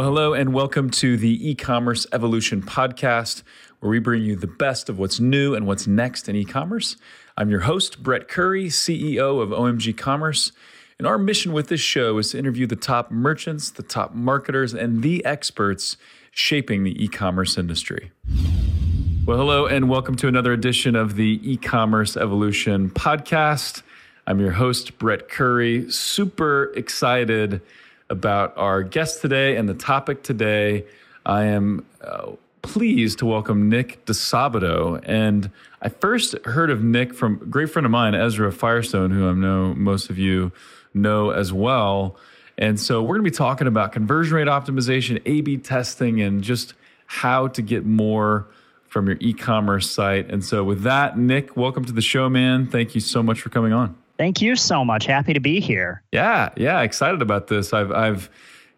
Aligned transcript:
Well, 0.00 0.08
hello, 0.08 0.32
and 0.32 0.54
welcome 0.54 0.88
to 0.92 1.18
the 1.18 1.50
e 1.50 1.54
commerce 1.54 2.06
evolution 2.10 2.62
podcast, 2.62 3.42
where 3.80 3.90
we 3.90 3.98
bring 3.98 4.22
you 4.22 4.34
the 4.34 4.46
best 4.46 4.88
of 4.88 4.98
what's 4.98 5.20
new 5.20 5.54
and 5.54 5.66
what's 5.66 5.86
next 5.86 6.26
in 6.26 6.34
e 6.36 6.46
commerce. 6.46 6.96
I'm 7.36 7.50
your 7.50 7.60
host, 7.60 8.02
Brett 8.02 8.26
Curry, 8.26 8.68
CEO 8.68 9.42
of 9.42 9.50
OMG 9.50 9.94
Commerce. 9.94 10.52
And 10.98 11.06
our 11.06 11.18
mission 11.18 11.52
with 11.52 11.68
this 11.68 11.82
show 11.82 12.16
is 12.16 12.30
to 12.30 12.38
interview 12.38 12.66
the 12.66 12.76
top 12.76 13.10
merchants, 13.10 13.70
the 13.70 13.82
top 13.82 14.14
marketers, 14.14 14.72
and 14.72 15.02
the 15.02 15.22
experts 15.26 15.98
shaping 16.30 16.82
the 16.82 17.04
e 17.04 17.06
commerce 17.06 17.58
industry. 17.58 18.10
Well, 19.26 19.36
hello, 19.36 19.66
and 19.66 19.90
welcome 19.90 20.16
to 20.16 20.28
another 20.28 20.54
edition 20.54 20.96
of 20.96 21.16
the 21.16 21.38
e 21.42 21.58
commerce 21.58 22.16
evolution 22.16 22.88
podcast. 22.88 23.82
I'm 24.26 24.40
your 24.40 24.52
host, 24.52 24.96
Brett 24.96 25.28
Curry. 25.28 25.90
Super 25.90 26.72
excited 26.74 27.60
about 28.10 28.56
our 28.58 28.82
guest 28.82 29.22
today 29.22 29.56
and 29.56 29.68
the 29.68 29.74
topic 29.74 30.22
today. 30.22 30.84
I 31.24 31.44
am 31.44 31.86
uh, 32.02 32.32
pleased 32.62 33.20
to 33.20 33.26
welcome 33.26 33.68
Nick 33.68 34.04
Disabato. 34.04 35.00
And 35.04 35.50
I 35.80 35.88
first 35.88 36.34
heard 36.44 36.70
of 36.70 36.82
Nick 36.82 37.14
from 37.14 37.40
a 37.40 37.46
great 37.46 37.70
friend 37.70 37.86
of 37.86 37.92
mine, 37.92 38.14
Ezra 38.14 38.52
Firestone, 38.52 39.10
who 39.10 39.28
I 39.28 39.32
know 39.32 39.74
most 39.74 40.10
of 40.10 40.18
you 40.18 40.52
know 40.92 41.30
as 41.30 41.52
well. 41.52 42.16
And 42.58 42.78
so 42.78 43.00
we're 43.00 43.14
going 43.14 43.24
to 43.24 43.30
be 43.30 43.36
talking 43.36 43.66
about 43.66 43.92
conversion 43.92 44.36
rate 44.36 44.48
optimization, 44.48 45.22
A 45.24 45.40
B 45.40 45.56
testing, 45.56 46.20
and 46.20 46.42
just 46.42 46.74
how 47.06 47.48
to 47.48 47.62
get 47.62 47.86
more 47.86 48.46
from 48.86 49.06
your 49.06 49.16
e 49.20 49.32
commerce 49.32 49.90
site. 49.90 50.30
And 50.30 50.44
so, 50.44 50.62
with 50.64 50.82
that, 50.82 51.16
Nick, 51.16 51.56
welcome 51.56 51.84
to 51.84 51.92
the 51.92 52.02
show, 52.02 52.28
man. 52.28 52.66
Thank 52.66 52.94
you 52.94 53.00
so 53.00 53.22
much 53.22 53.40
for 53.40 53.48
coming 53.48 53.72
on. 53.72 53.99
Thank 54.20 54.42
you 54.42 54.54
so 54.54 54.84
much. 54.84 55.06
Happy 55.06 55.32
to 55.32 55.40
be 55.40 55.60
here. 55.60 56.02
Yeah, 56.12 56.50
yeah, 56.54 56.82
excited 56.82 57.22
about 57.22 57.46
this. 57.46 57.72
I've 57.72 57.90
I've 57.90 58.28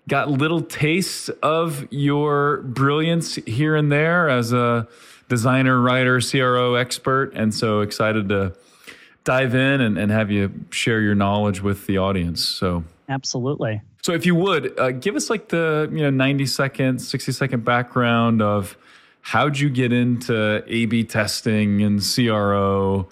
got 0.08 0.30
little 0.30 0.62
tastes 0.62 1.30
of 1.42 1.84
your 1.90 2.58
brilliance 2.58 3.34
here 3.34 3.74
and 3.74 3.90
there 3.90 4.28
as 4.28 4.52
a 4.52 4.86
designer, 5.28 5.80
writer, 5.80 6.20
CRO 6.20 6.76
expert, 6.76 7.32
and 7.34 7.52
so 7.52 7.80
excited 7.80 8.28
to 8.28 8.54
dive 9.24 9.56
in 9.56 9.80
and, 9.80 9.98
and 9.98 10.12
have 10.12 10.30
you 10.30 10.52
share 10.70 11.00
your 11.00 11.16
knowledge 11.16 11.60
with 11.60 11.88
the 11.88 11.98
audience. 11.98 12.44
So 12.44 12.84
absolutely. 13.08 13.82
So 14.02 14.12
if 14.12 14.24
you 14.24 14.36
would 14.36 14.78
uh, 14.78 14.92
give 14.92 15.16
us 15.16 15.28
like 15.28 15.48
the 15.48 15.88
you 15.90 16.02
know 16.02 16.10
ninety 16.10 16.46
second, 16.46 17.00
sixty 17.00 17.32
second 17.32 17.64
background 17.64 18.42
of 18.42 18.76
how'd 19.22 19.58
you 19.58 19.70
get 19.70 19.92
into 19.92 20.62
A/B 20.68 21.02
testing 21.02 21.82
and 21.82 22.00
CRO 22.00 23.08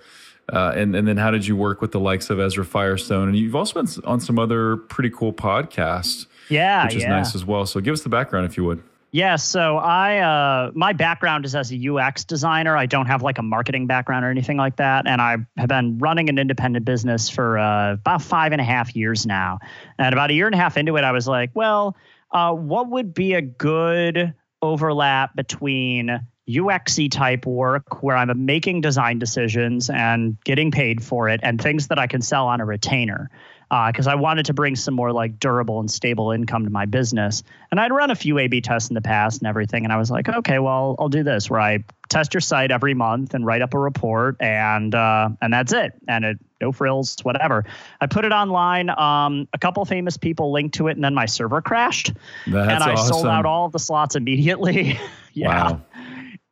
uh, 0.52 0.72
and, 0.74 0.94
and 0.94 1.06
then 1.06 1.16
how 1.16 1.30
did 1.30 1.46
you 1.46 1.56
work 1.56 1.80
with 1.80 1.92
the 1.92 2.00
likes 2.00 2.30
of 2.30 2.40
Ezra 2.40 2.64
Firestone? 2.64 3.28
And 3.28 3.36
you've 3.36 3.56
also 3.56 3.82
been 3.82 4.04
on 4.04 4.20
some 4.20 4.38
other 4.38 4.76
pretty 4.76 5.10
cool 5.10 5.32
podcasts. 5.32 6.26
Yeah. 6.48 6.84
Which 6.84 6.96
is 6.96 7.02
yeah. 7.02 7.10
nice 7.10 7.34
as 7.34 7.44
well. 7.44 7.66
So 7.66 7.80
give 7.80 7.92
us 7.92 8.02
the 8.02 8.08
background 8.08 8.46
if 8.46 8.56
you 8.56 8.64
would. 8.64 8.82
Yeah, 9.12 9.36
so 9.36 9.78
I 9.78 10.18
uh, 10.18 10.70
my 10.74 10.92
background 10.92 11.44
is 11.44 11.56
as 11.56 11.72
a 11.72 11.88
UX 11.88 12.22
designer. 12.22 12.76
I 12.76 12.86
don't 12.86 13.06
have 13.06 13.22
like 13.22 13.38
a 13.38 13.42
marketing 13.42 13.88
background 13.88 14.24
or 14.24 14.30
anything 14.30 14.56
like 14.56 14.76
that, 14.76 15.08
and 15.08 15.20
I 15.20 15.38
have 15.56 15.68
been 15.68 15.98
running 15.98 16.28
an 16.28 16.38
independent 16.38 16.84
business 16.84 17.28
for 17.28 17.58
uh, 17.58 17.94
about 17.94 18.22
five 18.22 18.52
and 18.52 18.60
a 18.60 18.64
half 18.64 18.94
years 18.94 19.26
now. 19.26 19.58
And 19.98 20.12
about 20.12 20.30
a 20.30 20.34
year 20.34 20.46
and 20.46 20.54
a 20.54 20.58
half 20.58 20.76
into 20.76 20.96
it, 20.96 21.02
I 21.02 21.10
was 21.10 21.26
like, 21.26 21.50
well, 21.54 21.96
uh, 22.30 22.52
what 22.52 22.88
would 22.88 23.12
be 23.12 23.34
a 23.34 23.42
good 23.42 24.32
overlap 24.62 25.34
between 25.34 26.20
UXy 26.56 27.10
type 27.10 27.46
work 27.46 28.02
where 28.02 28.16
I'm 28.16 28.44
making 28.44 28.80
design 28.80 29.18
decisions 29.18 29.90
and 29.90 30.36
getting 30.44 30.70
paid 30.70 31.02
for 31.02 31.28
it 31.28 31.40
and 31.42 31.60
things 31.60 31.88
that 31.88 31.98
I 31.98 32.06
can 32.06 32.22
sell 32.22 32.46
on 32.48 32.60
a 32.60 32.64
retainer. 32.64 33.30
Because 33.68 34.08
uh, 34.08 34.12
I 34.12 34.14
wanted 34.16 34.46
to 34.46 34.52
bring 34.52 34.74
some 34.74 34.94
more 34.94 35.12
like 35.12 35.38
durable 35.38 35.78
and 35.78 35.88
stable 35.88 36.32
income 36.32 36.64
to 36.64 36.70
my 36.70 36.86
business. 36.86 37.44
And 37.70 37.78
I'd 37.78 37.92
run 37.92 38.10
a 38.10 38.16
few 38.16 38.36
A 38.40 38.48
B 38.48 38.60
tests 38.60 38.90
in 38.90 38.94
the 38.94 39.00
past 39.00 39.40
and 39.40 39.46
everything. 39.46 39.84
And 39.84 39.92
I 39.92 39.96
was 39.96 40.10
like, 40.10 40.28
okay, 40.28 40.58
well, 40.58 40.96
I'll 40.98 41.08
do 41.08 41.22
this 41.22 41.48
where 41.48 41.60
I 41.60 41.84
test 42.08 42.34
your 42.34 42.40
site 42.40 42.72
every 42.72 42.94
month 42.94 43.32
and 43.32 43.46
write 43.46 43.62
up 43.62 43.72
a 43.72 43.78
report 43.78 44.38
and 44.40 44.92
uh, 44.92 45.28
and 45.40 45.52
that's 45.52 45.72
it. 45.72 45.92
And 46.08 46.24
it 46.24 46.38
no 46.60 46.72
frills, 46.72 47.16
whatever. 47.22 47.64
I 48.00 48.08
put 48.08 48.24
it 48.24 48.32
online. 48.32 48.90
Um, 48.90 49.46
a 49.52 49.58
couple 49.58 49.84
famous 49.84 50.16
people 50.16 50.52
linked 50.52 50.74
to 50.74 50.88
it, 50.88 50.96
and 50.96 51.04
then 51.04 51.14
my 51.14 51.26
server 51.26 51.62
crashed. 51.62 52.12
That's 52.48 52.72
and 52.72 52.82
I 52.82 52.94
awesome. 52.94 53.14
sold 53.14 53.26
out 53.26 53.46
all 53.46 53.66
of 53.66 53.72
the 53.72 53.78
slots 53.78 54.16
immediately. 54.16 54.98
yeah. 55.32 55.48
Wow 55.48 55.80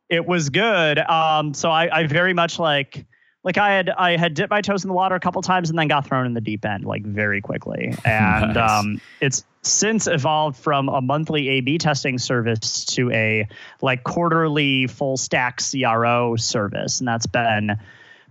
it 0.09 0.25
was 0.25 0.49
good. 0.49 0.97
Um, 0.97 1.53
so 1.53 1.69
I, 1.69 1.99
I 1.99 2.07
very 2.07 2.33
much 2.33 2.59
like 2.59 3.05
like 3.43 3.57
I 3.57 3.73
had 3.73 3.89
I 3.89 4.17
had 4.17 4.33
dipped 4.33 4.49
my 4.49 4.61
toes 4.61 4.83
in 4.83 4.89
the 4.89 4.93
water 4.93 5.15
a 5.15 5.19
couple 5.19 5.41
times 5.41 5.69
and 5.69 5.79
then 5.79 5.87
got 5.87 6.07
thrown 6.07 6.25
in 6.25 6.33
the 6.33 6.41
deep 6.41 6.65
end 6.65 6.85
like 6.85 7.03
very 7.03 7.41
quickly. 7.41 7.93
And 8.05 8.55
nice. 8.55 8.71
um, 8.71 9.01
it's 9.21 9.45
since 9.61 10.07
evolved 10.07 10.57
from 10.57 10.89
a 10.89 11.01
monthly 11.01 11.47
A/B 11.49 11.77
testing 11.77 12.17
service 12.17 12.85
to 12.85 13.11
a 13.11 13.47
like 13.81 14.03
quarterly 14.03 14.87
full 14.87 15.17
stack 15.17 15.61
CRO 15.61 16.35
service, 16.35 16.99
and 16.99 17.07
that's 17.07 17.27
been 17.27 17.77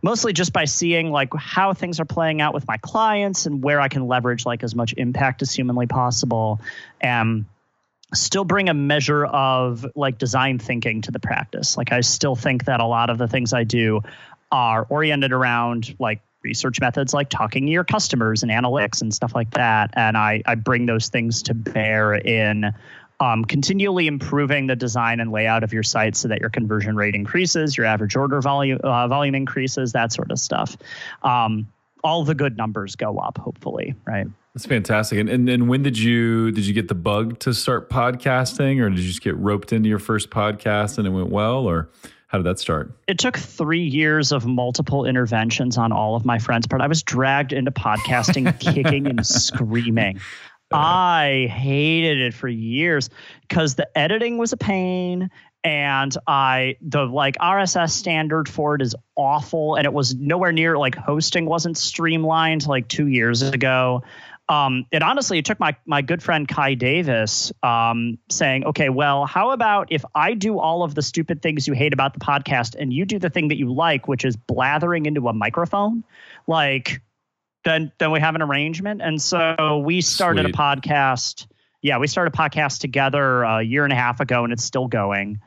mostly 0.02 0.32
just 0.32 0.52
by 0.52 0.64
seeing 0.64 1.10
like 1.10 1.28
how 1.36 1.72
things 1.72 2.00
are 2.00 2.04
playing 2.04 2.40
out 2.40 2.54
with 2.54 2.66
my 2.66 2.76
clients 2.78 3.46
and 3.46 3.62
where 3.62 3.80
I 3.80 3.88
can 3.88 4.06
leverage 4.06 4.46
like 4.46 4.62
as 4.62 4.74
much 4.74 4.94
impact 4.96 5.42
as 5.42 5.52
humanly 5.52 5.86
possible. 5.86 6.60
And 7.00 7.46
still 8.14 8.44
bring 8.44 8.68
a 8.68 8.74
measure 8.74 9.24
of 9.26 9.86
like 9.94 10.18
design 10.18 10.58
thinking 10.58 11.02
to 11.02 11.10
the 11.10 11.20
practice. 11.20 11.76
Like 11.76 11.92
I 11.92 12.00
still 12.00 12.36
think 12.36 12.64
that 12.64 12.80
a 12.80 12.86
lot 12.86 13.10
of 13.10 13.18
the 13.18 13.28
things 13.28 13.52
I 13.52 13.64
do 13.64 14.02
are 14.50 14.86
oriented 14.88 15.32
around 15.32 15.94
like 15.98 16.20
research 16.42 16.80
methods 16.80 17.12
like 17.12 17.28
talking 17.28 17.66
to 17.66 17.72
your 17.72 17.84
customers 17.84 18.42
and 18.42 18.50
analytics 18.50 19.02
and 19.02 19.12
stuff 19.12 19.34
like 19.34 19.50
that. 19.52 19.90
And 19.94 20.16
I, 20.16 20.42
I 20.46 20.54
bring 20.54 20.86
those 20.86 21.08
things 21.08 21.42
to 21.44 21.54
bear 21.54 22.14
in 22.14 22.72
um, 23.20 23.44
continually 23.44 24.06
improving 24.06 24.68
the 24.68 24.76
design 24.76 25.20
and 25.20 25.32
layout 25.32 25.64
of 25.64 25.72
your 25.72 25.82
site 25.82 26.16
so 26.16 26.28
that 26.28 26.40
your 26.40 26.50
conversion 26.50 26.96
rate 26.96 27.14
increases, 27.14 27.76
your 27.76 27.86
average 27.86 28.14
order 28.16 28.40
volume 28.40 28.78
uh, 28.82 29.08
volume 29.08 29.34
increases, 29.34 29.92
that 29.92 30.12
sort 30.12 30.30
of 30.30 30.38
stuff. 30.38 30.76
Um, 31.22 31.66
all 32.04 32.24
the 32.24 32.34
good 32.34 32.56
numbers 32.56 32.94
go 32.94 33.18
up, 33.18 33.38
hopefully, 33.38 33.96
right? 34.04 34.28
That's 34.58 34.66
fantastic. 34.66 35.20
And, 35.20 35.28
and 35.28 35.48
and 35.48 35.68
when 35.68 35.84
did 35.84 35.96
you 35.96 36.50
did 36.50 36.66
you 36.66 36.74
get 36.74 36.88
the 36.88 36.94
bug 36.96 37.38
to 37.40 37.54
start 37.54 37.88
podcasting, 37.88 38.80
or 38.80 38.90
did 38.90 38.98
you 38.98 39.06
just 39.06 39.22
get 39.22 39.36
roped 39.36 39.72
into 39.72 39.88
your 39.88 40.00
first 40.00 40.30
podcast 40.30 40.98
and 40.98 41.06
it 41.06 41.10
went 41.10 41.28
well, 41.30 41.64
or 41.64 41.90
how 42.26 42.38
did 42.38 42.44
that 42.44 42.58
start? 42.58 42.90
It 43.06 43.20
took 43.20 43.36
three 43.36 43.84
years 43.84 44.32
of 44.32 44.46
multiple 44.46 45.04
interventions 45.04 45.78
on 45.78 45.92
all 45.92 46.16
of 46.16 46.24
my 46.24 46.40
friends' 46.40 46.66
part. 46.66 46.82
I 46.82 46.88
was 46.88 47.04
dragged 47.04 47.52
into 47.52 47.70
podcasting, 47.70 48.58
kicking 48.74 49.06
and 49.06 49.24
screaming. 49.24 50.18
I 50.72 51.46
hated 51.48 52.18
it 52.18 52.34
for 52.34 52.48
years 52.48 53.10
because 53.42 53.76
the 53.76 53.86
editing 53.96 54.38
was 54.38 54.52
a 54.52 54.56
pain 54.56 55.30
and 55.62 56.16
I 56.26 56.78
the 56.82 57.04
like 57.04 57.36
RSS 57.36 57.90
standard 57.90 58.48
for 58.48 58.74
it 58.74 58.82
is 58.82 58.96
awful 59.14 59.76
and 59.76 59.84
it 59.84 59.92
was 59.92 60.16
nowhere 60.16 60.50
near 60.50 60.76
like 60.76 60.96
hosting 60.96 61.46
wasn't 61.46 61.76
streamlined 61.76 62.66
like 62.66 62.88
2 62.88 63.06
years 63.06 63.42
ago 63.42 64.02
um, 64.48 64.86
it 64.90 65.02
honestly 65.02 65.38
it 65.38 65.44
took 65.44 65.60
my 65.60 65.76
my 65.84 66.00
good 66.00 66.22
friend 66.22 66.48
Kai 66.48 66.74
Davis 66.74 67.52
um, 67.62 68.18
saying, 68.30 68.64
okay, 68.64 68.88
well, 68.88 69.26
how 69.26 69.50
about 69.50 69.92
if 69.92 70.04
I 70.14 70.34
do 70.34 70.58
all 70.58 70.82
of 70.82 70.94
the 70.94 71.02
stupid 71.02 71.42
things 71.42 71.66
you 71.66 71.74
hate 71.74 71.92
about 71.92 72.14
the 72.14 72.20
podcast, 72.20 72.74
and 72.78 72.92
you 72.92 73.04
do 73.04 73.18
the 73.18 73.30
thing 73.30 73.48
that 73.48 73.58
you 73.58 73.72
like, 73.72 74.08
which 74.08 74.24
is 74.24 74.36
blathering 74.36 75.06
into 75.06 75.28
a 75.28 75.32
microphone, 75.32 76.02
like 76.46 77.02
then 77.64 77.92
then 77.98 78.10
we 78.10 78.20
have 78.20 78.34
an 78.34 78.42
arrangement. 78.42 79.02
And 79.02 79.20
so 79.20 79.82
we 79.84 80.00
started 80.00 80.44
Sweet. 80.44 80.54
a 80.54 80.58
podcast. 80.58 81.46
Yeah, 81.82 81.98
we 81.98 82.06
started 82.06 82.34
a 82.34 82.36
podcast 82.36 82.80
together 82.80 83.42
a 83.42 83.62
year 83.62 83.84
and 83.84 83.92
a 83.92 83.96
half 83.96 84.20
ago, 84.20 84.44
and 84.44 84.52
it's 84.52 84.64
still 84.64 84.88
going. 84.88 85.40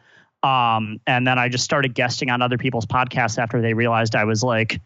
Um, 0.44 1.00
and 1.06 1.26
then 1.26 1.38
I 1.38 1.50
just 1.50 1.64
started 1.64 1.94
guesting 1.94 2.30
on 2.30 2.42
other 2.42 2.58
people's 2.58 2.86
podcasts 2.86 3.38
after 3.38 3.62
they 3.62 3.74
realized 3.74 4.16
I 4.16 4.24
was 4.24 4.44
like 4.44 4.80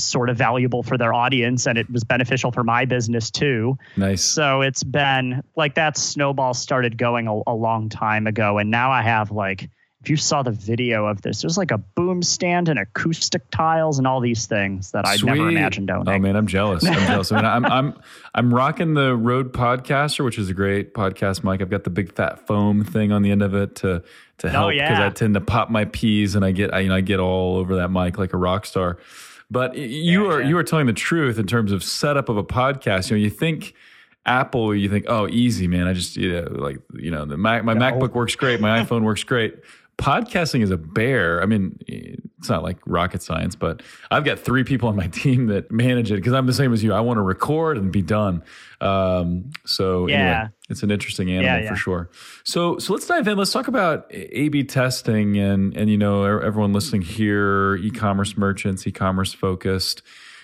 sort 0.00 0.30
of 0.30 0.36
valuable 0.36 0.82
for 0.82 0.96
their 0.96 1.12
audience 1.12 1.66
and 1.66 1.78
it 1.78 1.90
was 1.90 2.04
beneficial 2.04 2.52
for 2.52 2.64
my 2.64 2.84
business 2.84 3.30
too. 3.30 3.78
Nice. 3.96 4.24
So 4.24 4.62
it's 4.62 4.82
been 4.82 5.42
like 5.56 5.74
that 5.74 5.96
snowball 5.96 6.54
started 6.54 6.96
going 6.98 7.28
a, 7.28 7.42
a, 7.46 7.54
long 7.54 7.88
time 7.88 8.26
ago. 8.26 8.58
And 8.58 8.70
now 8.70 8.90
I 8.92 9.02
have 9.02 9.30
like, 9.30 9.68
if 10.00 10.10
you 10.10 10.16
saw 10.16 10.42
the 10.42 10.52
video 10.52 11.06
of 11.06 11.22
this, 11.22 11.42
there's 11.42 11.58
like 11.58 11.72
a 11.72 11.78
boom 11.78 12.22
stand 12.22 12.68
and 12.68 12.78
acoustic 12.78 13.50
tiles 13.50 13.98
and 13.98 14.06
all 14.06 14.20
these 14.20 14.46
things 14.46 14.92
that 14.92 15.06
I 15.06 15.16
never 15.16 15.48
imagined 15.48 15.90
owning. 15.90 16.08
Oh 16.08 16.18
man, 16.20 16.36
I'm 16.36 16.46
jealous. 16.46 16.86
I'm 16.86 16.94
jealous. 17.06 17.32
I 17.32 17.36
mean, 17.36 17.44
I'm, 17.44 17.66
I'm, 17.66 18.00
I'm 18.32 18.54
rocking 18.54 18.94
the 18.94 19.16
Rode 19.16 19.52
Podcaster, 19.52 20.24
which 20.24 20.38
is 20.38 20.48
a 20.48 20.54
great 20.54 20.94
podcast 20.94 21.42
mic. 21.42 21.60
I've 21.60 21.70
got 21.70 21.82
the 21.82 21.90
big 21.90 22.14
fat 22.14 22.46
foam 22.46 22.84
thing 22.84 23.10
on 23.10 23.22
the 23.22 23.32
end 23.32 23.42
of 23.42 23.54
it 23.54 23.74
to, 23.76 24.04
to 24.38 24.46
oh, 24.46 24.50
help 24.50 24.72
because 24.72 24.90
oh, 24.90 25.00
yeah. 25.00 25.06
I 25.06 25.10
tend 25.10 25.34
to 25.34 25.40
pop 25.40 25.68
my 25.68 25.84
peas 25.84 26.36
and 26.36 26.44
I 26.44 26.52
get, 26.52 26.72
I, 26.72 26.80
you 26.80 26.88
know, 26.90 26.94
I 26.94 27.00
get 27.00 27.18
all 27.18 27.56
over 27.56 27.76
that 27.76 27.88
mic 27.88 28.18
like 28.18 28.32
a 28.32 28.38
rock 28.38 28.66
star. 28.66 28.98
But 29.50 29.76
you 29.76 30.24
yeah, 30.24 30.32
are 30.32 30.42
yeah. 30.42 30.48
you 30.48 30.58
are 30.58 30.64
telling 30.64 30.86
the 30.86 30.92
truth 30.92 31.38
in 31.38 31.46
terms 31.46 31.72
of 31.72 31.82
setup 31.82 32.28
of 32.28 32.36
a 32.36 32.44
podcast. 32.44 33.10
You 33.10 33.16
know, 33.16 33.22
you 33.22 33.30
think 33.30 33.74
Apple, 34.26 34.74
you 34.74 34.90
think, 34.90 35.06
oh, 35.08 35.26
easy, 35.28 35.66
man. 35.66 35.88
I 35.88 35.94
just 35.94 36.16
you 36.16 36.32
know, 36.32 36.48
like 36.50 36.78
you 36.94 37.10
know, 37.10 37.24
the 37.24 37.38
Mac, 37.38 37.64
my 37.64 37.72
no. 37.72 37.80
MacBook 37.80 38.12
works 38.12 38.36
great, 38.36 38.60
my 38.60 38.80
iPhone 38.80 39.02
works 39.02 39.24
great. 39.24 39.56
Podcasting 39.98 40.62
is 40.62 40.70
a 40.70 40.76
bear. 40.76 41.42
I 41.42 41.46
mean, 41.46 41.76
it's 42.38 42.48
not 42.48 42.62
like 42.62 42.78
rocket 42.86 43.20
science, 43.20 43.56
but 43.56 43.82
I've 44.12 44.24
got 44.24 44.38
three 44.38 44.62
people 44.62 44.88
on 44.88 44.96
my 44.96 45.06
team 45.12 45.48
that 45.48 45.70
manage 45.70 46.10
it 46.10 46.16
because 46.16 46.32
I'm 46.32 46.46
the 46.46 46.52
same 46.52 46.72
as 46.72 46.82
you. 46.82 46.94
I 46.94 47.00
want 47.00 47.18
to 47.18 47.22
record 47.22 47.76
and 47.76 47.92
be 47.92 48.00
done. 48.00 48.42
Um, 48.80 49.50
so 49.66 50.06
yeah, 50.06 50.16
anyway, 50.16 50.48
it's 50.70 50.82
an 50.84 50.90
interesting 50.90 51.30
animal 51.30 51.44
yeah, 51.44 51.62
yeah. 51.64 51.68
for 51.68 51.76
sure. 51.76 52.10
So 52.44 52.78
so 52.78 52.92
let's 52.92 53.06
dive 53.06 53.26
in. 53.26 53.36
Let's 53.36 53.52
talk 53.52 53.68
about 53.68 54.06
A/B 54.10 54.64
testing 54.64 55.36
and 55.36 55.76
and 55.76 55.90
you 55.90 55.98
know 55.98 56.22
everyone 56.24 56.72
listening 56.72 57.02
here, 57.02 57.76
e-commerce 57.76 58.36
merchants, 58.36 58.86
e-commerce 58.86 59.32
focused. 59.32 60.02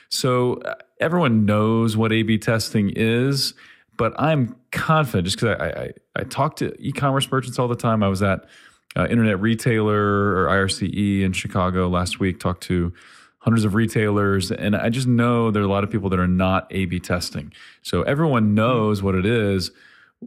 So 0.09 0.55
uh, 0.63 0.75
everyone 1.01 1.47
knows 1.47 1.97
what 1.97 2.13
A/B 2.13 2.39
testing 2.39 2.91
is, 2.91 3.55
but 3.97 4.13
I'm 4.21 4.57
confident 4.73 5.27
just 5.27 5.39
because 5.39 5.57
I, 5.61 5.67
I 5.67 5.93
I 6.17 6.25
talk 6.25 6.57
to 6.57 6.75
e-commerce 6.81 7.31
merchants 7.31 7.59
all 7.61 7.69
the 7.69 7.77
time. 7.77 8.03
I 8.03 8.09
was 8.09 8.23
at 8.23 8.45
uh, 8.97 9.07
internet 9.09 9.41
retailer 9.41 10.37
or 10.37 10.47
IRCE 10.49 11.23
in 11.23 11.33
Chicago 11.33 11.89
last 11.89 12.21
week. 12.21 12.41
Talked 12.41 12.63
to 12.65 12.93
hundreds 13.39 13.65
of 13.65 13.75
retailers, 13.75 14.51
and 14.51 14.75
I 14.75 14.89
just 14.89 15.07
know 15.07 15.51
there 15.51 15.63
are 15.63 15.67
a 15.67 15.69
lot 15.69 15.85
of 15.85 15.91
people 15.91 16.09
that 16.11 16.19
are 16.19 16.29
not 16.29 16.67
A/B 16.71 17.01
testing. 17.01 17.53
So 17.83 18.03
everyone 18.03 18.55
knows 18.55 19.03
what 19.03 19.15
it 19.15 19.27
is. 19.27 19.71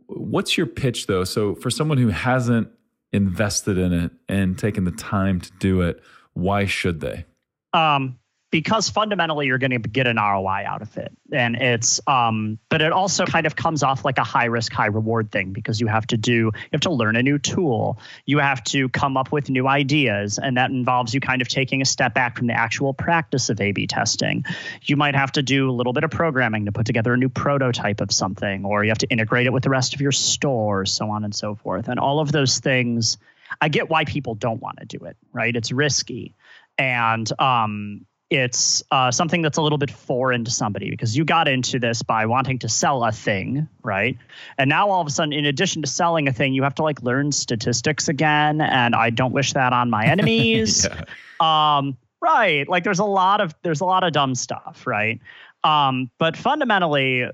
What's 0.07 0.57
your 0.57 0.67
pitch 0.67 1.07
though? 1.07 1.23
So 1.23 1.55
for 1.55 1.69
someone 1.69 1.97
who 1.97 2.09
hasn't 2.09 2.69
invested 3.11 3.77
in 3.77 3.93
it 3.93 4.11
and 4.27 4.57
taken 4.57 4.83
the 4.83 4.91
time 4.91 5.41
to 5.41 5.51
do 5.59 5.81
it, 5.81 6.03
why 6.33 6.65
should 6.65 6.99
they? 6.99 7.25
Um, 7.73 8.19
because 8.49 8.89
fundamentally 8.89 9.45
you're 9.45 9.57
going 9.57 9.71
to 9.71 9.79
get 9.79 10.07
an 10.07 10.15
ROI 10.15 10.63
out 10.65 10.81
of 10.81 10.97
it. 10.97 11.11
And 11.33 11.57
it's, 11.57 11.99
um, 12.07 12.59
but 12.69 12.81
it 12.81 12.93
also 12.93 13.25
kind 13.25 13.45
of 13.45 13.57
comes 13.57 13.83
off 13.83 14.05
like 14.05 14.17
a 14.17 14.23
high 14.23 14.45
risk, 14.45 14.71
high 14.71 14.85
reward 14.85 15.31
thing 15.31 15.51
because 15.51 15.81
you 15.81 15.87
have 15.87 16.07
to 16.07 16.17
do, 16.17 16.31
you 16.31 16.69
have 16.71 16.81
to 16.81 16.91
learn 16.91 17.17
a 17.17 17.23
new 17.23 17.39
tool. 17.39 17.99
You 18.25 18.39
have 18.39 18.63
to 18.65 18.87
come 18.87 19.17
up 19.17 19.33
with 19.33 19.49
new 19.49 19.67
ideas. 19.67 20.39
And 20.39 20.55
that 20.55 20.71
involves 20.71 21.13
you 21.13 21.19
kind 21.19 21.41
of 21.41 21.49
taking 21.49 21.81
a 21.81 21.85
step 21.85 22.13
back 22.13 22.37
from 22.37 22.47
the 22.47 22.53
actual 22.53 22.93
practice 22.93 23.49
of 23.49 23.59
A 23.59 23.73
B 23.73 23.85
testing. 23.85 24.45
You 24.83 24.95
might 24.95 25.15
have 25.15 25.33
to 25.33 25.43
do 25.43 25.69
a 25.69 25.73
little 25.73 25.91
bit 25.91 26.05
of 26.05 26.11
programming 26.11 26.65
to 26.65 26.71
put 26.71 26.85
together 26.85 27.13
a 27.13 27.17
new 27.17 27.29
prototype 27.29 27.99
of 27.99 28.13
something, 28.13 28.63
or 28.63 28.83
you 28.83 28.91
have 28.91 28.99
to 28.99 29.07
integrate 29.07 29.47
it 29.47 29.51
with 29.51 29.63
the 29.63 29.69
rest 29.69 29.93
of 29.93 29.99
your 29.99 30.13
store, 30.13 30.85
so 30.85 31.09
on 31.09 31.25
and 31.25 31.35
so 31.35 31.55
forth. 31.55 31.89
And 31.89 31.99
all 31.99 32.21
of 32.21 32.31
those 32.31 32.59
things, 32.59 33.17
I 33.59 33.67
get 33.67 33.89
why 33.89 34.05
people 34.05 34.35
don't 34.35 34.61
want 34.61 34.79
to 34.79 34.85
do 34.85 35.03
it, 35.05 35.17
right? 35.33 35.53
It's 35.53 35.73
risky. 35.73 36.33
And, 36.77 37.29
um, 37.41 38.05
it's 38.29 38.83
uh, 38.91 39.09
something 39.09 39.41
that's 39.41 39.57
a 39.57 39.61
little 39.61 39.77
bit 39.77 39.89
foreign 39.89 40.43
to 40.43 40.51
somebody 40.51 40.89
because 40.89 41.15
you 41.15 41.23
got 41.23 41.47
into 41.47 41.79
this 41.79 42.03
by 42.03 42.25
wanting 42.25 42.59
to 42.59 42.69
sell 42.69 43.03
a 43.05 43.11
thing, 43.11 43.69
right? 43.83 44.17
And 44.57 44.69
now 44.69 44.89
all 44.89 44.99
of 44.99 45.07
a 45.07 45.11
sudden, 45.11 45.31
in 45.31 45.45
addition 45.45 45.81
to 45.81 45.87
selling 45.87 46.27
a 46.27 46.33
thing, 46.33 46.53
you 46.53 46.63
have 46.63 46.75
to 46.75 46.83
like 46.83 47.01
learn 47.01 47.31
statistics 47.31 48.09
again, 48.09 48.59
and 48.59 48.95
I 48.95 49.11
don't 49.11 49.31
wish 49.31 49.53
that 49.53 49.71
on 49.71 49.89
my 49.89 50.05
enemies. 50.07 50.85
yeah. 50.85 51.77
um, 51.77 51.97
right? 52.21 52.67
Like 52.67 52.83
there's 52.83 52.99
a 52.99 53.05
lot 53.05 53.39
of 53.39 53.55
there's 53.61 53.81
a 53.81 53.85
lot 53.85 54.03
of 54.03 54.11
dumb 54.11 54.35
stuff, 54.35 54.85
right? 54.85 55.21
Um, 55.63 56.09
but 56.17 56.35
fundamentally, 56.35 57.23
uh, 57.23 57.31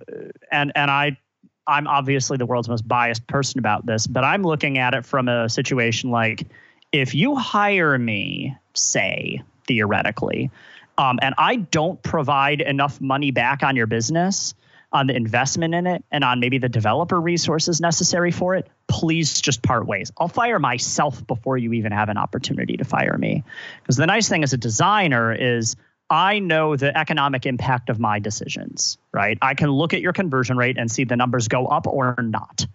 and 0.51 0.71
and 0.75 0.91
I 0.91 1.17
I'm 1.65 1.87
obviously 1.87 2.37
the 2.37 2.45
world's 2.45 2.69
most 2.69 2.87
biased 2.87 3.25
person 3.25 3.57
about 3.57 3.85
this, 3.85 4.05
but 4.05 4.23
I'm 4.23 4.43
looking 4.43 4.77
at 4.77 4.93
it 4.93 5.05
from 5.05 5.27
a 5.27 5.49
situation 5.49 6.11
like 6.11 6.45
if 6.91 7.15
you 7.15 7.35
hire 7.35 7.97
me, 7.97 8.55
say 8.75 9.41
theoretically 9.67 10.51
um, 10.97 11.19
and 11.21 11.35
I 11.37 11.55
don't 11.55 12.01
provide 12.01 12.61
enough 12.61 13.01
money 13.01 13.31
back 13.31 13.63
on 13.63 13.75
your 13.75 13.87
business, 13.87 14.53
on 14.91 15.07
the 15.07 15.15
investment 15.15 15.73
in 15.73 15.87
it, 15.87 16.03
and 16.11 16.23
on 16.23 16.39
maybe 16.39 16.59
the 16.59 16.69
developer 16.69 17.19
resources 17.19 17.81
necessary 17.81 18.31
for 18.31 18.55
it, 18.55 18.69
please 18.87 19.41
just 19.41 19.63
part 19.63 19.87
ways. 19.87 20.11
I'll 20.17 20.27
fire 20.27 20.59
myself 20.59 21.25
before 21.25 21.57
you 21.57 21.73
even 21.73 21.91
have 21.91 22.09
an 22.09 22.17
opportunity 22.17 22.77
to 22.77 22.83
fire 22.83 23.17
me. 23.17 23.43
Because 23.81 23.97
the 23.97 24.05
nice 24.05 24.29
thing 24.29 24.43
as 24.43 24.53
a 24.53 24.57
designer 24.57 25.33
is 25.33 25.75
I 26.09 26.37
know 26.39 26.75
the 26.75 26.95
economic 26.95 27.47
impact 27.47 27.89
of 27.89 27.99
my 27.99 28.19
decisions, 28.19 28.99
right? 29.11 29.37
I 29.41 29.55
can 29.55 29.71
look 29.71 29.95
at 29.95 30.01
your 30.01 30.13
conversion 30.13 30.57
rate 30.57 30.77
and 30.77 30.91
see 30.91 31.05
the 31.05 31.15
numbers 31.15 31.47
go 31.47 31.65
up 31.65 31.87
or 31.87 32.15
not. 32.21 32.67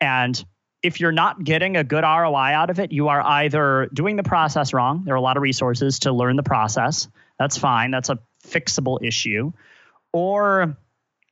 And 0.00 0.44
if 0.82 0.98
you're 0.98 1.12
not 1.12 1.44
getting 1.44 1.76
a 1.76 1.84
good 1.84 2.02
ROI 2.02 2.52
out 2.52 2.70
of 2.70 2.80
it, 2.80 2.90
you 2.90 3.08
are 3.08 3.20
either 3.20 3.88
doing 3.92 4.16
the 4.16 4.22
process 4.24 4.74
wrong. 4.74 5.04
There 5.04 5.14
are 5.14 5.16
a 5.16 5.20
lot 5.20 5.36
of 5.36 5.42
resources 5.42 6.00
to 6.00 6.12
learn 6.12 6.34
the 6.34 6.42
process. 6.42 7.08
That's 7.38 7.58
fine. 7.58 7.90
That's 7.90 8.10
a 8.10 8.18
fixable 8.46 9.02
issue. 9.02 9.52
Or 10.12 10.76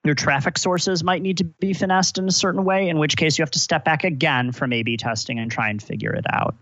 your 0.05 0.15
traffic 0.15 0.59
sources 0.59 1.05
might 1.05 1.23
need 1.23 1.39
to 1.39 1.45
be 1.45 1.75
finessed 1.75 2.19
in 2.19 2.27
a 2.27 2.33
certain 2.33 2.65
way, 2.65 2.89
in 2.89 2.99
which 2.99 3.17
case 3.17 3.39
you 3.39 3.43
have 3.43 3.53
to 3.53 3.61
step 3.61 3.85
back 3.85 4.03
again 4.03 4.51
from 4.51 4.73
A 4.73 4.83
B 4.83 4.97
testing 4.97 5.39
and 5.39 5.51
try 5.51 5.71
and 5.71 5.81
figure 5.81 6.13
it 6.13 6.25
out. 6.29 6.57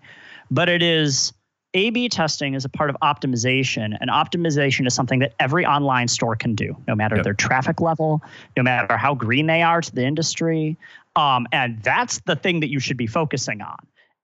But 0.50 0.68
it 0.68 0.82
is 0.82 1.32
A 1.72 1.88
B 1.90 2.08
testing 2.10 2.54
is 2.54 2.66
a 2.66 2.68
part 2.68 2.90
of 2.90 2.96
optimization, 3.00 3.96
and 3.98 4.10
optimization 4.10 4.86
is 4.86 4.94
something 4.94 5.20
that 5.20 5.32
every 5.40 5.64
online 5.64 6.08
store 6.08 6.36
can 6.36 6.54
do, 6.54 6.76
no 6.86 6.94
matter 6.94 7.16
yep. 7.16 7.24
their 7.24 7.32
traffic 7.32 7.80
level, 7.80 8.20
no 8.56 8.62
matter 8.62 8.96
how 8.96 9.14
green 9.14 9.46
they 9.46 9.62
are 9.62 9.80
to 9.80 9.94
the 9.94 10.04
industry. 10.04 10.76
Um, 11.16 11.46
and 11.50 11.82
that's 11.82 12.20
the 12.20 12.36
thing 12.36 12.60
that 12.60 12.68
you 12.68 12.80
should 12.80 12.98
be 12.98 13.06
focusing 13.06 13.62
on. 13.62 13.78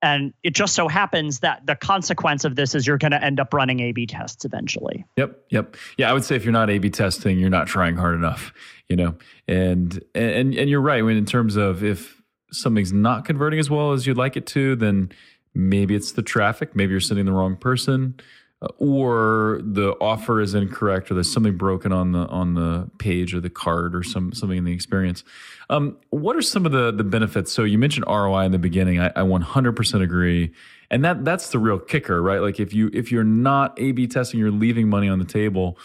And 0.07 0.33
it 0.45 0.55
just 0.55 0.75
so 0.75 0.87
happens 0.87 1.41
that 1.41 1.67
the 1.67 1.75
consequence 1.75 2.45
of 2.45 2.55
this 2.55 2.77
is 2.77 2.87
you're 2.87 2.97
going 2.97 3.11
to 3.11 3.23
end 3.23 3.41
up 3.41 3.53
running 3.53 3.81
A 3.81 3.91
B 3.91 4.07
tests 4.07 4.45
eventually. 4.45 5.05
Yep. 5.17 5.47
Yep. 5.51 5.77
Yeah. 5.99 6.09
I 6.09 6.13
would 6.13 6.23
say 6.23 6.37
if 6.37 6.45
you're 6.45 6.53
not 6.53 6.71
A 6.71 6.79
B 6.79 6.91
testing, 6.91 7.41
you're 7.41 7.51
not 7.51 7.67
trying 7.67 7.97
hard 7.97 8.15
enough, 8.15 8.53
you 8.89 8.95
know, 8.95 9.17
and, 9.49 10.01
and, 10.15 10.55
and 10.55 10.71
you're 10.71 10.81
right. 10.81 11.03
Mean, 11.03 11.17
in 11.17 11.27
terms 11.27 11.57
of 11.57 11.83
if 11.83 12.23
something's 12.53 12.93
not 12.93 13.25
converting 13.25 13.59
as 13.59 13.69
well 13.69 13.93
as 13.93 14.07
you'd 14.07 14.17
like 14.17 14.37
it 14.37 14.47
to, 14.47 14.77
then 14.77 15.11
maybe 15.55 15.97
it's 15.97 16.13
the 16.13 16.23
traffic. 16.23 16.77
Maybe 16.77 16.93
you're 16.93 17.01
sending 17.01 17.27
the 17.27 17.33
wrong 17.33 17.57
person. 17.57 18.15
Or 18.79 19.61
the 19.63 19.93
offer 20.01 20.41
is 20.41 20.55
incorrect 20.55 21.11
or 21.11 21.15
there's 21.15 21.33
something 21.33 21.57
broken 21.57 21.93
on 21.93 22.13
the 22.13 22.27
on 22.27 22.55
the 22.55 22.91
page 22.99 23.35
or 23.35 23.41
the 23.41 23.51
card 23.51 23.95
or 23.95 24.03
some 24.03 24.33
something 24.33 24.59
in 24.59 24.65
the 24.65 24.73
experience. 24.73 25.25
Um, 25.69 25.97
what 26.11 26.37
are 26.37 26.43
some 26.43 26.67
of 26.67 26.73
the 26.73 26.91
the 26.91 27.05
benefits? 27.05 27.53
So 27.53 27.65
you 27.65 27.79
mentioned 27.79 28.07
roi 28.07 28.45
in 28.45 28.53
the 28.53 28.59
beginning. 28.59 29.01
I, 29.01 29.09
I 29.09 29.21
100% 29.21 30.03
agree. 30.03 30.53
And 30.91 31.05
that 31.05 31.25
that's 31.25 31.51
the 31.51 31.59
real 31.59 31.79
kicker 31.79 32.23
right? 32.23 32.41
Like 32.41 32.61
if 32.61 32.73
you 32.73 32.91
if 32.93 33.11
you're 33.11 33.25
not 33.25 33.79
a 33.79 33.93
b 33.93 34.07
testing 34.07 34.41
you're 34.41 34.51
leaving 34.51 34.89
money 34.89 35.09
on 35.09 35.19
the 35.19 35.25
table. 35.25 35.79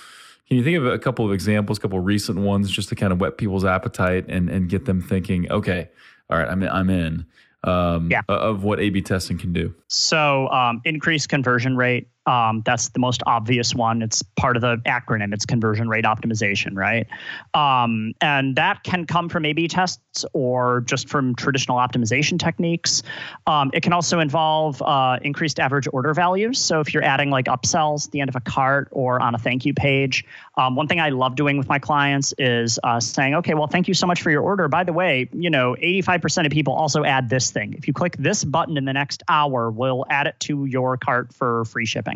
Can 0.48 0.57
you 0.57 0.66
think 0.66 0.78
of 0.78 0.86
a 0.86 1.00
couple 1.00 1.25
of 1.25 1.31
examples 1.31 1.78
a 1.78 1.81
couple 1.81 1.98
of 1.98 2.06
recent 2.06 2.38
ones 2.38 2.69
just 2.69 2.89
to 2.89 2.95
kind 2.95 3.13
of 3.13 3.22
whet 3.22 3.38
people's 3.38 3.63
appetite 3.63 4.25
and 4.28 4.50
and 4.50 4.68
get 4.68 4.86
them 4.86 5.01
thinking 5.01 5.50
okay 5.50 5.89
all 6.30 6.38
right 6.38 6.50
i'm 6.50 6.62
in, 6.62 6.69
i'm 6.69 6.89
in 6.89 7.25
um, 7.63 8.10
yeah. 8.10 8.22
of 8.28 8.63
what 8.63 8.80
A 8.80 8.89
B 8.89 9.01
testing 9.01 9.38
can 9.38 9.54
do? 9.54 9.74
So, 9.88 10.48
um, 10.50 10.81
increased 10.83 11.30
conversion 11.30 11.78
rate, 11.78 12.07
um, 12.25 12.62
that's 12.65 12.89
the 12.89 13.00
most 13.00 13.23
obvious 13.25 13.73
one. 13.73 14.01
It's 14.01 14.21
part 14.21 14.56
of 14.56 14.62
the 14.62 14.77
acronym. 14.85 15.33
It's 15.33 15.45
conversion 15.45 15.89
rate 15.89 16.06
optimization, 16.06 16.75
right? 16.75 17.07
Um, 17.54 18.13
and 18.21 18.56
that 18.57 18.83
can 18.83 19.06
come 19.06 19.28
from 19.28 19.45
A/B 19.45 19.68
tests 19.68 20.23
or 20.33 20.81
just 20.81 21.09
from 21.09 21.33
traditional 21.35 21.78
optimization 21.78 22.40
techniques. 22.40 23.01
Um, 23.47 23.71
it 23.73 23.81
can 23.81 23.94
also 23.94 24.19
involve 24.19 24.81
uh, 24.81 25.18
increased 25.21 25.59
average 25.59 25.87
order 25.92 26.13
values. 26.13 26.59
So 26.59 26.80
if 26.80 26.94
you're 26.94 27.04
adding 27.04 27.31
like 27.31 27.45
upsells 27.45 28.06
at 28.06 28.11
the 28.11 28.21
end 28.21 28.30
of 28.30 28.35
a 28.35 28.42
cart 28.42 28.90
or 28.92 29.19
on 29.19 29.33
a 29.33 29.40
thank 29.40 29.66
you 29.66 29.73
page, 29.73 30.23
um, 30.56 30.75
one 30.75 30.87
thing 30.87 30.99
I 30.99 31.09
love 31.09 31.35
doing 31.35 31.57
with 31.57 31.68
my 31.68 31.80
clients 31.80 32.35
is 32.37 32.80
uh, 32.83 32.99
saying, 32.99 33.35
"Okay, 33.35 33.56
well, 33.56 33.68
thank 33.68 33.87
you 33.87 33.95
so 33.95 34.06
much 34.06 34.21
for 34.21 34.30
your 34.30 34.44
order. 34.44 34.68
By 34.68 34.83
the 34.83 34.94
way, 34.94 35.28
you 35.33 35.49
know, 35.49 35.75
85% 35.75 36.45
of 36.45 36.51
people 36.51 36.73
also 36.73 37.04
add 37.04 37.30
this 37.30 37.49
thing. 37.49 37.73
If 37.73 37.87
you 37.87 37.94
click 37.94 38.16
this 38.18 38.44
button 38.44 38.78
in 38.78 38.85
the 38.85 38.94
next 38.94 39.23
hour, 39.28 39.71
we'll 39.71 40.06
add 40.09 40.28
it 40.28 40.40
to 40.42 40.66
your 40.66 40.97
cart 40.97 41.33
for 41.33 41.66
free 41.66 41.87
shipping." 41.87 42.10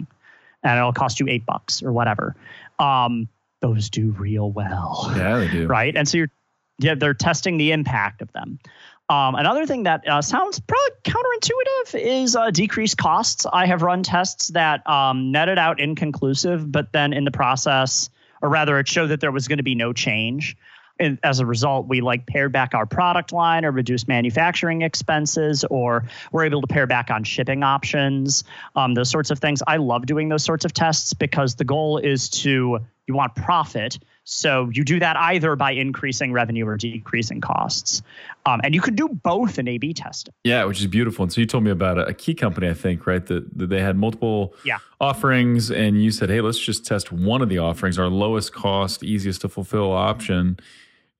And 0.63 0.77
it'll 0.77 0.93
cost 0.93 1.19
you 1.19 1.27
eight 1.27 1.45
bucks 1.45 1.83
or 1.83 1.91
whatever. 1.91 2.35
Um, 2.79 3.27
those 3.61 3.89
do 3.89 4.11
real 4.11 4.51
well. 4.51 5.11
Yeah, 5.15 5.37
they 5.39 5.47
do. 5.49 5.67
Right. 5.75 5.95
And 5.95 6.07
so 6.07 6.19
you're, 6.19 6.31
yeah, 6.79 6.95
they're 6.95 7.13
testing 7.13 7.57
the 7.57 7.71
impact 7.71 8.21
of 8.21 8.31
them. 8.33 8.59
Um, 9.07 9.35
another 9.35 9.65
thing 9.67 9.83
that 9.83 10.07
uh, 10.07 10.21
sounds 10.21 10.59
probably 10.59 10.91
counterintuitive 11.03 11.99
is 11.99 12.35
uh, 12.35 12.49
decreased 12.49 12.97
costs. 12.97 13.45
I 13.51 13.67
have 13.67 13.83
run 13.83 14.01
tests 14.01 14.47
that 14.49 14.87
um, 14.89 15.31
netted 15.31 15.59
out 15.59 15.79
inconclusive, 15.79 16.71
but 16.71 16.91
then 16.91 17.13
in 17.13 17.23
the 17.23 17.31
process, 17.31 18.09
or 18.41 18.49
rather, 18.49 18.79
it 18.79 18.87
showed 18.87 19.07
that 19.07 19.19
there 19.21 19.31
was 19.31 19.47
going 19.47 19.57
to 19.57 19.63
be 19.63 19.75
no 19.75 19.93
change 19.93 20.57
and 20.99 21.19
as 21.23 21.39
a 21.39 21.45
result, 21.45 21.87
we 21.87 22.01
like 22.01 22.25
pared 22.25 22.51
back 22.51 22.73
our 22.73 22.85
product 22.85 23.31
line 23.31 23.65
or 23.65 23.71
reduced 23.71 24.07
manufacturing 24.07 24.81
expenses, 24.81 25.63
or 25.69 26.05
we're 26.31 26.45
able 26.45 26.61
to 26.61 26.67
pare 26.67 26.87
back 26.87 27.11
on 27.11 27.23
shipping 27.23 27.63
options, 27.63 28.43
um, 28.75 28.93
those 28.93 29.09
sorts 29.09 29.31
of 29.31 29.39
things. 29.39 29.61
I 29.65 29.77
love 29.77 30.05
doing 30.05 30.29
those 30.29 30.43
sorts 30.43 30.65
of 30.65 30.73
tests 30.73 31.13
because 31.13 31.55
the 31.55 31.65
goal 31.65 31.97
is 31.97 32.29
to 32.41 32.79
you 33.07 33.13
want 33.13 33.35
profit. 33.35 33.99
So 34.25 34.69
you 34.73 34.83
do 34.83 34.99
that 34.99 35.15
either 35.15 35.55
by 35.55 35.71
increasing 35.71 36.33
revenue 36.33 36.67
or 36.67 36.77
decreasing 36.77 37.41
costs. 37.41 38.01
Um, 38.45 38.59
and 38.63 38.73
you 38.73 38.81
could 38.81 38.95
do 38.95 39.07
both 39.07 39.59
in 39.59 39.67
A 39.67 39.77
B 39.77 39.93
testing. 39.93 40.33
Yeah, 40.43 40.65
which 40.65 40.81
is 40.81 40.87
beautiful. 40.87 41.23
And 41.23 41.31
so 41.31 41.41
you 41.41 41.47
told 41.47 41.63
me 41.63 41.71
about 41.71 41.99
a, 41.99 42.07
a 42.07 42.13
key 42.13 42.33
company, 42.33 42.67
I 42.67 42.73
think, 42.73 43.05
right? 43.05 43.25
That, 43.25 43.57
that 43.57 43.69
they 43.69 43.81
had 43.81 43.95
multiple 43.95 44.55
yeah. 44.65 44.79
offerings. 44.99 45.71
And 45.71 46.03
you 46.03 46.09
said, 46.09 46.29
hey, 46.29 46.41
let's 46.41 46.59
just 46.59 46.85
test 46.85 47.11
one 47.11 47.43
of 47.43 47.49
the 47.49 47.59
offerings, 47.59 47.99
our 47.99 48.07
lowest 48.07 48.51
cost, 48.51 49.03
easiest 49.03 49.41
to 49.41 49.49
fulfill 49.49 49.91
option. 49.91 50.59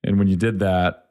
And 0.02 0.18
when 0.18 0.26
you 0.26 0.36
did 0.36 0.58
that, 0.58 1.06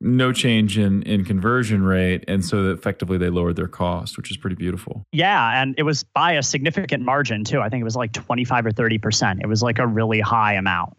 no 0.00 0.32
change 0.32 0.78
in 0.78 1.02
in 1.02 1.24
conversion 1.24 1.82
rate 1.82 2.24
and 2.28 2.44
so 2.44 2.70
effectively 2.70 3.18
they 3.18 3.30
lowered 3.30 3.56
their 3.56 3.66
cost 3.66 4.16
which 4.16 4.30
is 4.30 4.36
pretty 4.36 4.54
beautiful 4.54 5.02
yeah 5.10 5.60
and 5.60 5.74
it 5.76 5.82
was 5.82 6.04
by 6.04 6.32
a 6.32 6.42
significant 6.42 7.02
margin 7.02 7.42
too 7.42 7.60
i 7.60 7.68
think 7.68 7.80
it 7.80 7.84
was 7.84 7.96
like 7.96 8.12
25 8.12 8.66
or 8.66 8.70
30 8.70 8.98
percent 8.98 9.40
it 9.42 9.48
was 9.48 9.60
like 9.60 9.80
a 9.80 9.86
really 9.86 10.20
high 10.20 10.54
amount 10.54 10.96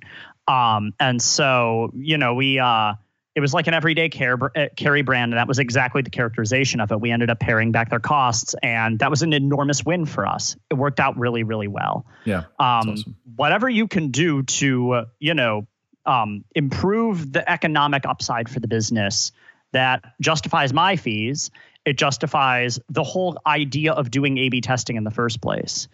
um, 0.50 0.94
and 1.00 1.22
so 1.22 1.92
you 1.96 2.18
know 2.18 2.34
we 2.34 2.60
uh, 2.60 2.94
it 3.36 3.40
was 3.40 3.54
like 3.54 3.68
an 3.68 3.74
everyday 3.74 4.10
care 4.10 4.38
uh, 4.58 4.68
carry 4.76 5.02
brand 5.02 5.32
and 5.32 5.38
that 5.38 5.48
was 5.48 5.60
exactly 5.60 6.02
the 6.02 6.10
characterization 6.10 6.82
of 6.82 6.92
it 6.92 7.00
we 7.00 7.12
ended 7.12 7.30
up 7.30 7.40
paring 7.40 7.72
back 7.72 7.90
their 7.90 8.00
costs 8.00 8.56
and 8.62 9.00
that 9.00 9.10
was 9.10 9.22
an 9.22 9.34
enormous 9.34 9.86
win 9.86 10.06
for 10.06 10.26
us 10.26 10.58
it 10.70 10.74
worked 10.74 11.00
out 11.00 11.18
really 11.18 11.44
really 11.44 11.68
well 11.68 12.06
yeah 12.26 12.40
um, 12.60 12.90
awesome. 12.90 13.16
whatever 13.36 13.70
you 13.70 13.88
can 13.88 14.10
do 14.10 14.44
to 14.44 14.92
uh, 14.92 15.06
you 15.20 15.34
know 15.34 15.68
um, 16.06 16.44
improve 16.56 17.32
the 17.32 17.50
economic 17.50 18.06
upside 18.06 18.50
for 18.50 18.60
the 18.60 18.68
business 18.68 19.32
that 19.72 20.04
justifies 20.20 20.74
my 20.74 20.96
fees. 20.96 21.52
It 21.86 21.98
justifies 21.98 22.80
the 22.90 23.04
whole 23.04 23.38
idea 23.46 23.94
of 23.94 24.10
doing 24.10 24.38
A/B 24.38 24.62
testing 24.62 24.96
in 24.96 25.04
the 25.04 25.12
first 25.12 25.42
place. 25.42 25.88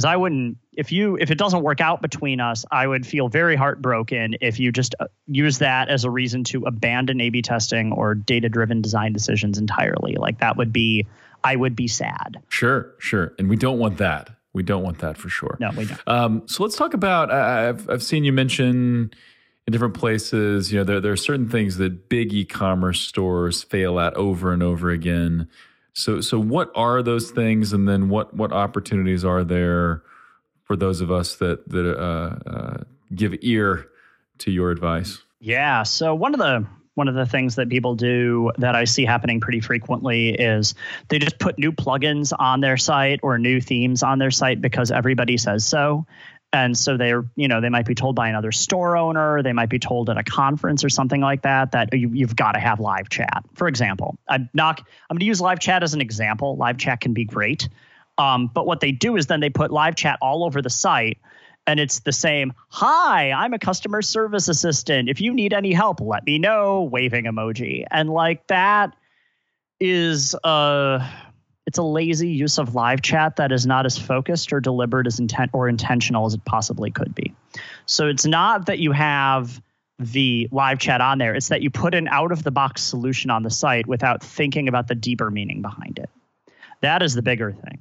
Because 0.00 0.08
I 0.10 0.16
wouldn't, 0.16 0.56
if 0.72 0.92
you, 0.92 1.18
if 1.18 1.30
it 1.30 1.36
doesn't 1.36 1.62
work 1.62 1.82
out 1.82 2.00
between 2.00 2.40
us, 2.40 2.64
I 2.70 2.86
would 2.86 3.06
feel 3.06 3.28
very 3.28 3.54
heartbroken 3.54 4.36
if 4.40 4.58
you 4.58 4.72
just 4.72 4.94
uh, 4.98 5.08
use 5.26 5.58
that 5.58 5.90
as 5.90 6.04
a 6.04 6.10
reason 6.10 6.42
to 6.44 6.64
abandon 6.64 7.20
A/B 7.20 7.42
testing 7.42 7.92
or 7.92 8.14
data-driven 8.14 8.80
design 8.80 9.12
decisions 9.12 9.58
entirely. 9.58 10.16
Like 10.16 10.38
that 10.38 10.56
would 10.56 10.72
be, 10.72 11.06
I 11.44 11.54
would 11.54 11.76
be 11.76 11.86
sad. 11.86 12.40
Sure, 12.48 12.94
sure, 12.96 13.34
and 13.38 13.50
we 13.50 13.56
don't 13.56 13.78
want 13.78 13.98
that. 13.98 14.30
We 14.54 14.62
don't 14.62 14.82
want 14.82 15.00
that 15.00 15.18
for 15.18 15.28
sure. 15.28 15.58
No, 15.60 15.68
we 15.76 15.84
don't. 15.84 16.00
Um, 16.06 16.42
so 16.46 16.62
let's 16.62 16.76
talk 16.76 16.94
about. 16.94 17.30
I've 17.30 17.90
I've 17.90 18.02
seen 18.02 18.24
you 18.24 18.32
mention 18.32 19.10
in 19.66 19.70
different 19.70 19.92
places. 19.92 20.72
You 20.72 20.78
know, 20.78 20.84
there 20.84 21.00
there 21.02 21.12
are 21.12 21.16
certain 21.18 21.50
things 21.50 21.76
that 21.76 22.08
big 22.08 22.32
e-commerce 22.32 23.02
stores 23.02 23.62
fail 23.62 24.00
at 24.00 24.14
over 24.14 24.50
and 24.54 24.62
over 24.62 24.88
again. 24.88 25.46
So 25.92 26.20
so 26.20 26.38
what 26.38 26.70
are 26.74 27.02
those 27.02 27.30
things, 27.30 27.72
and 27.72 27.88
then 27.88 28.08
what 28.08 28.34
what 28.34 28.52
opportunities 28.52 29.24
are 29.24 29.44
there 29.44 30.02
for 30.64 30.76
those 30.76 31.00
of 31.00 31.10
us 31.10 31.36
that 31.36 31.68
that 31.68 31.98
uh, 31.98 32.48
uh, 32.48 32.84
give 33.14 33.34
ear 33.42 33.88
to 34.38 34.50
your 34.50 34.70
advice? 34.70 35.18
Yeah. 35.40 35.82
So 35.82 36.14
one 36.14 36.34
of 36.34 36.40
the 36.40 36.66
one 36.94 37.08
of 37.08 37.14
the 37.14 37.26
things 37.26 37.54
that 37.56 37.68
people 37.68 37.94
do 37.94 38.50
that 38.58 38.74
I 38.74 38.84
see 38.84 39.04
happening 39.04 39.40
pretty 39.40 39.60
frequently 39.60 40.30
is 40.30 40.74
they 41.08 41.18
just 41.18 41.38
put 41.38 41.58
new 41.58 41.72
plugins 41.72 42.32
on 42.38 42.60
their 42.60 42.76
site 42.76 43.20
or 43.22 43.38
new 43.38 43.60
themes 43.60 44.02
on 44.02 44.18
their 44.18 44.30
site 44.30 44.60
because 44.60 44.90
everybody 44.90 45.36
says 45.36 45.64
so 45.64 46.06
and 46.52 46.76
so 46.76 46.96
they're 46.96 47.24
you 47.36 47.48
know 47.48 47.60
they 47.60 47.68
might 47.68 47.86
be 47.86 47.94
told 47.94 48.16
by 48.16 48.28
another 48.28 48.52
store 48.52 48.96
owner 48.96 49.42
they 49.42 49.52
might 49.52 49.68
be 49.68 49.78
told 49.78 50.10
at 50.10 50.18
a 50.18 50.24
conference 50.24 50.84
or 50.84 50.88
something 50.88 51.20
like 51.20 51.42
that 51.42 51.72
that 51.72 51.92
you, 51.92 52.26
have 52.26 52.36
got 52.36 52.52
to 52.52 52.60
have 52.60 52.80
live 52.80 53.08
chat. 53.08 53.44
For 53.54 53.68
example 53.68 54.18
i'm 54.28 54.48
not 54.54 54.80
i'm 54.80 55.14
going 55.14 55.20
to 55.20 55.26
use 55.26 55.40
live 55.40 55.60
chat 55.60 55.82
as 55.82 55.94
an 55.94 56.00
example. 56.00 56.56
Live 56.56 56.78
chat 56.78 57.00
can 57.00 57.12
be 57.12 57.24
great. 57.24 57.68
Um, 58.18 58.50
but 58.52 58.66
what 58.66 58.80
they 58.80 58.92
do 58.92 59.16
is 59.16 59.26
then 59.26 59.40
they 59.40 59.50
put 59.50 59.70
live 59.70 59.94
chat 59.94 60.18
all 60.20 60.44
over 60.44 60.60
the 60.60 60.70
site 60.70 61.18
and 61.66 61.78
it's 61.78 62.00
the 62.00 62.12
same 62.12 62.52
hi 62.68 63.30
i'm 63.30 63.52
a 63.52 63.58
customer 63.58 64.02
service 64.02 64.48
assistant. 64.48 65.08
If 65.08 65.20
you 65.20 65.32
need 65.32 65.52
any 65.52 65.72
help 65.72 66.00
let 66.00 66.24
me 66.24 66.38
know 66.38 66.82
waving 66.82 67.24
emoji. 67.24 67.84
And 67.90 68.10
like 68.10 68.46
that 68.48 68.96
is 69.78 70.34
uh 70.44 71.08
it's 71.70 71.78
a 71.78 71.84
lazy 71.84 72.30
use 72.30 72.58
of 72.58 72.74
live 72.74 73.00
chat 73.00 73.36
that 73.36 73.52
is 73.52 73.64
not 73.64 73.86
as 73.86 73.96
focused 73.96 74.52
or 74.52 74.58
deliberate 74.58 75.06
as 75.06 75.20
intent 75.20 75.52
or 75.52 75.68
intentional 75.68 76.26
as 76.26 76.34
it 76.34 76.44
possibly 76.44 76.90
could 76.90 77.14
be. 77.14 77.32
So 77.86 78.08
it's 78.08 78.26
not 78.26 78.66
that 78.66 78.80
you 78.80 78.90
have 78.90 79.62
the 79.96 80.48
live 80.50 80.80
chat 80.80 81.00
on 81.00 81.18
there, 81.18 81.32
it's 81.32 81.46
that 81.46 81.62
you 81.62 81.70
put 81.70 81.94
an 81.94 82.08
out 82.08 82.32
of 82.32 82.42
the 82.42 82.50
box 82.50 82.82
solution 82.82 83.30
on 83.30 83.44
the 83.44 83.50
site 83.50 83.86
without 83.86 84.20
thinking 84.20 84.66
about 84.66 84.88
the 84.88 84.96
deeper 84.96 85.30
meaning 85.30 85.62
behind 85.62 86.00
it. 86.00 86.10
That 86.80 87.04
is 87.04 87.14
the 87.14 87.22
bigger 87.22 87.52
thing. 87.52 87.78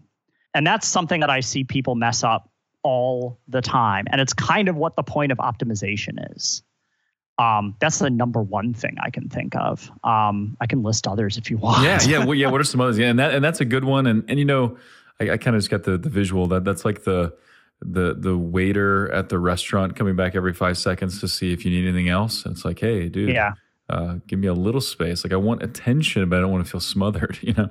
And 0.53 0.67
that's 0.67 0.87
something 0.87 1.21
that 1.21 1.31
I 1.31 1.39
see 1.39 1.63
people 1.63 1.95
mess 1.95 2.23
up 2.23 2.47
all 2.83 3.39
the 3.47 3.63
time. 3.63 4.05
And 4.11 4.21
it's 4.21 4.33
kind 4.33 4.69
of 4.69 4.75
what 4.75 4.97
the 4.97 5.03
point 5.03 5.31
of 5.31 5.39
optimization 5.39 6.35
is. 6.35 6.61
Um, 7.39 7.75
that's 7.79 7.99
the 7.99 8.09
number 8.09 8.41
one 8.41 8.73
thing 8.73 8.97
I 9.01 9.09
can 9.09 9.29
think 9.29 9.55
of. 9.55 9.89
Um, 10.03 10.57
I 10.59 10.67
can 10.67 10.83
list 10.83 11.07
others 11.07 11.37
if 11.37 11.49
you 11.49 11.57
want. 11.57 11.83
Yeah, 11.83 11.99
yeah, 12.03 12.25
well, 12.25 12.35
yeah. 12.35 12.49
What 12.49 12.59
are 12.59 12.63
some 12.65 12.81
others? 12.81 12.97
Yeah, 12.97 13.07
and 13.07 13.17
that 13.17 13.33
and 13.33 13.43
that's 13.43 13.61
a 13.61 13.65
good 13.65 13.85
one. 13.85 14.05
And 14.05 14.25
and 14.27 14.37
you 14.37 14.45
know, 14.45 14.77
I, 15.19 15.31
I 15.31 15.37
kind 15.37 15.55
of 15.55 15.61
just 15.61 15.71
got 15.71 15.83
the 15.83 15.97
the 15.97 16.09
visual 16.09 16.47
that 16.47 16.65
that's 16.65 16.83
like 16.83 17.05
the 17.05 17.33
the 17.81 18.13
the 18.13 18.37
waiter 18.37 19.09
at 19.13 19.29
the 19.29 19.39
restaurant 19.39 19.95
coming 19.95 20.17
back 20.17 20.35
every 20.35 20.53
five 20.53 20.77
seconds 20.77 21.21
to 21.21 21.29
see 21.29 21.53
if 21.53 21.63
you 21.63 21.71
need 21.71 21.87
anything 21.87 22.09
else. 22.09 22.43
And 22.43 22.53
it's 22.53 22.65
like, 22.65 22.79
hey, 22.79 23.07
dude, 23.07 23.29
yeah, 23.29 23.53
uh, 23.89 24.15
give 24.27 24.37
me 24.37 24.47
a 24.47 24.53
little 24.53 24.81
space. 24.81 25.23
Like 25.23 25.31
I 25.31 25.37
want 25.37 25.63
attention, 25.63 26.27
but 26.27 26.37
I 26.37 26.41
don't 26.41 26.51
want 26.51 26.65
to 26.65 26.69
feel 26.69 26.81
smothered. 26.81 27.39
You 27.43 27.53
know. 27.53 27.69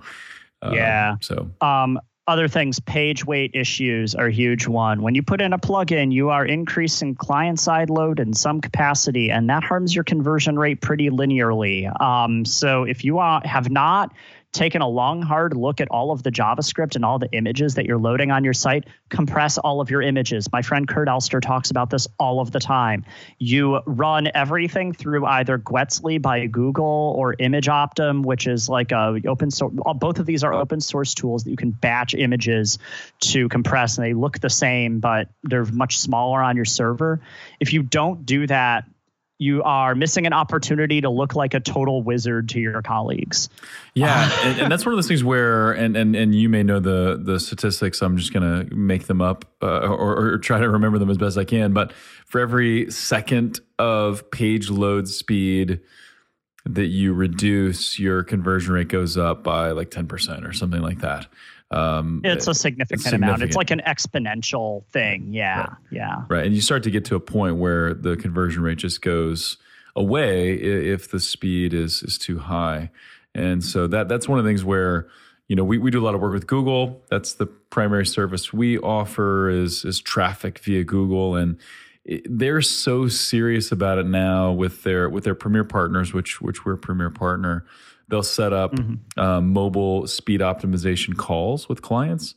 Um, 0.61 0.75
yeah. 0.75 1.17
So. 1.21 1.51
Um, 1.61 2.01
other 2.29 2.47
things, 2.47 2.79
page 2.79 3.25
weight 3.25 3.53
issues 3.55 4.15
are 4.15 4.27
a 4.27 4.33
huge 4.33 4.69
one. 4.69 5.03
When 5.03 5.15
you 5.15 5.23
put 5.23 5.41
in 5.41 5.55
a 5.55 5.59
plugin, 5.59 6.13
you 6.13 6.29
are 6.29 6.45
increasing 6.45 7.15
client 7.15 7.59
side 7.59 7.89
load 7.89 8.21
in 8.21 8.35
some 8.35 8.61
capacity, 8.61 9.31
and 9.31 9.49
that 9.49 9.65
harms 9.65 9.95
your 9.95 10.05
conversion 10.05 10.59
rate 10.59 10.83
pretty 10.83 11.09
linearly. 11.09 11.89
Um, 12.01 12.45
so 12.45 12.85
if 12.85 13.03
you 13.03 13.19
are, 13.19 13.41
have 13.45 13.71
not 13.71 14.13
taken 14.53 14.81
a 14.81 14.89
long, 14.89 15.23
hard 15.23 15.55
look 15.55 15.81
at 15.81 15.89
all 15.89 16.11
of 16.11 16.23
the 16.23 16.31
JavaScript 16.31 16.97
and 16.97 17.05
all 17.05 17.19
the 17.19 17.31
images 17.33 17.75
that 17.75 17.87
you're 17.87 17.99
loading 17.99 18.31
on 18.31 18.45
your 18.45 18.55
site, 18.55 18.85
compress 19.09 19.59
all 19.59 19.81
of 19.81 19.91
your 19.91 20.01
images. 20.01 20.51
My 20.51 20.63
friend 20.63 20.89
Kurt 20.89 21.09
Elster 21.09 21.41
talks 21.41 21.71
about 21.71 21.91
this 21.91 22.09
all 22.19 22.41
of 22.41 22.51
the 22.51 22.59
time. 22.59 23.05
You 23.39 23.81
run 23.87 24.29
everything 24.35 24.93
through 24.93 25.27
either 25.27 25.59
Guetzli 25.59 26.21
by 26.21 26.47
Google 26.47 27.15
or 27.17 27.35
ImageOptim, 27.35 28.25
which 28.25 28.47
is 28.47 28.69
like 28.69 28.93
a 28.93 29.21
open 29.27 29.51
source. 29.51 29.75
Uh, 29.85 29.95
both 29.95 30.19
of 30.19 30.27
these 30.27 30.45
are 30.45 30.55
open 30.55 30.81
source 30.81 31.15
tools 31.15 31.45
that 31.45 31.51
you 31.51 31.57
can 31.57 31.71
batch 31.71 32.15
images 32.15 32.79
to 33.21 33.49
compress, 33.49 33.99
and 33.99 34.07
they 34.07 34.15
look 34.15 34.39
the 34.41 34.51
same, 34.51 35.01
but 35.01 35.29
they're 35.43 35.67
much 35.67 35.99
smaller 35.99 36.43
on 36.43 36.57
your 36.57 36.65
server. 36.65 37.21
If 37.61 37.73
you 37.73 37.83
don't 37.83 38.25
do 38.25 38.47
that, 38.47 38.85
you 39.39 39.63
are 39.63 39.95
missing 39.95 40.27
an 40.27 40.33
opportunity 40.33 41.01
to 41.01 41.09
look 41.09 41.37
like 41.37 41.55
a 41.55 41.61
total 41.61 42.03
wizard 42.03 42.49
to 42.51 42.61
your 42.61 42.83
colleagues. 42.83 43.49
Yeah, 43.95 44.31
and, 44.45 44.61
and, 44.61 44.73
that's 44.73 44.85
one 44.85 44.93
of 44.93 44.97
those 44.97 45.07
things 45.07 45.23
where, 45.23 45.73
and 45.73 45.97
and 45.97 46.15
and 46.17 46.35
you 46.35 46.49
may 46.49 46.63
know 46.63 46.81
the 46.81 47.21
the 47.23 47.39
statistics. 47.39 48.03
I'm 48.03 48.17
just 48.17 48.33
gonna 48.33 48.67
make 48.71 49.07
them 49.07 49.23
up 49.23 49.45
uh, 49.63 49.87
or, 49.87 50.35
or 50.35 50.39
try 50.39 50.59
to 50.59 50.69
remember 50.69 50.99
them 50.99 51.09
as 51.09 51.19
best 51.19 51.39
I 51.39 51.45
can. 51.45 51.73
But 51.73 51.93
for 52.27 52.41
every 52.41 52.91
second 52.91 53.61
of 53.79 54.31
page 54.31 54.71
load 54.71 55.09
speed 55.09 55.81
that 56.67 56.87
you 56.87 57.15
reduce, 57.15 57.99
your 57.99 58.23
conversion 58.23 58.75
rate 58.75 58.89
goes 58.89 59.17
up 59.17 59.43
by 59.43 59.71
like 59.71 59.91
10% 59.91 60.47
or 60.47 60.53
something 60.53 60.83
like 60.83 60.99
that. 60.99 61.27
Um, 61.71 62.23
it's 62.25 62.47
a 62.47 62.55
significant, 62.55 63.01
it's 63.01 63.03
significant, 63.05 63.25
amount. 63.25 63.43
It's 63.43 63.57
like 63.57 63.71
an 63.71 63.83
exponential 63.87 64.85
thing. 64.87 65.33
Yeah, 65.33 65.61
right. 65.61 65.71
yeah. 65.91 66.23
Right, 66.29 66.47
and 66.47 66.55
you 66.55 66.61
start 66.61 66.83
to 66.85 66.91
get 66.91 67.05
to 67.07 67.15
a 67.15 67.21
point 67.21 67.57
where 67.57 67.95
the 67.95 68.17
conversion 68.17 68.63
rate 68.63 68.79
just 68.79 69.03
goes 69.03 69.59
away 69.95 70.55
if 70.55 71.11
the 71.11 71.21
speed 71.21 71.75
is 71.75 72.03
is 72.03 72.17
too 72.17 72.39
high, 72.39 72.91
and 73.35 73.63
so 73.63 73.87
that 73.87 74.09
that's 74.09 74.29
one 74.29 74.39
of 74.39 74.45
the 74.45 74.49
things 74.49 74.65
where 74.65 75.09
you 75.49 75.57
know 75.57 75.65
we, 75.65 75.77
we 75.77 75.91
do 75.91 76.01
a 76.01 76.05
lot 76.05 76.15
of 76.15 76.21
work 76.21 76.33
with 76.33 76.47
Google. 76.47 77.03
That's 77.11 77.35
the 77.35 77.47
primary 77.47 78.07
service 78.07 78.53
we 78.53 78.79
offer 78.79 79.51
is 79.51 79.85
is 79.85 80.01
traffic 80.01 80.61
via 80.61 80.85
Google 80.85 81.37
and 81.37 81.59
they're 82.25 82.63
so 82.63 83.09
serious 83.09 83.71
about 83.71 83.99
it 83.99 84.07
now 84.07 84.51
with 84.51 84.83
their 84.83 85.11
with 85.11 85.25
their 85.25 85.35
premier 85.35 85.65
partners, 85.65 86.15
which 86.15 86.41
which 86.41 86.65
we're 86.65 86.75
a 86.75 86.79
premier 86.79 87.11
partner 87.11 87.67
they'll 88.09 88.23
set 88.23 88.53
up 88.53 88.73
mm-hmm. 88.73 89.21
um, 89.21 89.53
mobile 89.53 90.07
speed 90.07 90.41
optimization 90.41 91.17
calls 91.17 91.69
with 91.69 91.83
clients 91.83 92.35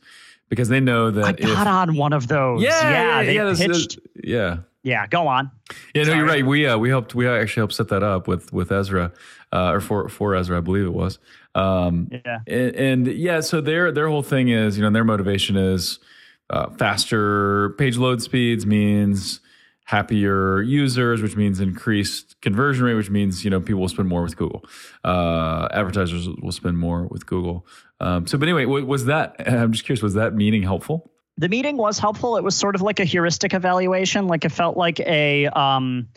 because 0.48 0.68
they 0.68 0.80
know 0.80 1.10
that 1.10 1.24
I 1.24 1.32
got 1.32 1.66
on 1.66 1.96
one 1.96 2.12
of 2.12 2.28
those. 2.28 2.62
Yeah, 2.62 2.90
yeah, 2.90 3.20
yeah, 3.22 3.50
yeah, 3.50 3.54
pitched, 3.56 3.98
yeah. 4.22 4.58
Yeah, 4.84 5.06
go 5.06 5.28
on. 5.28 5.50
Yeah, 5.94 6.02
Sorry. 6.04 6.16
no, 6.16 6.22
you're 6.22 6.32
right. 6.32 6.44
We 6.44 6.66
uh, 6.66 6.76
we 6.76 6.88
helped. 6.88 7.14
We 7.14 7.28
actually 7.28 7.60
helped 7.60 7.74
set 7.74 7.88
that 7.88 8.02
up 8.02 8.26
with 8.26 8.52
with 8.52 8.72
Ezra, 8.72 9.12
uh, 9.52 9.70
or 9.70 9.80
for 9.80 10.08
for 10.08 10.34
Ezra, 10.34 10.58
I 10.58 10.60
believe 10.60 10.84
it 10.84 10.92
was. 10.92 11.20
Um, 11.54 12.08
yeah, 12.10 12.40
and, 12.46 12.74
and, 12.74 13.06
yeah, 13.06 13.40
so 13.40 13.60
their 13.60 13.92
their 13.92 14.08
whole 14.08 14.22
thing 14.22 14.48
is, 14.48 14.76
you 14.76 14.82
know, 14.82 14.90
their 14.90 15.04
motivation 15.04 15.56
is 15.56 16.00
uh, 16.50 16.70
faster 16.70 17.70
page 17.78 17.96
load 17.96 18.22
speeds 18.22 18.66
means 18.66 19.40
happier 19.84 20.62
users, 20.62 21.22
which 21.22 21.36
means 21.36 21.60
increased 21.60 22.40
conversion 22.40 22.84
rate, 22.84 22.94
which 22.94 23.10
means 23.10 23.44
you 23.44 23.50
know 23.50 23.60
people 23.60 23.80
will 23.80 23.88
spend 23.88 24.08
more 24.08 24.22
with 24.22 24.36
Google. 24.36 24.64
Uh, 25.04 25.68
advertisers 25.72 26.28
will 26.40 26.52
spend 26.52 26.78
more 26.78 27.06
with 27.06 27.26
Google. 27.26 27.66
Um, 28.00 28.26
so, 28.26 28.38
but 28.38 28.48
anyway, 28.48 28.64
was 28.64 29.06
that? 29.06 29.36
I'm 29.46 29.72
just 29.72 29.84
curious. 29.84 30.02
Was 30.02 30.14
that 30.14 30.34
meeting 30.34 30.62
helpful? 30.62 31.10
The 31.38 31.48
meeting 31.48 31.76
was 31.76 31.98
helpful. 31.98 32.36
It 32.36 32.44
was 32.44 32.54
sort 32.54 32.74
of 32.74 32.82
like 32.82 33.00
a 33.00 33.04
heuristic 33.04 33.54
evaluation. 33.54 34.26
Like 34.26 34.44
it 34.44 34.52
felt 34.52 34.76
like 34.76 35.00
a. 35.00 35.46
Um, 35.46 36.08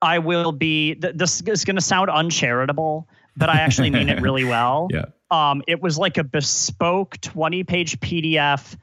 I 0.00 0.18
will 0.18 0.52
be. 0.52 0.94
Th- 0.94 1.14
this 1.14 1.42
is 1.42 1.64
going 1.64 1.76
to 1.76 1.82
sound 1.82 2.10
uncharitable, 2.10 3.08
but 3.36 3.48
I 3.48 3.58
actually 3.58 3.90
mean 3.90 4.08
it 4.08 4.20
really 4.20 4.44
well. 4.56 4.88
Yeah. 4.90 5.06
Um, 5.30 5.62
it 5.66 5.80
was 5.80 5.96
like 5.96 6.18
a 6.18 6.24
bespoke 6.24 7.18
20 7.22 7.64
page 7.64 7.98
PDF 8.00 8.76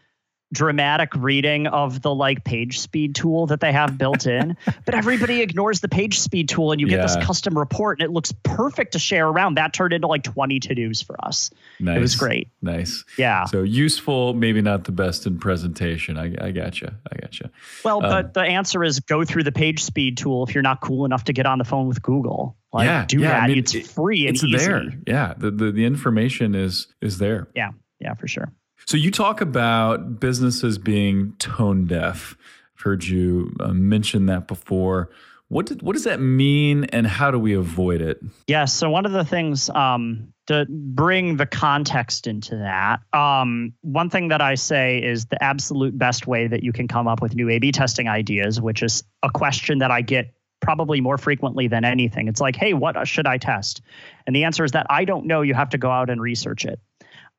dramatic 0.53 1.13
reading 1.15 1.67
of 1.67 2.01
the 2.01 2.13
like 2.13 2.43
page 2.43 2.79
speed 2.79 3.13
tool 3.13 3.45
that 3.45 3.59
they 3.59 3.71
have 3.71 3.97
built 3.97 4.25
in 4.25 4.57
but 4.85 4.95
everybody 4.95 5.41
ignores 5.41 5.79
the 5.79 5.87
page 5.87 6.19
speed 6.19 6.49
tool 6.49 6.71
and 6.71 6.81
you 6.81 6.87
get 6.87 6.97
yeah. 6.97 7.01
this 7.03 7.25
custom 7.25 7.57
report 7.57 7.99
and 7.99 8.09
it 8.09 8.11
looks 8.11 8.33
perfect 8.43 8.93
to 8.93 8.99
share 8.99 9.27
around 9.27 9.55
that 9.55 9.73
turned 9.73 9.93
into 9.93 10.07
like 10.07 10.23
20 10.23 10.59
to-dos 10.59 11.01
for 11.01 11.15
us 11.23 11.51
nice. 11.79 11.97
it 11.97 11.99
was 11.99 12.15
great 12.15 12.49
nice 12.61 13.05
yeah 13.17 13.45
so 13.45 13.61
useful 13.61 14.33
maybe 14.33 14.61
not 14.61 14.85
the 14.85 14.91
best 14.91 15.27
in 15.27 15.37
presentation 15.37 16.17
i, 16.17 16.33
I 16.41 16.51
gotcha 16.51 16.95
i 17.11 17.17
gotcha 17.17 17.51
well 17.85 18.03
um, 18.03 18.09
but 18.09 18.33
the 18.33 18.41
answer 18.41 18.83
is 18.83 18.99
go 19.01 19.23
through 19.23 19.43
the 19.43 19.51
page 19.51 19.83
speed 19.83 20.17
tool 20.17 20.43
if 20.43 20.55
you're 20.55 20.63
not 20.63 20.81
cool 20.81 21.05
enough 21.05 21.25
to 21.25 21.33
get 21.33 21.45
on 21.45 21.59
the 21.59 21.65
phone 21.65 21.87
with 21.87 22.01
google 22.01 22.55
like, 22.71 22.85
yeah, 22.85 23.05
do 23.05 23.19
yeah, 23.19 23.29
that. 23.29 23.43
I 23.43 23.47
mean, 23.47 23.57
it's 23.57 23.73
free 23.91 24.27
and 24.27 24.35
it's 24.35 24.43
easy. 24.43 24.57
there. 24.57 24.83
Yeah, 25.07 25.33
the, 25.35 25.49
the 25.49 25.71
the 25.71 25.85
information 25.85 26.53
is 26.53 26.87
is 27.01 27.17
there. 27.17 27.47
Yeah, 27.55 27.71
yeah, 27.99 28.13
for 28.13 28.27
sure. 28.27 28.51
So 28.89 28.97
you 28.97 29.11
talk 29.11 29.39
about 29.39 30.19
businesses 30.19 30.79
being 30.79 31.33
tone 31.37 31.85
deaf. 31.85 32.35
I've 32.75 32.81
heard 32.81 33.03
you 33.03 33.55
uh, 33.59 33.67
mention 33.67 34.25
that 34.25 34.47
before. 34.47 35.11
What 35.47 35.67
did, 35.67 35.83
what 35.83 35.93
does 35.93 36.05
that 36.05 36.19
mean, 36.19 36.85
and 36.85 37.05
how 37.05 37.29
do 37.29 37.37
we 37.37 37.53
avoid 37.53 38.01
it? 38.01 38.17
Yes. 38.23 38.33
Yeah, 38.47 38.65
so 38.65 38.89
one 38.89 39.05
of 39.05 39.11
the 39.11 39.23
things 39.23 39.69
um, 39.69 40.33
to 40.47 40.65
bring 40.67 41.37
the 41.37 41.45
context 41.45 42.25
into 42.25 42.55
that, 42.55 43.01
um, 43.13 43.73
one 43.81 44.09
thing 44.09 44.29
that 44.29 44.41
I 44.41 44.55
say 44.55 44.97
is 45.03 45.27
the 45.27 45.43
absolute 45.43 45.95
best 45.95 46.25
way 46.25 46.47
that 46.47 46.63
you 46.63 46.73
can 46.73 46.87
come 46.87 47.07
up 47.07 47.21
with 47.21 47.35
new 47.35 47.47
A/B 47.47 47.71
testing 47.71 48.07
ideas, 48.07 48.59
which 48.59 48.81
is 48.81 49.03
a 49.21 49.29
question 49.29 49.77
that 49.79 49.91
I 49.91 50.01
get 50.01 50.33
probably 50.61 50.99
more 50.99 51.19
frequently 51.19 51.67
than 51.67 51.85
anything. 51.85 52.27
It's 52.27 52.41
like, 52.41 52.55
hey, 52.55 52.73
what 52.73 53.07
should 53.07 53.27
I 53.27 53.37
test? 53.37 53.83
And 54.25 54.35
the 54.35 54.45
answer 54.45 54.63
is 54.63 54.71
that 54.71 54.87
I 54.89 55.05
don't 55.05 55.27
know. 55.27 55.43
You 55.43 55.53
have 55.53 55.69
to 55.69 55.77
go 55.77 55.91
out 55.91 56.09
and 56.09 56.19
research 56.19 56.65
it. 56.65 56.79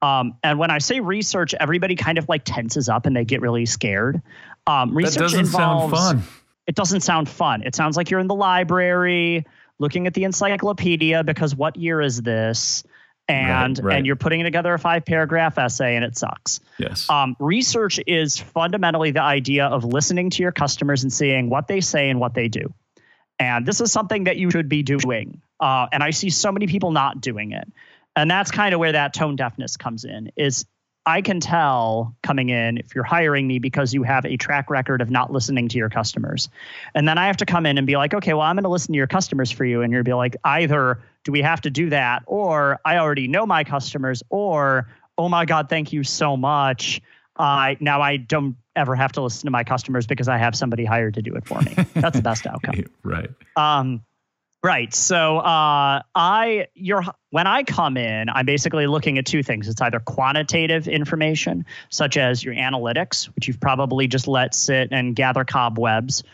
Um, 0.02 0.36
and 0.42 0.58
when 0.58 0.70
I 0.70 0.78
say 0.78 1.00
research, 1.00 1.54
everybody 1.54 1.96
kind 1.96 2.18
of 2.18 2.28
like 2.28 2.42
tenses 2.44 2.88
up 2.88 3.06
and 3.06 3.14
they 3.14 3.24
get 3.24 3.40
really 3.40 3.66
scared. 3.66 4.22
Um, 4.66 4.96
research 4.96 5.14
that 5.14 5.20
doesn't 5.20 5.40
involves, 5.40 5.98
sound 5.98 6.24
fun. 6.24 6.34
It 6.66 6.74
doesn't 6.74 7.00
sound 7.00 7.28
fun. 7.28 7.62
It 7.64 7.74
sounds 7.74 7.96
like 7.96 8.10
you're 8.10 8.20
in 8.20 8.28
the 8.28 8.34
library 8.34 9.44
looking 9.78 10.06
at 10.06 10.14
the 10.14 10.24
encyclopedia 10.24 11.24
because 11.24 11.54
what 11.54 11.76
year 11.76 12.00
is 12.00 12.22
this? 12.22 12.84
And 13.28 13.78
right, 13.78 13.84
right. 13.84 13.96
and 13.98 14.06
you're 14.06 14.16
putting 14.16 14.42
together 14.42 14.74
a 14.74 14.78
five 14.78 15.04
paragraph 15.04 15.56
essay 15.58 15.96
and 15.96 16.04
it 16.04 16.16
sucks. 16.18 16.60
Yes. 16.78 17.08
Um, 17.08 17.36
research 17.38 18.00
is 18.06 18.38
fundamentally 18.38 19.12
the 19.12 19.22
idea 19.22 19.66
of 19.66 19.84
listening 19.84 20.30
to 20.30 20.42
your 20.42 20.52
customers 20.52 21.02
and 21.02 21.12
seeing 21.12 21.48
what 21.48 21.68
they 21.68 21.80
say 21.80 22.10
and 22.10 22.18
what 22.18 22.34
they 22.34 22.48
do. 22.48 22.72
And 23.38 23.64
this 23.64 23.80
is 23.80 23.92
something 23.92 24.24
that 24.24 24.36
you 24.36 24.50
should 24.50 24.68
be 24.68 24.82
doing. 24.82 25.42
Uh, 25.60 25.86
and 25.92 26.02
I 26.02 26.10
see 26.10 26.30
so 26.30 26.50
many 26.50 26.66
people 26.66 26.90
not 26.90 27.20
doing 27.20 27.52
it 27.52 27.70
and 28.16 28.30
that's 28.30 28.50
kind 28.50 28.74
of 28.74 28.80
where 28.80 28.92
that 28.92 29.14
tone 29.14 29.36
deafness 29.36 29.76
comes 29.76 30.04
in 30.04 30.32
is 30.36 30.66
I 31.06 31.22
can 31.22 31.40
tell 31.40 32.14
coming 32.22 32.50
in 32.50 32.78
if 32.78 32.94
you're 32.94 33.04
hiring 33.04 33.46
me 33.46 33.58
because 33.58 33.94
you 33.94 34.02
have 34.02 34.26
a 34.26 34.36
track 34.36 34.68
record 34.68 35.00
of 35.00 35.10
not 35.10 35.32
listening 35.32 35.68
to 35.70 35.78
your 35.78 35.88
customers. 35.88 36.50
And 36.94 37.08
then 37.08 37.16
I 37.16 37.26
have 37.26 37.38
to 37.38 37.46
come 37.46 37.64
in 37.64 37.78
and 37.78 37.86
be 37.86 37.96
like, 37.96 38.12
okay, 38.12 38.34
well, 38.34 38.42
I'm 38.42 38.56
going 38.56 38.64
to 38.64 38.70
listen 38.70 38.92
to 38.92 38.96
your 38.96 39.06
customers 39.06 39.50
for 39.50 39.64
you. 39.64 39.80
And 39.82 39.92
you'll 39.92 40.02
be 40.02 40.12
like, 40.12 40.36
either 40.44 41.00
do 41.24 41.32
we 41.32 41.40
have 41.42 41.62
to 41.62 41.70
do 41.70 41.90
that, 41.90 42.22
or 42.26 42.80
I 42.84 42.98
already 42.98 43.28
know 43.28 43.46
my 43.46 43.64
customers, 43.64 44.22
or 44.28 44.88
oh 45.16 45.28
my 45.28 45.44
God, 45.46 45.68
thank 45.68 45.92
you 45.92 46.04
so 46.04 46.36
much. 46.36 47.00
Uh, 47.36 47.74
now 47.80 48.02
I 48.02 48.16
don't 48.16 48.56
ever 48.76 48.94
have 48.94 49.12
to 49.12 49.22
listen 49.22 49.46
to 49.46 49.50
my 49.50 49.64
customers 49.64 50.06
because 50.06 50.28
I 50.28 50.36
have 50.36 50.54
somebody 50.54 50.84
hired 50.84 51.14
to 51.14 51.22
do 51.22 51.34
it 51.34 51.46
for 51.46 51.60
me. 51.60 51.74
That's 51.94 52.16
the 52.16 52.22
best 52.22 52.46
outcome. 52.46 52.84
right. 53.02 53.30
Um, 53.56 54.02
Right. 54.62 54.92
So 54.94 55.38
uh, 55.38 56.02
I 56.14 56.66
you're 56.74 57.02
when 57.30 57.46
I 57.46 57.62
come 57.62 57.96
in, 57.96 58.28
I'm 58.28 58.44
basically 58.44 58.86
looking 58.86 59.16
at 59.16 59.24
two 59.24 59.42
things. 59.42 59.68
It's 59.68 59.80
either 59.80 60.00
quantitative 60.00 60.86
information, 60.86 61.64
such 61.88 62.18
as 62.18 62.44
your 62.44 62.54
analytics, 62.54 63.24
which 63.34 63.48
you've 63.48 63.60
probably 63.60 64.06
just 64.06 64.28
let 64.28 64.54
sit 64.54 64.92
and 64.92 65.16
gather 65.16 65.44
cobwebs, 65.44 66.24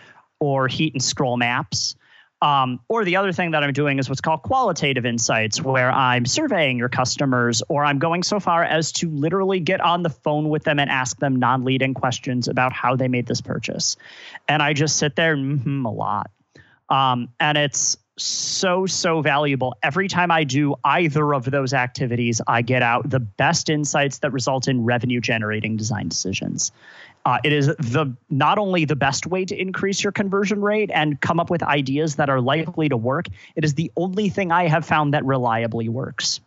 or 0.40 0.66
heat 0.66 0.92
and 0.94 1.02
scroll 1.02 1.36
maps. 1.36 1.94
Um, 2.42 2.80
or 2.88 3.04
the 3.04 3.16
other 3.16 3.32
thing 3.32 3.52
that 3.52 3.62
I'm 3.62 3.72
doing 3.72 3.98
is 3.98 4.08
what's 4.08 4.20
called 4.20 4.42
qualitative 4.42 5.06
insights, 5.06 5.62
where 5.62 5.90
I'm 5.90 6.26
surveying 6.26 6.78
your 6.78 6.88
customers, 6.88 7.62
or 7.68 7.84
I'm 7.84 7.98
going 7.98 8.24
so 8.24 8.40
far 8.40 8.62
as 8.62 8.92
to 8.92 9.08
literally 9.08 9.60
get 9.60 9.80
on 9.80 10.02
the 10.02 10.10
phone 10.10 10.48
with 10.48 10.64
them 10.64 10.80
and 10.80 10.90
ask 10.90 11.16
them 11.18 11.36
non 11.36 11.64
leading 11.64 11.94
questions 11.94 12.48
about 12.48 12.72
how 12.72 12.96
they 12.96 13.06
made 13.06 13.26
this 13.26 13.40
purchase. 13.40 13.96
And 14.48 14.62
I 14.62 14.72
just 14.72 14.96
sit 14.96 15.14
there 15.14 15.36
mm-hmm, 15.36 15.86
a 15.86 15.92
lot. 15.92 16.30
Um, 16.88 17.28
and 17.40 17.56
it's 17.56 17.96
so 18.18 18.86
so 18.86 19.20
valuable 19.20 19.76
every 19.82 20.08
time 20.08 20.30
i 20.30 20.42
do 20.42 20.74
either 20.84 21.34
of 21.34 21.44
those 21.44 21.74
activities 21.74 22.40
i 22.46 22.62
get 22.62 22.82
out 22.82 23.08
the 23.08 23.20
best 23.20 23.68
insights 23.68 24.18
that 24.18 24.32
result 24.32 24.68
in 24.68 24.84
revenue 24.84 25.20
generating 25.20 25.76
design 25.76 26.08
decisions 26.08 26.72
uh, 27.26 27.38
it 27.42 27.52
is 27.52 27.66
the 27.66 28.16
not 28.30 28.56
only 28.56 28.84
the 28.84 28.94
best 28.94 29.26
way 29.26 29.44
to 29.44 29.60
increase 29.60 30.02
your 30.02 30.12
conversion 30.12 30.62
rate 30.62 30.90
and 30.94 31.20
come 31.20 31.40
up 31.40 31.50
with 31.50 31.62
ideas 31.62 32.16
that 32.16 32.30
are 32.30 32.40
likely 32.40 32.88
to 32.88 32.96
work 32.96 33.26
it 33.54 33.64
is 33.64 33.74
the 33.74 33.92
only 33.96 34.28
thing 34.30 34.50
i 34.50 34.66
have 34.66 34.86
found 34.86 35.12
that 35.12 35.24
reliably 35.24 35.88
works 35.88 36.40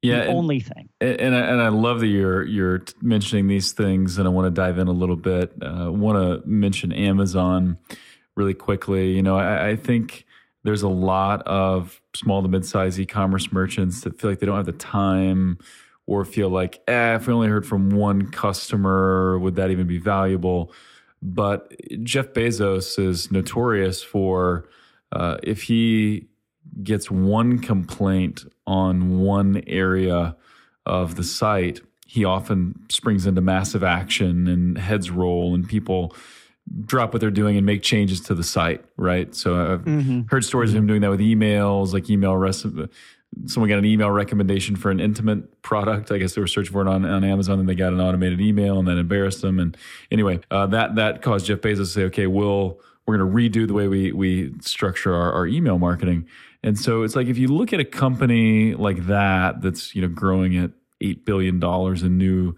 yeah, 0.00 0.18
the 0.18 0.28
and, 0.28 0.38
only 0.38 0.60
thing. 0.60 0.88
And 1.00 1.34
I, 1.34 1.40
and 1.40 1.60
I 1.60 1.68
love 1.68 2.00
that 2.00 2.06
you're 2.06 2.44
you're 2.44 2.84
mentioning 3.02 3.48
these 3.48 3.72
things, 3.72 4.16
and 4.16 4.28
I 4.28 4.30
want 4.30 4.46
to 4.46 4.50
dive 4.50 4.78
in 4.78 4.86
a 4.86 4.92
little 4.92 5.16
bit. 5.16 5.52
Uh, 5.60 5.86
I 5.86 5.88
want 5.88 6.18
to 6.18 6.48
mention 6.48 6.92
Amazon 6.92 7.78
really 8.36 8.54
quickly. 8.54 9.10
You 9.10 9.22
know, 9.22 9.36
I, 9.36 9.70
I 9.70 9.76
think 9.76 10.24
there's 10.64 10.82
a 10.82 10.88
lot 10.88 11.42
of 11.46 12.00
small 12.14 12.42
to 12.42 12.48
mid-sized 12.48 12.98
e-commerce 12.98 13.52
merchants 13.52 14.02
that 14.02 14.20
feel 14.20 14.30
like 14.30 14.40
they 14.40 14.46
don't 14.46 14.56
have 14.56 14.66
the 14.66 14.72
time 14.72 15.58
or 16.06 16.24
feel 16.24 16.48
like, 16.48 16.80
eh, 16.88 17.16
if 17.16 17.26
we 17.26 17.34
only 17.34 17.48
heard 17.48 17.66
from 17.66 17.90
one 17.90 18.30
customer, 18.30 19.38
would 19.38 19.56
that 19.56 19.70
even 19.70 19.86
be 19.86 19.98
valuable? 19.98 20.72
But 21.20 21.74
Jeff 22.02 22.28
Bezos 22.28 22.98
is 22.98 23.30
notorious 23.30 24.02
for 24.02 24.68
uh, 25.12 25.36
if 25.42 25.62
he 25.62 26.28
gets 26.82 27.10
one 27.10 27.58
complaint 27.58 28.44
on 28.66 29.20
one 29.20 29.62
area 29.66 30.36
of 30.86 31.16
the 31.16 31.24
site, 31.24 31.80
he 32.06 32.24
often 32.24 32.86
springs 32.88 33.26
into 33.26 33.40
massive 33.40 33.84
action 33.84 34.46
and 34.46 34.78
heads 34.78 35.10
roll, 35.10 35.54
and 35.54 35.68
people 35.68 36.14
drop 36.84 37.12
what 37.12 37.20
they're 37.20 37.30
doing 37.30 37.56
and 37.56 37.64
make 37.64 37.82
changes 37.82 38.20
to 38.20 38.34
the 38.34 38.44
site, 38.44 38.84
right? 38.96 39.34
So 39.34 39.72
I've 39.72 39.84
mm-hmm. 39.84 40.22
heard 40.28 40.44
stories 40.44 40.70
mm-hmm. 40.70 40.78
of 40.78 40.82
him 40.82 40.86
doing 40.86 41.00
that 41.02 41.10
with 41.10 41.20
emails, 41.20 41.92
like 41.92 42.08
email 42.10 42.36
recipe. 42.36 42.88
Someone 43.46 43.68
got 43.68 43.78
an 43.78 43.84
email 43.84 44.10
recommendation 44.10 44.74
for 44.74 44.90
an 44.90 45.00
intimate 45.00 45.60
product. 45.62 46.10
I 46.10 46.18
guess 46.18 46.34
they 46.34 46.40
were 46.40 46.46
searching 46.46 46.72
for 46.72 46.80
it 46.80 46.88
on, 46.88 47.04
on 47.04 47.24
Amazon, 47.24 47.60
and 47.60 47.68
they 47.68 47.74
got 47.74 47.92
an 47.92 48.00
automated 48.00 48.40
email, 48.40 48.78
and 48.78 48.88
that 48.88 48.96
embarrassed 48.96 49.42
them. 49.42 49.58
And 49.58 49.76
anyway, 50.10 50.40
uh, 50.50 50.66
that 50.68 50.96
that 50.96 51.20
caused 51.20 51.46
Jeff 51.46 51.58
Bezos 51.58 51.76
to 51.76 51.86
say, 51.86 52.02
"Okay, 52.04 52.26
we'll 52.26 52.80
we're 53.06 53.18
going 53.18 53.30
to 53.30 53.60
redo 53.60 53.66
the 53.66 53.74
way 53.74 53.86
we 53.86 54.12
we 54.12 54.54
structure 54.60 55.14
our, 55.14 55.32
our 55.32 55.46
email 55.46 55.78
marketing." 55.78 56.26
And 56.62 56.78
so 56.78 57.02
it's 57.02 57.14
like 57.14 57.28
if 57.28 57.38
you 57.38 57.48
look 57.48 57.72
at 57.72 57.80
a 57.80 57.84
company 57.84 58.74
like 58.74 59.06
that 59.06 59.60
that's 59.60 59.94
you 59.94 60.02
know 60.02 60.08
growing 60.08 60.56
at 60.56 60.70
eight 61.00 61.24
billion 61.24 61.60
dollars 61.60 62.02
in 62.02 62.18
new 62.18 62.56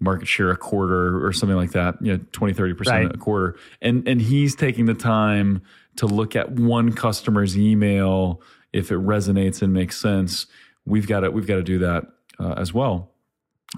market 0.00 0.26
share 0.26 0.50
a 0.50 0.56
quarter 0.56 1.24
or 1.24 1.32
something 1.32 1.56
like 1.56 1.72
that, 1.72 1.94
you 2.00 2.16
know, 2.16 2.24
20, 2.32 2.54
30% 2.54 2.86
right. 2.86 3.14
a 3.14 3.18
quarter. 3.18 3.56
And 3.80 4.08
and 4.08 4.20
he's 4.20 4.56
taking 4.56 4.86
the 4.86 4.94
time 4.94 5.62
to 5.96 6.06
look 6.06 6.34
at 6.34 6.50
one 6.52 6.92
customer's 6.92 7.56
email 7.56 8.42
if 8.72 8.90
it 8.90 8.98
resonates 8.98 9.62
and 9.62 9.72
makes 9.72 10.00
sense. 10.00 10.46
We've 10.86 11.06
got 11.06 11.20
to 11.20 11.30
we've 11.30 11.46
got 11.46 11.56
to 11.56 11.62
do 11.62 11.78
that 11.80 12.06
uh, 12.38 12.54
as 12.56 12.72
well. 12.72 13.12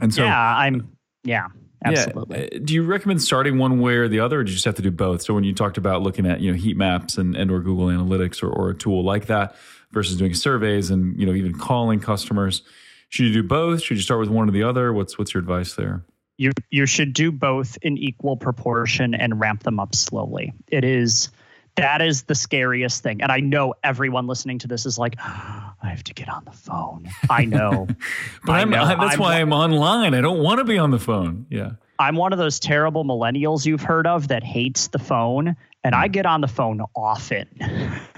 And 0.01 0.15
so 0.15 0.25
Yeah, 0.25 0.57
I'm 0.57 0.97
yeah. 1.25 1.49
Absolutely. 1.85 2.39
Yeah. 2.39 2.45
Uh, 2.45 2.59
do 2.65 2.75
you 2.75 2.85
recommend 2.85 3.21
starting 3.23 3.59
one 3.59 3.81
way 3.81 3.97
or 3.97 4.07
the 4.07 4.21
other, 4.21 4.39
or 4.39 4.45
do 4.45 4.51
you 4.51 4.55
just 4.55 4.65
have 4.65 4.77
to 4.77 4.83
do 4.83 4.93
both? 4.93 5.23
So 5.23 5.35
when 5.35 5.43
you 5.43 5.53
talked 5.53 5.79
about 5.79 6.03
looking 6.03 6.27
at 6.27 6.41
you 6.41 6.53
know 6.53 6.57
heat 6.57 6.77
maps 6.77 7.19
and, 7.19 7.37
and 7.37 7.51
or 7.51 7.61
Google 7.61 7.87
Analytics 7.87 8.41
or, 8.41 8.51
or 8.51 8.71
a 8.71 8.75
tool 8.75 9.03
like 9.03 9.27
that 9.27 9.57
versus 9.91 10.17
doing 10.17 10.33
surveys 10.35 10.91
and 10.91 11.19
you 11.19 11.27
know 11.27 11.33
even 11.33 11.59
calling 11.59 11.99
customers, 11.99 12.63
should 13.09 13.27
you 13.27 13.33
do 13.33 13.43
both? 13.43 13.83
Should 13.83 13.97
you 13.97 14.03
start 14.03 14.21
with 14.21 14.29
one 14.29 14.49
or 14.49 14.53
the 14.53 14.63
other? 14.63 14.93
What's 14.93 15.19
what's 15.19 15.35
your 15.35 15.41
advice 15.41 15.75
there? 15.75 16.05
You 16.43 16.53
you 16.71 16.87
should 16.87 17.13
do 17.13 17.31
both 17.31 17.79
in 17.83 17.97
equal 17.97 18.37
proportion 18.37 19.15
and 19.15 19.39
ramp 19.39 19.63
them 19.63 19.79
up 19.79 19.95
slowly. 19.95 20.53
It 20.69 20.85
is 20.85 21.31
that 21.77 22.03
is 22.03 22.25
the 22.25 22.35
scariest 22.35 23.03
thing. 23.03 23.23
And 23.23 23.33
I 23.33 23.41
know 23.41 23.75
everyone 23.83 24.27
listening 24.27 24.59
to 24.59 24.69
this 24.69 24.85
is 24.85 24.99
like, 24.99 25.15
oh, 25.19 25.73
I 25.83 25.89
have 25.89 26.05
to 26.05 26.15
get 26.15 26.29
on 26.29 26.45
the 26.45 26.53
phone. 26.53 27.09
I 27.31 27.47
know. 27.47 27.87
but 28.45 28.53
I 28.53 28.65
know. 28.65 28.87
that's 28.87 29.15
I'm, 29.15 29.21
why 29.21 29.41
I'm 29.41 29.53
online. 29.53 30.13
I 30.13 30.21
don't 30.21 30.41
want 30.41 30.59
to 30.59 30.65
be 30.65 30.77
on 30.77 30.91
the 30.91 30.99
phone. 30.99 31.47
Yeah. 31.49 31.73
I'm 31.99 32.17
one 32.17 32.33
of 32.33 32.39
those 32.39 32.59
terrible 32.59 33.05
millennials 33.05 33.65
you've 33.65 33.83
heard 33.83 34.07
of 34.07 34.29
that 34.29 34.43
hates 34.43 34.89
the 34.89 34.99
phone, 34.99 35.57
and 35.85 35.95
I 35.95 36.07
hmm. 36.07 36.13
get 36.13 36.27
on 36.27 36.41
the 36.41 36.49
phone 36.49 36.83
often. 36.97 37.49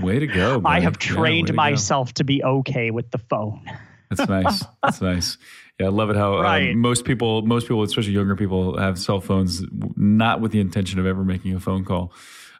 Way 0.00 0.20
to 0.20 0.26
go. 0.26 0.60
Buddy. 0.60 0.76
I 0.76 0.80
have 0.80 0.98
trained 0.98 1.50
yeah, 1.50 1.54
myself 1.54 2.08
to, 2.08 2.14
to 2.14 2.24
be 2.24 2.42
okay 2.42 2.90
with 2.90 3.10
the 3.10 3.18
phone. 3.18 3.70
That's 4.10 4.28
nice. 4.28 4.64
That's 4.82 5.00
nice. 5.00 5.38
Yeah, 5.78 5.86
I 5.86 5.90
love 5.90 6.10
it 6.10 6.16
how 6.16 6.36
um, 6.36 6.42
right. 6.42 6.70
um, 6.70 6.78
most 6.78 7.04
people, 7.04 7.42
most 7.42 7.64
people, 7.64 7.82
especially 7.82 8.12
younger 8.12 8.36
people, 8.36 8.78
have 8.78 8.98
cell 8.98 9.20
phones 9.20 9.62
not 9.96 10.40
with 10.40 10.52
the 10.52 10.60
intention 10.60 11.00
of 11.00 11.06
ever 11.06 11.24
making 11.24 11.54
a 11.54 11.60
phone 11.60 11.84
call. 11.84 12.12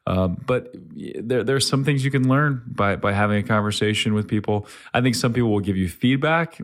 Uh, 0.06 0.28
but 0.28 0.74
there, 0.94 1.44
there's 1.44 1.66
some 1.66 1.84
things 1.84 2.04
you 2.04 2.10
can 2.10 2.28
learn 2.28 2.62
by 2.66 2.96
by 2.96 3.12
having 3.12 3.38
a 3.38 3.42
conversation 3.42 4.14
with 4.14 4.28
people. 4.28 4.66
I 4.92 5.00
think 5.00 5.14
some 5.14 5.32
people 5.32 5.50
will 5.50 5.60
give 5.60 5.76
you 5.76 5.88
feedback 5.88 6.60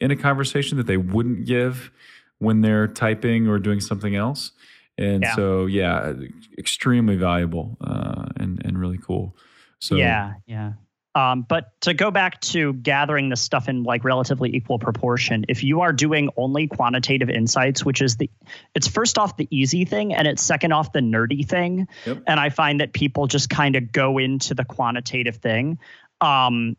in 0.00 0.10
a 0.10 0.16
conversation 0.16 0.78
that 0.78 0.86
they 0.86 0.96
wouldn't 0.96 1.46
give 1.46 1.90
when 2.38 2.60
they're 2.60 2.86
typing 2.86 3.48
or 3.48 3.58
doing 3.58 3.80
something 3.80 4.14
else. 4.14 4.52
And 4.96 5.22
yeah. 5.22 5.34
so, 5.34 5.66
yeah, 5.66 6.12
extremely 6.56 7.16
valuable 7.16 7.76
uh, 7.80 8.26
and 8.36 8.64
and 8.64 8.78
really 8.78 8.98
cool. 8.98 9.36
So 9.80 9.96
yeah, 9.96 10.34
yeah. 10.46 10.74
Um, 11.14 11.46
but 11.48 11.80
to 11.82 11.94
go 11.94 12.10
back 12.10 12.40
to 12.40 12.72
gathering 12.72 13.28
the 13.28 13.36
stuff 13.36 13.68
in 13.68 13.84
like 13.84 14.04
relatively 14.04 14.54
equal 14.54 14.80
proportion, 14.80 15.44
if 15.48 15.62
you 15.62 15.82
are 15.82 15.92
doing 15.92 16.30
only 16.36 16.66
quantitative 16.66 17.30
insights, 17.30 17.84
which 17.84 18.02
is 18.02 18.16
the, 18.16 18.28
it's 18.74 18.88
first 18.88 19.16
off 19.16 19.36
the 19.36 19.46
easy 19.50 19.84
thing 19.84 20.12
and 20.12 20.26
it's 20.26 20.42
second 20.42 20.72
off 20.72 20.92
the 20.92 21.00
nerdy 21.00 21.46
thing. 21.46 21.86
Yep. 22.04 22.24
And 22.26 22.40
I 22.40 22.50
find 22.50 22.80
that 22.80 22.92
people 22.92 23.28
just 23.28 23.48
kind 23.48 23.76
of 23.76 23.92
go 23.92 24.18
into 24.18 24.54
the 24.54 24.64
quantitative 24.64 25.36
thing. 25.36 25.78
Um, 26.20 26.76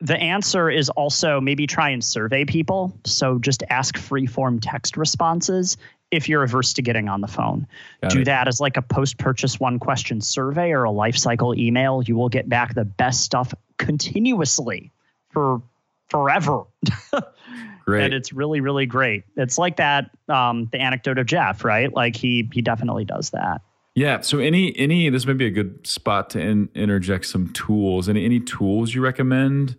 the 0.00 0.16
answer 0.16 0.68
is 0.70 0.88
also 0.88 1.40
maybe 1.40 1.66
try 1.66 1.90
and 1.90 2.04
survey 2.04 2.44
people. 2.44 2.96
So 3.04 3.38
just 3.38 3.62
ask 3.68 3.96
free 3.96 4.26
form 4.26 4.60
text 4.60 4.96
responses 4.96 5.76
if 6.12 6.28
you're 6.28 6.42
averse 6.44 6.74
to 6.74 6.82
getting 6.82 7.08
on 7.08 7.22
the 7.22 7.26
phone. 7.26 7.66
Got 8.02 8.12
Do 8.12 8.20
it. 8.20 8.24
that 8.26 8.46
as 8.46 8.60
like 8.60 8.76
a 8.76 8.82
post 8.82 9.18
purchase 9.18 9.58
one 9.58 9.78
question 9.78 10.20
survey 10.20 10.70
or 10.70 10.84
a 10.84 10.90
life 10.90 11.16
cycle 11.16 11.58
email. 11.58 12.02
You 12.04 12.16
will 12.16 12.28
get 12.28 12.48
back 12.48 12.74
the 12.74 12.84
best 12.84 13.22
stuff 13.22 13.52
continuously 13.78 14.92
for 15.30 15.62
forever. 16.10 16.64
great. 17.84 18.04
and 18.04 18.14
it's 18.14 18.32
really, 18.32 18.60
really 18.60 18.86
great. 18.86 19.24
It's 19.36 19.56
like 19.58 19.76
that, 19.76 20.10
um, 20.28 20.68
the 20.70 20.80
anecdote 20.80 21.18
of 21.18 21.26
Jeff, 21.26 21.64
right? 21.64 21.92
Like 21.92 22.14
he 22.14 22.48
he 22.52 22.60
definitely 22.62 23.06
does 23.06 23.30
that. 23.30 23.62
Yeah. 23.94 24.20
So 24.20 24.38
any 24.38 24.76
any 24.78 25.08
this 25.08 25.26
may 25.26 25.32
be 25.32 25.46
a 25.46 25.50
good 25.50 25.86
spot 25.86 26.30
to 26.30 26.40
in, 26.40 26.68
interject 26.74 27.26
some 27.26 27.52
tools. 27.52 28.08
Any 28.08 28.24
any 28.24 28.38
tools 28.40 28.94
you 28.94 29.02
recommend? 29.02 29.76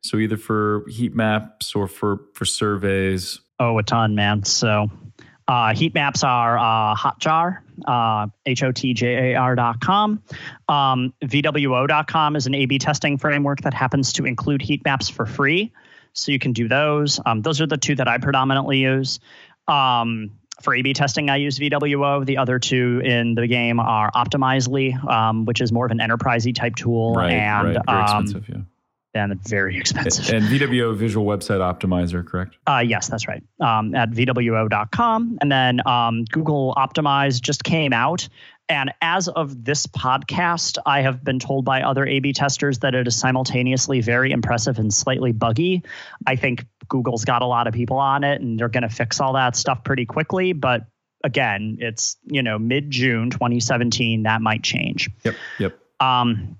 So 0.00 0.16
either 0.16 0.36
for 0.36 0.84
heat 0.88 1.14
maps 1.14 1.74
or 1.74 1.86
for 1.88 2.20
for 2.34 2.44
surveys. 2.44 3.40
Oh, 3.60 3.78
a 3.78 3.82
ton, 3.84 4.14
man. 4.16 4.42
So 4.44 4.90
uh, 5.48 5.74
heat 5.74 5.94
maps 5.94 6.22
are 6.22 6.58
uh, 6.58 6.94
Hotjar, 6.94 7.58
uh, 7.86 8.28
H-O-T-J-A-R.com. 8.46 10.22
Um, 10.68 11.14
VWO.com 11.24 12.36
is 12.36 12.46
an 12.46 12.54
A-B 12.54 12.78
testing 12.78 13.18
framework 13.18 13.62
that 13.62 13.74
happens 13.74 14.12
to 14.14 14.24
include 14.24 14.62
heat 14.62 14.84
maps 14.84 15.08
for 15.08 15.26
free. 15.26 15.72
So 16.12 16.32
you 16.32 16.38
can 16.38 16.52
do 16.52 16.68
those. 16.68 17.20
Um, 17.24 17.42
those 17.42 17.60
are 17.60 17.66
the 17.66 17.76
two 17.76 17.94
that 17.96 18.06
I 18.06 18.18
predominantly 18.18 18.78
use. 18.78 19.18
Um, 19.66 20.38
for 20.60 20.74
A/B 20.74 20.92
testing, 20.92 21.30
I 21.30 21.36
use 21.36 21.58
VWO. 21.58 22.24
The 22.24 22.36
other 22.36 22.58
two 22.58 23.00
in 23.04 23.34
the 23.34 23.46
game 23.46 23.80
are 23.80 24.10
Optimizely, 24.12 25.02
um, 25.04 25.44
which 25.44 25.60
is 25.60 25.72
more 25.72 25.86
of 25.86 25.90
an 25.90 25.98
enterprisey 25.98 26.54
type 26.54 26.76
tool, 26.76 27.14
right, 27.14 27.32
and 27.32 27.68
right. 27.68 27.84
Very 27.84 27.98
um, 27.98 28.02
expensive, 28.04 28.48
yeah 28.48 28.62
and 29.14 29.42
very 29.48 29.76
expensive. 29.76 30.32
And 30.32 30.44
VWO 30.44 30.96
Visual 30.96 31.26
Website 31.26 31.60
Optimizer, 31.60 32.26
correct? 32.26 32.56
Uh, 32.66 32.82
yes, 32.84 33.08
that's 33.08 33.28
right. 33.28 33.42
Um, 33.60 33.94
at 33.94 34.10
VWO.com. 34.10 35.38
And 35.40 35.52
then 35.52 35.86
um, 35.86 36.24
Google 36.24 36.74
Optimize 36.76 37.40
just 37.40 37.64
came 37.64 37.92
out. 37.92 38.28
And 38.68 38.92
as 39.02 39.28
of 39.28 39.64
this 39.64 39.86
podcast, 39.86 40.78
I 40.86 41.02
have 41.02 41.22
been 41.22 41.38
told 41.38 41.64
by 41.64 41.82
other 41.82 42.06
A 42.06 42.20
B 42.20 42.32
testers 42.32 42.78
that 42.78 42.94
it 42.94 43.06
is 43.06 43.16
simultaneously 43.16 44.00
very 44.00 44.32
impressive 44.32 44.78
and 44.78 44.92
slightly 44.92 45.32
buggy. 45.32 45.82
I 46.26 46.36
think 46.36 46.64
Google's 46.88 47.24
got 47.24 47.42
a 47.42 47.46
lot 47.46 47.66
of 47.66 47.74
people 47.74 47.98
on 47.98 48.24
it 48.24 48.40
and 48.40 48.58
they're 48.58 48.68
going 48.68 48.84
to 48.84 48.88
fix 48.88 49.20
all 49.20 49.34
that 49.34 49.56
stuff 49.56 49.84
pretty 49.84 50.06
quickly. 50.06 50.52
But 50.52 50.86
again, 51.22 51.78
it's, 51.80 52.16
you 52.24 52.42
know, 52.42 52.58
mid 52.58 52.90
June 52.90 53.30
2017. 53.30 54.22
That 54.22 54.40
might 54.40 54.62
change. 54.62 55.10
Yep. 55.24 55.34
Yep. 55.58 55.78
Um, 56.00 56.56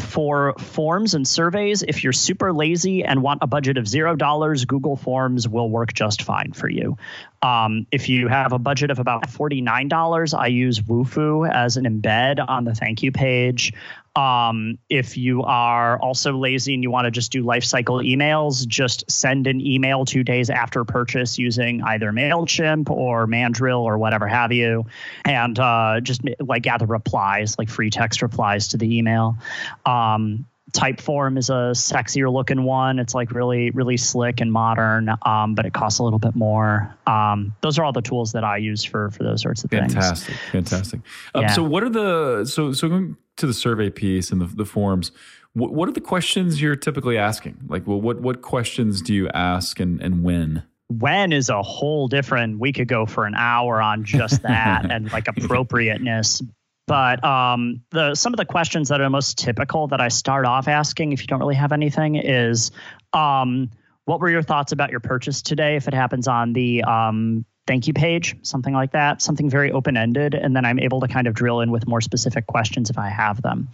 for 0.00 0.54
forms 0.58 1.14
and 1.14 1.28
surveys, 1.28 1.82
if 1.82 2.02
you're 2.02 2.12
super 2.12 2.52
lazy 2.52 3.04
and 3.04 3.22
want 3.22 3.40
a 3.42 3.46
budget 3.46 3.76
of 3.76 3.86
zero 3.86 4.16
dollars, 4.16 4.64
Google 4.64 4.96
Forms 4.96 5.46
will 5.46 5.68
work 5.68 5.92
just 5.92 6.22
fine 6.22 6.52
for 6.52 6.68
you. 6.68 6.96
Um, 7.42 7.86
if 7.90 8.08
you 8.08 8.28
have 8.28 8.52
a 8.52 8.58
budget 8.58 8.90
of 8.90 8.98
about 8.98 9.28
$49, 9.28 10.38
I 10.38 10.46
use 10.46 10.80
Wufoo 10.80 11.50
as 11.50 11.76
an 11.76 11.84
embed 11.84 12.44
on 12.46 12.64
the 12.64 12.74
thank 12.74 13.02
you 13.02 13.12
page. 13.12 13.72
Um, 14.14 14.78
if 14.90 15.16
you 15.16 15.42
are 15.42 15.98
also 15.98 16.36
lazy 16.36 16.74
and 16.74 16.82
you 16.82 16.90
want 16.90 17.06
to 17.06 17.10
just 17.10 17.32
do 17.32 17.42
life 17.42 17.64
cycle 17.64 17.96
emails, 17.96 18.66
just 18.66 19.10
send 19.10 19.46
an 19.46 19.60
email 19.60 20.04
two 20.04 20.22
days 20.22 20.50
after 20.50 20.84
purchase 20.84 21.38
using 21.38 21.82
either 21.82 22.12
MailChimp 22.12 22.90
or 22.90 23.26
Mandrill 23.26 23.80
or 23.80 23.96
whatever 23.96 24.26
have 24.26 24.52
you, 24.52 24.84
and 25.24 25.58
uh, 25.58 26.00
just 26.02 26.20
like 26.40 26.62
gather 26.62 26.86
replies, 26.86 27.56
like 27.58 27.70
free 27.70 27.88
text 27.88 28.20
replies 28.20 28.68
to 28.68 28.76
the 28.76 28.98
email. 28.98 29.38
Um, 29.86 30.44
Typeform 30.72 31.38
is 31.38 31.50
a 31.50 31.72
sexier 31.74 32.32
looking 32.32 32.64
one. 32.64 32.98
It's 32.98 33.14
like 33.14 33.32
really, 33.32 33.70
really 33.70 33.96
slick 33.96 34.40
and 34.40 34.52
modern, 34.52 35.10
um, 35.22 35.54
but 35.54 35.66
it 35.66 35.72
costs 35.72 35.98
a 35.98 36.02
little 36.02 36.18
bit 36.18 36.34
more. 36.34 36.94
Um, 37.06 37.54
those 37.60 37.78
are 37.78 37.84
all 37.84 37.92
the 37.92 38.02
tools 38.02 38.32
that 38.32 38.44
I 38.44 38.56
use 38.56 38.82
for 38.82 39.10
for 39.10 39.22
those 39.22 39.42
sorts 39.42 39.64
of 39.64 39.70
fantastic, 39.70 40.28
things. 40.28 40.40
Fantastic, 40.50 41.00
fantastic. 41.00 41.00
Um, 41.34 41.42
yeah. 41.42 41.52
So, 41.52 41.62
what 41.62 41.82
are 41.82 41.90
the 41.90 42.44
so 42.46 42.72
so 42.72 42.88
going 42.88 43.16
to 43.36 43.46
the 43.46 43.54
survey 43.54 43.90
piece 43.90 44.30
and 44.30 44.40
the, 44.40 44.46
the 44.46 44.64
forms? 44.64 45.12
What, 45.54 45.74
what 45.74 45.88
are 45.88 45.92
the 45.92 46.00
questions 46.00 46.62
you're 46.62 46.76
typically 46.76 47.18
asking? 47.18 47.58
Like, 47.68 47.86
well, 47.86 48.00
what 48.00 48.20
what 48.20 48.40
questions 48.40 49.02
do 49.02 49.12
you 49.12 49.28
ask 49.30 49.78
and 49.78 50.00
and 50.00 50.22
when? 50.22 50.64
when 50.98 51.32
is 51.32 51.48
a 51.48 51.62
whole 51.62 52.08
different 52.08 52.58
we 52.58 52.72
could 52.72 52.88
go 52.88 53.06
for 53.06 53.24
an 53.24 53.34
hour 53.34 53.80
on 53.80 54.04
just 54.04 54.42
that 54.42 54.84
and 54.90 55.10
like 55.12 55.26
appropriateness 55.28 56.42
but 56.86 57.22
um, 57.24 57.82
the 57.90 58.14
some 58.14 58.32
of 58.32 58.36
the 58.36 58.44
questions 58.44 58.88
that 58.88 59.00
are 59.00 59.10
most 59.10 59.38
typical 59.38 59.88
that 59.88 60.00
I 60.00 60.08
start 60.08 60.46
off 60.46 60.68
asking, 60.68 61.12
if 61.12 61.20
you 61.20 61.26
don't 61.26 61.40
really 61.40 61.54
have 61.54 61.72
anything, 61.72 62.16
is 62.16 62.70
um, 63.12 63.70
what 64.04 64.20
were 64.20 64.30
your 64.30 64.42
thoughts 64.42 64.72
about 64.72 64.90
your 64.90 65.00
purchase 65.00 65.42
today? 65.42 65.76
If 65.76 65.88
it 65.88 65.94
happens 65.94 66.26
on 66.26 66.52
the 66.52 66.82
um, 66.82 67.44
thank 67.64 67.86
you 67.86 67.92
page, 67.92 68.36
something 68.42 68.74
like 68.74 68.92
that, 68.92 69.22
something 69.22 69.48
very 69.48 69.70
open 69.70 69.96
ended. 69.96 70.34
And 70.34 70.54
then 70.54 70.64
I'm 70.64 70.80
able 70.80 71.00
to 71.00 71.08
kind 71.08 71.28
of 71.28 71.34
drill 71.34 71.60
in 71.60 71.70
with 71.70 71.86
more 71.86 72.00
specific 72.00 72.46
questions 72.46 72.90
if 72.90 72.98
I 72.98 73.08
have 73.08 73.40
them. 73.40 73.68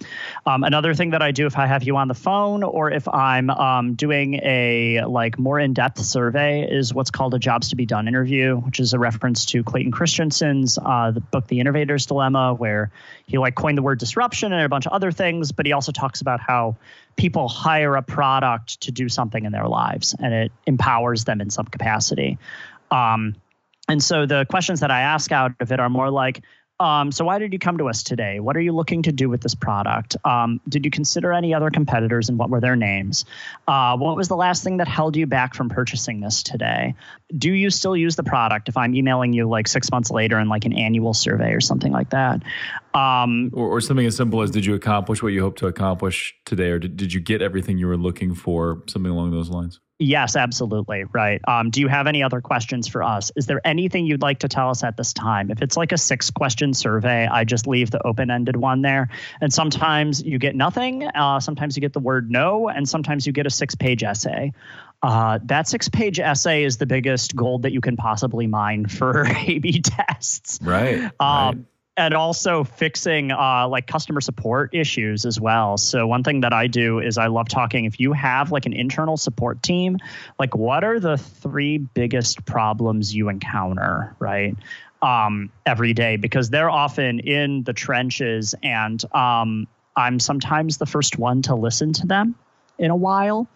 Um, 0.44 0.62
another 0.62 0.92
thing 0.92 1.10
that 1.10 1.22
I 1.22 1.30
do 1.30 1.46
if 1.46 1.56
I 1.56 1.66
have 1.66 1.82
you 1.84 1.96
on 1.96 2.06
the 2.06 2.14
phone 2.14 2.62
or 2.62 2.90
if 2.90 3.08
I'm 3.08 3.48
um, 3.48 3.94
doing 3.94 4.34
a 4.34 5.04
like 5.06 5.38
more 5.38 5.58
in 5.58 5.72
depth 5.72 6.04
survey 6.04 6.68
is 6.70 6.92
what's 6.92 7.10
called 7.10 7.32
a 7.32 7.38
jobs 7.38 7.70
to 7.70 7.76
be 7.76 7.86
done 7.86 8.08
interview, 8.08 8.56
which 8.56 8.78
is 8.78 8.92
a 8.92 8.98
reference 8.98 9.46
to 9.46 9.64
Clayton 9.64 9.92
Christensen's 9.92 10.78
uh, 10.78 11.10
the 11.12 11.20
book, 11.20 11.46
The 11.46 11.60
Innovator's 11.60 12.04
Dilemma, 12.04 12.52
where 12.52 12.90
he 13.26 13.38
like 13.38 13.54
coined 13.54 13.78
the 13.78 13.82
word 13.82 13.98
disruption 13.98 14.52
and 14.52 14.62
a 14.62 14.68
bunch 14.68 14.86
of 14.86 14.92
other 14.92 15.12
things, 15.12 15.52
but 15.52 15.64
he 15.64 15.72
also 15.72 15.92
talks 15.92 16.20
about 16.20 16.40
how 16.40 16.76
people 17.16 17.48
hire 17.48 17.96
a 17.96 18.02
product 18.02 18.82
to 18.82 18.92
do 18.92 19.08
something 19.08 19.46
in 19.46 19.52
their 19.52 19.66
lives 19.66 20.14
and 20.18 20.34
it 20.34 20.52
empowers 20.66 21.24
them 21.24 21.40
in 21.40 21.48
some 21.48 21.66
capacity. 21.66 22.38
Um, 22.90 23.34
and 23.88 24.02
so 24.02 24.26
the 24.26 24.46
questions 24.48 24.80
that 24.80 24.90
I 24.90 25.00
ask 25.00 25.32
out 25.32 25.52
of 25.60 25.72
it 25.72 25.80
are 25.80 25.88
more 25.88 26.10
like, 26.10 26.42
um, 26.80 27.10
so 27.10 27.24
why 27.24 27.40
did 27.40 27.52
you 27.52 27.58
come 27.58 27.78
to 27.78 27.88
us 27.88 28.04
today? 28.04 28.38
What 28.38 28.56
are 28.56 28.60
you 28.60 28.72
looking 28.72 29.02
to 29.02 29.12
do 29.12 29.28
with 29.28 29.40
this 29.40 29.56
product? 29.56 30.16
Um, 30.24 30.60
did 30.68 30.84
you 30.84 30.92
consider 30.92 31.32
any 31.32 31.52
other 31.52 31.70
competitors 31.70 32.28
and 32.28 32.38
what 32.38 32.50
were 32.50 32.60
their 32.60 32.76
names? 32.76 33.24
Uh, 33.66 33.96
what 33.96 34.16
was 34.16 34.28
the 34.28 34.36
last 34.36 34.62
thing 34.62 34.76
that 34.76 34.86
held 34.86 35.16
you 35.16 35.26
back 35.26 35.54
from 35.54 35.70
purchasing 35.70 36.20
this 36.20 36.44
today? 36.44 36.94
Do 37.36 37.52
you 37.52 37.70
still 37.70 37.96
use 37.96 38.14
the 38.14 38.22
product 38.22 38.68
if 38.68 38.76
I'm 38.76 38.94
emailing 38.94 39.32
you 39.32 39.48
like 39.48 39.66
six 39.66 39.90
months 39.90 40.10
later 40.12 40.38
in 40.38 40.48
like 40.48 40.66
an 40.66 40.72
annual 40.72 41.14
survey 41.14 41.52
or 41.52 41.60
something 41.60 41.90
like 41.90 42.10
that? 42.10 42.42
Um, 42.98 43.50
or, 43.52 43.68
or, 43.68 43.80
something 43.80 44.06
as 44.06 44.16
simple 44.16 44.42
as 44.42 44.50
did 44.50 44.64
you 44.64 44.74
accomplish 44.74 45.22
what 45.22 45.32
you 45.32 45.40
hoped 45.40 45.58
to 45.58 45.66
accomplish 45.66 46.34
today 46.44 46.70
or 46.70 46.78
did, 46.78 46.96
did 46.96 47.12
you 47.12 47.20
get 47.20 47.42
everything 47.42 47.78
you 47.78 47.86
were 47.86 47.96
looking 47.96 48.34
for? 48.34 48.82
Something 48.86 49.12
along 49.12 49.30
those 49.30 49.50
lines. 49.50 49.78
Yes, 50.00 50.36
absolutely. 50.36 51.04
Right. 51.12 51.40
Um, 51.46 51.70
do 51.70 51.80
you 51.80 51.88
have 51.88 52.06
any 52.06 52.22
other 52.22 52.40
questions 52.40 52.86
for 52.86 53.02
us? 53.02 53.32
Is 53.34 53.46
there 53.46 53.60
anything 53.64 54.06
you'd 54.06 54.22
like 54.22 54.40
to 54.40 54.48
tell 54.48 54.70
us 54.70 54.84
at 54.84 54.96
this 54.96 55.12
time? 55.12 55.50
If 55.50 55.60
it's 55.60 55.76
like 55.76 55.90
a 55.90 55.98
six 55.98 56.30
question 56.30 56.72
survey, 56.72 57.26
I 57.26 57.44
just 57.44 57.66
leave 57.66 57.90
the 57.90 58.04
open 58.06 58.30
ended 58.30 58.54
one 58.54 58.82
there. 58.82 59.10
And 59.40 59.52
sometimes 59.52 60.22
you 60.22 60.38
get 60.38 60.54
nothing. 60.54 61.04
Uh, 61.06 61.40
sometimes 61.40 61.76
you 61.76 61.80
get 61.80 61.92
the 61.92 62.00
word 62.00 62.30
no. 62.30 62.68
And 62.68 62.88
sometimes 62.88 63.26
you 63.26 63.32
get 63.32 63.46
a 63.46 63.50
six 63.50 63.74
page 63.74 64.04
essay. 64.04 64.52
Uh, 65.02 65.40
that 65.44 65.68
six 65.68 65.88
page 65.88 66.20
essay 66.20 66.62
is 66.62 66.76
the 66.76 66.86
biggest 66.86 67.34
gold 67.34 67.62
that 67.62 67.72
you 67.72 67.80
can 67.80 67.96
possibly 67.96 68.46
mine 68.46 68.86
for 68.86 69.26
A 69.46 69.58
B 69.58 69.80
tests. 69.80 70.60
Right. 70.62 71.02
Um, 71.02 71.10
right 71.20 71.56
and 71.98 72.14
also 72.14 72.62
fixing 72.62 73.32
uh, 73.32 73.66
like 73.68 73.88
customer 73.88 74.20
support 74.20 74.72
issues 74.72 75.26
as 75.26 75.40
well. 75.40 75.76
So 75.76 76.06
one 76.06 76.22
thing 76.22 76.42
that 76.42 76.52
I 76.52 76.68
do 76.68 77.00
is 77.00 77.18
I 77.18 77.26
love 77.26 77.48
talking. 77.48 77.86
If 77.86 77.98
you 77.98 78.12
have 78.12 78.52
like 78.52 78.66
an 78.66 78.72
internal 78.72 79.16
support 79.16 79.64
team, 79.64 79.98
like 80.38 80.54
what 80.54 80.84
are 80.84 81.00
the 81.00 81.18
three 81.18 81.76
biggest 81.78 82.46
problems 82.46 83.12
you 83.12 83.28
encounter, 83.28 84.14
right? 84.20 84.56
Um, 85.02 85.50
every 85.66 85.92
day 85.92 86.16
because 86.16 86.50
they're 86.50 86.70
often 86.70 87.18
in 87.18 87.64
the 87.64 87.72
trenches, 87.72 88.54
and 88.62 89.02
um, 89.12 89.66
I'm 89.96 90.20
sometimes 90.20 90.78
the 90.78 90.86
first 90.86 91.18
one 91.18 91.42
to 91.42 91.56
listen 91.56 91.92
to 91.94 92.06
them 92.06 92.36
in 92.78 92.90
a 92.92 92.96
while. 92.96 93.48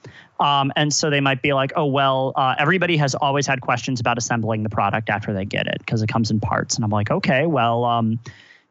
Um, 0.43 0.73
and 0.75 0.93
so 0.93 1.09
they 1.09 1.21
might 1.21 1.41
be 1.41 1.53
like, 1.53 1.73
oh, 1.77 1.87
well, 1.87 2.33
uh, 2.35 2.57
everybody 2.59 2.97
has 2.97 3.15
always 3.15 3.47
had 3.47 3.61
questions 3.61 4.01
about 4.01 4.19
assembling 4.19 4.65
the 4.65 4.71
product 4.71 5.09
after 5.09 5.33
they 5.33 5.45
get 5.45 5.69
it 5.69 5.79
because 5.79 6.03
it 6.03 6.09
comes 6.09 6.33
in 6.33 6.41
parts. 6.41 6.75
And 6.75 6.85
I'm 6.85 6.91
like, 6.91 7.13
okay, 7.13 7.47
well, 7.47 7.85
um, 7.85 8.19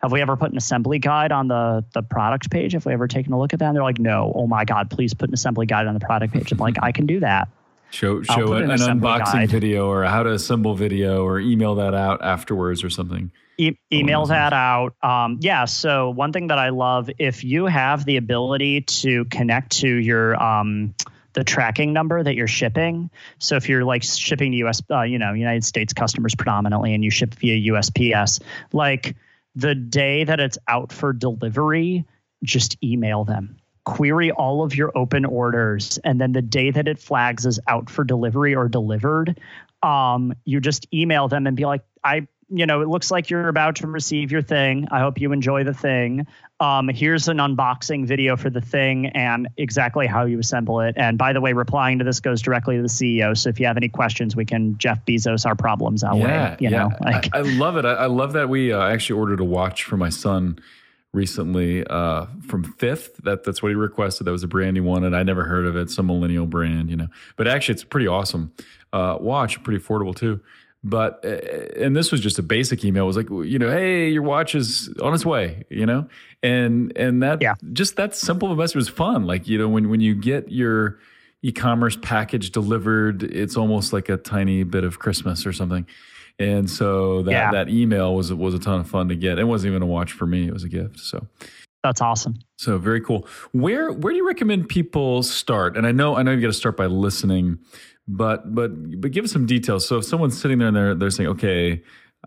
have 0.01 0.11
we 0.11 0.19
ever 0.21 0.35
put 0.35 0.51
an 0.51 0.57
assembly 0.57 0.99
guide 0.99 1.31
on 1.31 1.47
the 1.47 1.85
the 1.93 2.01
product 2.01 2.51
page? 2.51 2.73
Have 2.73 2.85
we 2.85 2.91
ever 2.91 3.07
taken 3.07 3.31
a 3.31 3.39
look 3.39 3.53
at 3.53 3.59
that? 3.59 3.67
And 3.67 3.75
they're 3.75 3.83
like, 3.83 3.99
no. 3.99 4.33
Oh 4.35 4.47
my 4.47 4.65
God, 4.65 4.89
please 4.89 5.13
put 5.13 5.29
an 5.29 5.33
assembly 5.33 5.65
guide 5.65 5.87
on 5.87 5.93
the 5.93 6.01
product 6.01 6.33
page. 6.33 6.51
I'm 6.51 6.57
like, 6.57 6.75
I 6.81 6.91
can 6.91 7.05
do 7.05 7.21
that. 7.21 7.47
Show 7.91 8.21
show 8.21 8.53
an, 8.53 8.69
an 8.69 8.79
unboxing 8.79 9.33
guide. 9.33 9.49
video 9.49 9.87
or 9.89 10.03
how 10.03 10.23
to 10.23 10.31
assemble 10.31 10.75
video 10.75 11.23
or 11.23 11.39
email 11.39 11.75
that 11.75 11.93
out 11.93 12.21
afterwards 12.21 12.83
or 12.83 12.89
something. 12.89 13.31
E- 13.57 13.77
email 13.93 14.25
that 14.25 14.51
out. 14.53 14.95
Um, 15.03 15.37
yeah. 15.41 15.65
So 15.65 16.09
one 16.09 16.33
thing 16.33 16.47
that 16.47 16.57
I 16.57 16.69
love, 16.69 17.09
if 17.17 17.43
you 17.43 17.65
have 17.65 18.03
the 18.05 18.17
ability 18.17 18.81
to 18.81 19.25
connect 19.25 19.79
to 19.81 19.87
your 19.87 20.41
um, 20.41 20.95
the 21.33 21.43
tracking 21.43 21.93
number 21.93 22.21
that 22.21 22.35
you're 22.35 22.47
shipping. 22.47 23.09
So 23.39 23.55
if 23.55 23.69
you're 23.69 23.83
like 23.83 24.03
shipping 24.03 24.51
to 24.51 24.57
US, 24.59 24.81
uh, 24.89 25.01
you 25.01 25.17
know, 25.17 25.33
United 25.33 25.63
States 25.63 25.93
customers 25.93 26.35
predominantly, 26.35 26.93
and 26.93 27.03
you 27.03 27.09
ship 27.09 27.33
via 27.35 27.71
USPS, 27.71 28.41
like 28.73 29.15
the 29.55 29.75
day 29.75 30.23
that 30.23 30.39
it's 30.39 30.57
out 30.67 30.91
for 30.91 31.13
delivery, 31.13 32.05
just 32.43 32.77
email 32.83 33.23
them. 33.23 33.57
Query 33.83 34.31
all 34.31 34.63
of 34.63 34.75
your 34.75 34.91
open 34.95 35.25
orders, 35.25 35.97
and 36.03 36.21
then 36.21 36.33
the 36.33 36.41
day 36.41 36.69
that 36.71 36.87
it 36.87 36.99
flags 36.99 37.45
as 37.45 37.59
out 37.67 37.89
for 37.89 38.03
delivery 38.03 38.53
or 38.53 38.69
delivered, 38.69 39.39
um, 39.81 40.33
you 40.45 40.59
just 40.59 40.87
email 40.93 41.27
them 41.27 41.47
and 41.47 41.57
be 41.57 41.65
like, 41.65 41.81
I 42.03 42.27
you 42.51 42.65
know, 42.65 42.81
it 42.81 42.89
looks 42.89 43.09
like 43.11 43.29
you're 43.29 43.47
about 43.47 43.77
to 43.77 43.87
receive 43.87 44.31
your 44.31 44.41
thing. 44.41 44.87
I 44.91 44.99
hope 44.99 45.19
you 45.19 45.31
enjoy 45.31 45.63
the 45.63 45.73
thing. 45.73 46.27
Um, 46.59 46.89
here's 46.89 47.27
an 47.27 47.37
unboxing 47.37 48.05
video 48.05 48.35
for 48.35 48.49
the 48.49 48.61
thing 48.61 49.07
and 49.07 49.47
exactly 49.57 50.05
how 50.05 50.25
you 50.25 50.37
assemble 50.37 50.81
it. 50.81 50.95
And 50.97 51.17
by 51.17 51.33
the 51.33 51.39
way, 51.39 51.53
replying 51.53 51.99
to 51.99 52.03
this 52.05 52.19
goes 52.19 52.41
directly 52.41 52.75
to 52.75 52.81
the 52.81 52.89
CEO. 52.89 53.37
So 53.37 53.49
if 53.49 53.59
you 53.59 53.65
have 53.65 53.77
any 53.77 53.89
questions, 53.89 54.35
we 54.35 54.45
can 54.45 54.77
Jeff 54.77 55.05
Bezos 55.05 55.45
our 55.45 55.55
problems 55.55 56.01
that 56.01 56.15
yeah, 56.15 56.23
way. 56.23 56.57
You 56.59 56.69
yeah. 56.69 56.83
know, 56.83 56.91
like, 56.99 57.33
I, 57.33 57.39
I, 57.39 57.41
love 57.41 57.77
it. 57.77 57.85
I, 57.85 57.93
I, 57.93 58.05
love 58.07 58.33
that 58.33 58.49
we 58.49 58.73
uh, 58.73 58.81
actually 58.81 59.19
ordered 59.19 59.39
a 59.39 59.45
watch 59.45 59.85
for 59.85 59.95
my 59.95 60.09
son 60.09 60.59
recently 61.13 61.85
uh, 61.87 62.25
from 62.47 62.63
Fifth. 62.63 63.17
That 63.23 63.43
that's 63.43 63.63
what 63.63 63.69
he 63.69 63.75
requested. 63.75 64.27
That 64.27 64.31
was 64.31 64.43
a 64.43 64.47
brand 64.47 64.75
he 64.75 64.81
wanted. 64.81 65.13
I 65.13 65.23
never 65.23 65.45
heard 65.45 65.65
of 65.65 65.75
it. 65.75 65.89
Some 65.89 66.07
millennial 66.07 66.45
brand, 66.45 66.89
you 66.89 66.97
know. 66.97 67.07
But 67.37 67.47
actually, 67.47 67.73
it's 67.73 67.83
a 67.83 67.87
pretty 67.87 68.07
awesome 68.07 68.51
uh, 68.93 69.17
watch. 69.19 69.63
Pretty 69.63 69.81
affordable 69.81 70.15
too. 70.15 70.41
But 70.83 71.23
uh, 71.23 71.83
and 71.83 71.95
this 71.95 72.11
was 72.11 72.21
just 72.21 72.39
a 72.39 72.43
basic 72.43 72.83
email. 72.83 73.03
It 73.03 73.07
was 73.07 73.17
like 73.17 73.29
you 73.29 73.59
know, 73.59 73.69
hey, 73.69 74.09
your 74.09 74.23
watch 74.23 74.55
is 74.55 74.91
on 75.01 75.13
its 75.13 75.25
way. 75.25 75.63
You 75.69 75.85
know, 75.85 76.07
and 76.41 76.91
and 76.95 77.21
that 77.21 77.41
yeah. 77.41 77.53
just 77.71 77.97
that 77.97 78.15
simple 78.15 78.51
of 78.51 78.57
a 78.57 78.61
message 78.61 78.75
was 78.75 78.89
fun. 78.89 79.25
Like 79.25 79.47
you 79.47 79.57
know, 79.59 79.69
when 79.69 79.89
when 79.89 80.01
you 80.01 80.15
get 80.15 80.51
your 80.51 80.97
e-commerce 81.43 81.97
package 82.01 82.51
delivered, 82.51 83.23
it's 83.23 83.55
almost 83.55 83.93
like 83.93 84.09
a 84.09 84.17
tiny 84.17 84.63
bit 84.63 84.83
of 84.83 84.99
Christmas 84.99 85.45
or 85.45 85.53
something. 85.53 85.85
And 86.39 86.69
so 86.69 87.21
that 87.23 87.31
yeah. 87.31 87.51
that 87.51 87.69
email 87.69 88.15
was 88.15 88.33
was 88.33 88.55
a 88.55 88.59
ton 88.59 88.79
of 88.79 88.89
fun 88.89 89.09
to 89.09 89.15
get. 89.15 89.37
It 89.37 89.43
wasn't 89.43 89.71
even 89.71 89.83
a 89.83 89.87
watch 89.87 90.11
for 90.13 90.25
me; 90.25 90.47
it 90.47 90.53
was 90.53 90.63
a 90.63 90.69
gift. 90.69 90.99
So 90.99 91.27
that's 91.83 92.01
awesome. 92.01 92.39
So 92.57 92.77
very 92.77 93.01
cool. 93.01 93.27
Where 93.51 93.91
where 93.91 94.13
do 94.13 94.17
you 94.17 94.27
recommend 94.27 94.69
people 94.69 95.23
start? 95.23 95.77
And 95.77 95.85
I 95.85 95.91
know 95.91 96.15
I 96.15 96.23
know 96.23 96.31
you 96.31 96.41
got 96.41 96.47
to 96.47 96.53
start 96.53 96.77
by 96.77 96.87
listening 96.87 97.59
but 98.11 98.53
but 98.53 98.99
but 98.99 99.11
give 99.11 99.23
us 99.25 99.31
some 99.31 99.45
details. 99.45 99.87
So 99.87 99.97
if 99.97 100.05
someone's 100.05 100.39
sitting 100.39 100.59
there 100.59 100.67
and 100.67 100.75
they're 100.75 100.95
they're 100.95 101.09
saying, 101.09 101.29
okay, 101.29 101.81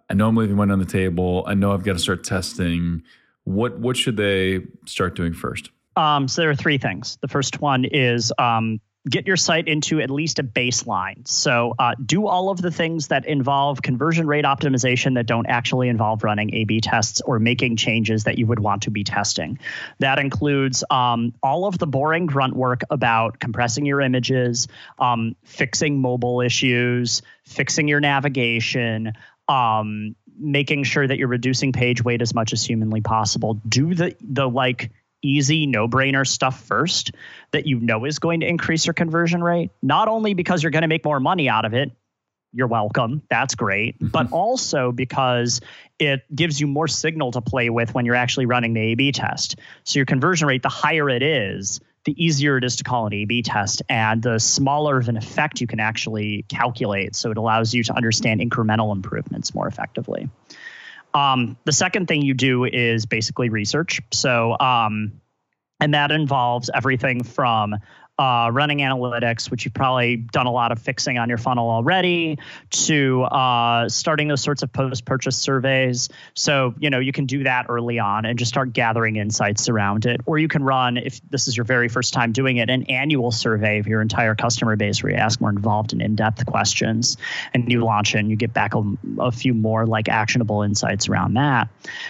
I 0.09 0.15
know 0.15 0.29
I'm 0.29 0.37
leaving 0.37 0.57
money 0.57 0.73
on 0.73 0.79
the 0.79 0.85
table. 0.85 1.45
I 1.47 1.55
know 1.55 1.73
I've 1.73 1.85
got 1.85 1.93
to 1.93 1.99
start 1.99 2.25
testing. 2.25 3.03
What 3.45 3.79
what 3.79 3.97
should 3.97 4.17
they 4.17 4.63
start 4.87 5.15
doing 5.15 5.35
first? 5.35 5.71
Um, 5.97 6.27
so 6.27 6.43
there 6.43 6.51
are 6.51 6.57
three 6.57 6.79
things. 6.79 7.19
The 7.21 7.29
first 7.29 7.61
one 7.61 7.85
is 7.85 8.33
um, 8.39 8.81
get 9.09 9.27
your 9.27 9.37
site 9.37 9.69
into 9.69 10.01
at 10.01 10.11
least 10.11 10.39
a 10.39 10.43
baseline. 10.43 11.27
So 11.29 11.75
uh, 11.79 11.95
do 12.05 12.27
all 12.27 12.51
of 12.51 12.61
the 12.61 12.71
things 12.71 13.09
that 13.09 13.27
involve 13.27 13.83
conversion 13.83 14.27
rate 14.27 14.45
optimization 14.45 15.15
that 15.15 15.27
don't 15.27 15.47
actually 15.47 15.89
involve 15.89 16.25
running 16.25 16.55
A/B 16.55 16.81
tests 16.81 17.21
or 17.21 17.39
making 17.39 17.77
changes 17.77 18.25
that 18.25 18.39
you 18.39 18.47
would 18.47 18.59
want 18.59 18.83
to 18.83 18.91
be 18.91 19.05
testing. 19.05 19.59
That 19.99 20.19
includes 20.19 20.85
um, 20.91 21.35
all 21.43 21.67
of 21.67 21.79
the 21.79 21.87
boring 21.87 22.27
grunt 22.27 22.57
work 22.57 22.81
about 22.89 23.39
compressing 23.39 23.85
your 23.85 24.01
images, 24.01 24.69
um, 24.99 25.37
fixing 25.45 26.01
mobile 26.01 26.41
issues, 26.41 27.23
fixing 27.45 27.89
your 27.89 28.01
navigation. 28.01 29.13
Um, 29.47 30.17
making 30.37 30.83
sure 30.83 31.07
that 31.07 31.19
you're 31.19 31.29
reducing 31.29 31.73
page 31.73 32.03
weight 32.03 32.21
as 32.21 32.35
much 32.35 32.53
as 32.53 32.65
humanly 32.65 33.01
possible 33.01 33.61
do 33.69 33.95
the 33.95 34.17
the 34.21 34.49
like 34.49 34.91
easy, 35.25 35.67
no 35.67 35.89
brainer 35.89 36.27
stuff 36.27 36.63
first 36.65 37.13
that 37.53 37.67
you 37.67 37.81
know 37.81 38.05
is 38.05 38.19
going 38.19 38.41
to 38.41 38.47
increase 38.47 38.87
your 38.87 38.95
conversion 38.95 39.43
rate, 39.43 39.71
not 39.83 40.09
only 40.09 40.35
because 40.35 40.63
you're 40.63 40.71
going 40.71 40.83
to 40.83 40.89
make 40.89 41.05
more 41.05 41.21
money 41.21 41.49
out 41.49 41.65
of 41.65 41.75
it. 41.75 41.91
You're 42.53 42.69
welcome. 42.69 43.23
That's 43.29 43.57
great. 43.57 43.97
Mm-hmm. 43.97 44.07
But 44.13 44.31
also 44.31 44.93
because 44.93 45.61
it 45.99 46.23
gives 46.35 46.61
you 46.61 46.69
more 46.69 46.87
signal 46.87 47.33
to 47.33 47.41
play 47.41 47.69
with 47.69 47.95
when 47.95 48.07
you're 48.07 48.15
actually 48.15 48.47
running 48.47 48.75
the 48.75 48.81
A 48.81 48.95
B 48.95 49.11
test. 49.13 49.59
So 49.83 49.99
your 49.99 50.07
conversion 50.07 50.47
rate, 50.47 50.63
the 50.63 50.69
higher 50.69 51.09
it 51.11 51.23
is, 51.23 51.81
the 52.05 52.25
easier 52.25 52.59
it 52.59 52.65
is 52.65 52.77
to 52.77 52.85
call 52.85 53.07
an 53.07 53.15
A 53.15 53.25
B 53.25 53.43
test 53.43 53.83
and 53.89 54.23
the 54.23 54.39
smaller 54.39 54.99
of 54.99 55.09
an 55.09 55.17
effect 55.17 55.61
you 55.61 55.67
can 55.67 55.81
actually 55.81 56.45
calculate. 56.49 57.17
So 57.17 57.31
it 57.31 57.39
allows 57.39 57.75
you 57.75 57.83
to 57.85 57.97
understand 57.97 58.41
incremental 58.41 58.95
improvements 58.95 59.55
more 59.55 59.67
effectively. 59.67 60.29
Um, 61.15 61.57
the 61.65 61.73
second 61.73 62.09
thing 62.09 62.23
you 62.23 62.35
do 62.35 62.65
is 62.65 63.07
basically 63.07 63.49
research. 63.49 64.01
So, 64.13 64.59
um, 64.59 65.21
and 65.81 65.95
that 65.95 66.11
involves 66.11 66.71
everything 66.75 67.23
from 67.23 67.77
uh, 68.19 68.49
running 68.53 68.79
analytics, 68.79 69.51
which 69.51 69.65
you've 69.65 69.75
probably 69.75 70.17
done 70.17 70.47
a 70.47 70.53
lot 70.53 70.73
of 70.73 70.79
fixing 70.79 71.19
on 71.19 71.29
your 71.29 71.39
funnel 71.39 71.69
already, 71.69 72.39
to 72.71 73.23
uh, 73.23 73.89
starting 73.89 74.29
those 74.29 74.43
sorts 74.43 74.63
of 74.63 74.73
post-purchase 74.73 75.37
surveys. 75.37 76.09
So 76.35 76.75
you 76.79 76.91
know 76.91 76.99
you 77.01 77.13
can 77.13 77.27
do 77.27 77.45
that 77.45 77.67
early 77.69 77.99
on 77.99 78.25
and 78.25 78.39
just 78.39 78.49
start 78.49 78.73
gathering 78.73 79.17
insights 79.17 79.69
around 79.69 80.07
it. 80.07 80.21
Or 80.27 80.39
you 80.39 80.49
can 80.49 80.63
run, 80.63 80.97
if 80.97 81.21
this 81.31 81.49
is 81.49 81.57
your 81.57 81.65
very 81.65 81.89
first 81.89 82.15
time 82.15 82.33
doing 82.33 82.59
it, 82.59 82.71
an 82.71 82.85
annual 82.85 83.33
survey 83.33 83.79
of 83.79 83.87
your 83.87 84.01
entire 84.01 84.35
customer 84.35 84.77
base 84.77 85.03
where 85.03 85.13
you 85.13 85.19
ask 85.19 85.41
more 85.41 85.51
involved 85.51 85.93
and 85.93 86.01
in-depth 86.01 86.47
questions, 86.47 87.17
and 87.53 87.71
you 87.71 87.85
launch 87.85 88.15
it 88.15 88.19
and 88.19 88.31
you 88.31 88.37
get 88.37 88.53
back 88.53 88.75
a, 88.75 88.83
a 89.19 89.33
few 89.33 89.55
more 89.55 89.87
like 89.87 90.09
actionable 90.09 90.63
insights 90.63 91.09
around 91.09 91.35
that. 91.35 91.69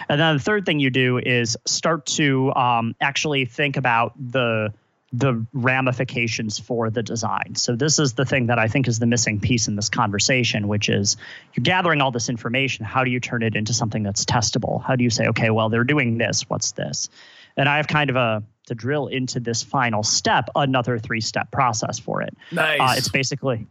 And 0.09 0.21
then 0.21 0.37
the 0.37 0.43
third 0.43 0.67
thing 0.67 0.81
you 0.81 0.91
do 0.91 1.19
is 1.19 1.57
start 1.65 2.07
to 2.07 2.55
um, 2.55 2.95
actually 3.01 3.47
think 3.47 3.77
about 3.77 4.13
the 4.19 4.73
the 5.17 5.47
ramifications 5.53 6.59
for 6.59 6.91
the 6.91 7.03
design. 7.03 7.55
So 7.55 7.77
this 7.77 8.01
is 8.01 8.15
the 8.15 8.25
thing 8.25 8.47
that 8.47 8.59
I 8.59 8.67
think 8.67 8.89
is 8.89 8.99
the 8.99 9.07
missing 9.07 9.39
piece 9.39 9.69
in 9.69 9.77
this 9.77 9.89
conversation, 9.89 10.67
which 10.67 10.89
is 10.89 11.17
you're 11.55 11.63
gathering 11.63 12.01
all 12.01 12.11
this 12.11 12.29
information. 12.29 12.85
How 12.85 13.05
do 13.05 13.13
you 13.13 13.21
turn 13.21 13.45
it 13.45 13.55
into 13.55 13.73
something 13.73 14.03
that's 14.03 14.25
testable? 14.25 14.83
How 14.83 14.97
do 14.97 15.05
you 15.05 15.11
say, 15.11 15.29
okay, 15.29 15.51
well, 15.51 15.69
they're 15.69 15.85
doing 15.85 16.19
this. 16.19 16.51
What's 16.51 16.73
this? 16.73 17.11
And 17.57 17.69
I 17.69 17.77
have 17.77 17.87
kind 17.87 18.11
of 18.11 18.17
a 18.17 18.43
to 18.67 18.75
drill 18.75 19.07
into 19.07 19.39
this 19.39 19.63
final 19.63 20.03
step, 20.03 20.49
another 20.57 20.99
three 20.99 21.21
step 21.21 21.53
process 21.53 21.99
for 22.01 22.23
it. 22.23 22.37
Nice. 22.51 22.81
Uh, 22.81 22.95
it's 22.97 23.09
basically, 23.09 23.69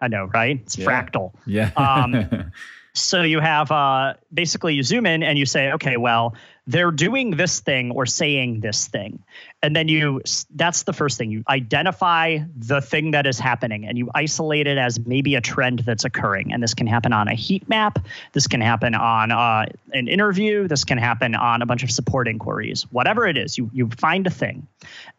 I 0.00 0.08
know, 0.08 0.24
right? 0.24 0.60
It's 0.60 0.76
yeah. 0.76 0.86
fractal. 0.86 1.32
Yeah. 1.46 1.70
um, 1.76 2.52
so 2.92 3.22
you 3.22 3.40
have 3.40 3.70
uh, 3.70 4.14
basically 4.34 4.74
you 4.74 4.82
zoom 4.82 5.06
in 5.06 5.22
and 5.22 5.38
you 5.38 5.46
say, 5.46 5.72
okay, 5.72 5.96
well, 5.96 6.34
they're 6.66 6.90
doing 6.90 7.30
this 7.30 7.60
thing 7.60 7.92
or 7.92 8.04
saying 8.04 8.60
this 8.60 8.88
thing 8.88 9.22
and 9.62 9.76
then 9.76 9.86
you 9.86 10.20
that's 10.54 10.82
the 10.82 10.92
first 10.92 11.18
thing. 11.18 11.30
You 11.30 11.44
identify 11.48 12.38
the 12.56 12.80
thing 12.80 13.12
that 13.12 13.26
is 13.26 13.38
happening 13.38 13.86
and 13.86 13.96
you 13.96 14.10
isolate 14.12 14.66
it 14.66 14.76
as 14.76 14.98
maybe 14.98 15.36
a 15.36 15.40
trend 15.40 15.80
that's 15.80 16.04
occurring. 16.04 16.52
And 16.52 16.60
this 16.62 16.74
can 16.74 16.88
happen 16.88 17.12
on 17.12 17.28
a 17.28 17.34
heat 17.34 17.68
map. 17.68 18.04
This 18.32 18.48
can 18.48 18.60
happen 18.60 18.94
on 18.94 19.30
uh, 19.30 19.66
an 19.92 20.08
interview. 20.08 20.66
This 20.66 20.84
can 20.84 20.98
happen 20.98 21.36
on 21.36 21.62
a 21.62 21.66
bunch 21.66 21.84
of 21.84 21.92
support 21.92 22.26
inquiries. 22.26 22.82
Whatever 22.90 23.26
it 23.26 23.36
is 23.36 23.56
you 23.56 23.70
you 23.72 23.88
find 23.88 24.26
a 24.26 24.30
thing 24.30 24.66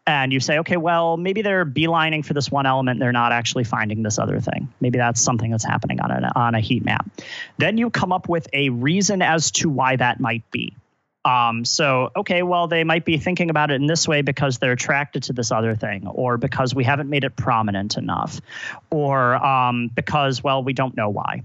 and 0.06 0.32
you 0.32 0.40
say 0.40 0.58
okay 0.58 0.76
well 0.76 1.16
maybe 1.16 1.40
they're 1.40 1.64
beelining 1.64 2.24
for 2.24 2.34
this 2.34 2.50
one 2.50 2.66
element. 2.66 3.00
They're 3.00 3.12
not 3.12 3.32
actually 3.32 3.64
finding 3.64 4.02
this 4.02 4.18
other 4.18 4.40
thing. 4.40 4.68
Maybe 4.80 4.98
that's 4.98 5.22
something 5.22 5.50
that's 5.50 5.64
happening 5.64 6.00
on 6.00 6.10
a, 6.10 6.32
on 6.36 6.54
a 6.54 6.60
heat 6.60 6.84
map. 6.84 7.08
Then 7.56 7.78
you 7.78 7.88
come 7.88 8.12
up 8.12 8.28
with 8.28 8.46
a 8.52 8.68
reason 8.68 9.22
as 9.22 9.52
to 9.52 9.70
why 9.70 9.96
that 9.96 10.20
might 10.20 10.50
be 10.50 10.74
um, 11.24 11.64
so, 11.64 12.10
okay, 12.14 12.42
well, 12.42 12.68
they 12.68 12.84
might 12.84 13.04
be 13.04 13.18
thinking 13.18 13.50
about 13.50 13.70
it 13.70 13.74
in 13.74 13.86
this 13.86 14.06
way 14.06 14.22
because 14.22 14.58
they're 14.58 14.72
attracted 14.72 15.24
to 15.24 15.32
this 15.32 15.50
other 15.50 15.74
thing, 15.74 16.06
or 16.06 16.36
because 16.36 16.74
we 16.74 16.84
haven't 16.84 17.08
made 17.08 17.24
it 17.24 17.34
prominent 17.34 17.96
enough, 17.96 18.40
or 18.90 19.34
um, 19.34 19.88
because, 19.88 20.44
well, 20.44 20.62
we 20.62 20.72
don't 20.72 20.96
know 20.96 21.08
why. 21.08 21.42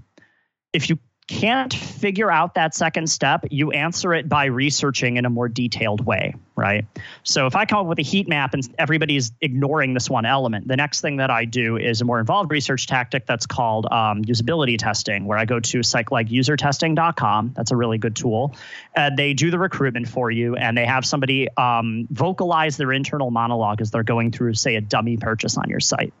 If 0.72 0.90
you 0.90 0.98
can't 1.26 1.72
figure 1.72 2.30
out 2.30 2.54
that 2.54 2.74
second 2.74 3.08
step, 3.08 3.46
you 3.50 3.70
answer 3.70 4.12
it 4.12 4.28
by 4.28 4.46
researching 4.46 5.16
in 5.16 5.24
a 5.24 5.30
more 5.30 5.48
detailed 5.48 6.04
way 6.04 6.34
right? 6.60 6.84
So 7.22 7.46
if 7.46 7.56
I 7.56 7.64
come 7.64 7.80
up 7.80 7.86
with 7.86 7.98
a 7.98 8.02
heat 8.02 8.28
map 8.28 8.52
and 8.52 8.62
everybody's 8.78 9.32
ignoring 9.40 9.94
this 9.94 10.10
one 10.10 10.26
element, 10.26 10.68
the 10.68 10.76
next 10.76 11.00
thing 11.00 11.16
that 11.16 11.30
I 11.30 11.46
do 11.46 11.78
is 11.78 12.02
a 12.02 12.04
more 12.04 12.20
involved 12.20 12.50
research 12.50 12.86
tactic 12.86 13.26
that's 13.26 13.46
called 13.46 13.86
um, 13.90 14.22
usability 14.24 14.76
testing, 14.78 15.24
where 15.24 15.38
I 15.38 15.46
go 15.46 15.58
to 15.58 15.78
a 15.80 16.04
like 16.10 16.28
usertesting.com. 16.28 17.54
That's 17.56 17.70
a 17.70 17.76
really 17.76 17.98
good 17.98 18.14
tool. 18.14 18.54
And 18.94 19.16
they 19.16 19.32
do 19.32 19.50
the 19.50 19.58
recruitment 19.58 20.08
for 20.08 20.30
you, 20.30 20.56
and 20.56 20.76
they 20.76 20.84
have 20.84 21.06
somebody 21.06 21.48
um, 21.56 22.06
vocalize 22.10 22.76
their 22.76 22.92
internal 22.92 23.30
monologue 23.30 23.80
as 23.80 23.90
they're 23.90 24.02
going 24.02 24.30
through, 24.30 24.54
say, 24.54 24.76
a 24.76 24.80
dummy 24.80 25.16
purchase 25.16 25.56
on 25.56 25.68
your 25.68 25.80
site. 25.80 26.12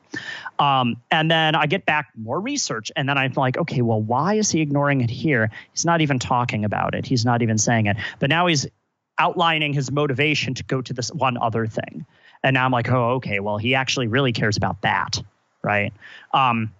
Um, 0.58 0.96
and 1.10 1.30
then 1.30 1.54
I 1.54 1.66
get 1.66 1.84
back 1.84 2.10
more 2.16 2.40
research, 2.40 2.90
and 2.96 3.08
then 3.08 3.18
I'm 3.18 3.32
like, 3.34 3.58
okay, 3.58 3.82
well, 3.82 4.00
why 4.00 4.34
is 4.34 4.50
he 4.50 4.60
ignoring 4.60 5.02
it 5.02 5.10
here? 5.10 5.50
He's 5.72 5.84
not 5.84 6.00
even 6.00 6.18
talking 6.18 6.64
about 6.64 6.94
it. 6.94 7.06
He's 7.06 7.24
not 7.24 7.42
even 7.42 7.58
saying 7.58 7.86
it. 7.86 7.96
But 8.18 8.30
now 8.30 8.46
he's 8.46 8.66
outlining 9.20 9.74
his 9.74 9.92
motivation 9.92 10.54
to 10.54 10.64
go 10.64 10.80
to 10.80 10.92
this 10.94 11.12
one 11.12 11.36
other 11.36 11.66
thing. 11.66 12.06
And 12.42 12.54
now 12.54 12.64
I'm 12.64 12.72
like, 12.72 12.88
oh, 12.90 13.16
okay, 13.16 13.38
well, 13.40 13.58
he 13.58 13.74
actually 13.74 14.08
really 14.08 14.32
cares 14.32 14.56
about 14.56 14.80
that. 14.82 15.20
right? 15.62 15.92
Um, 16.32 16.72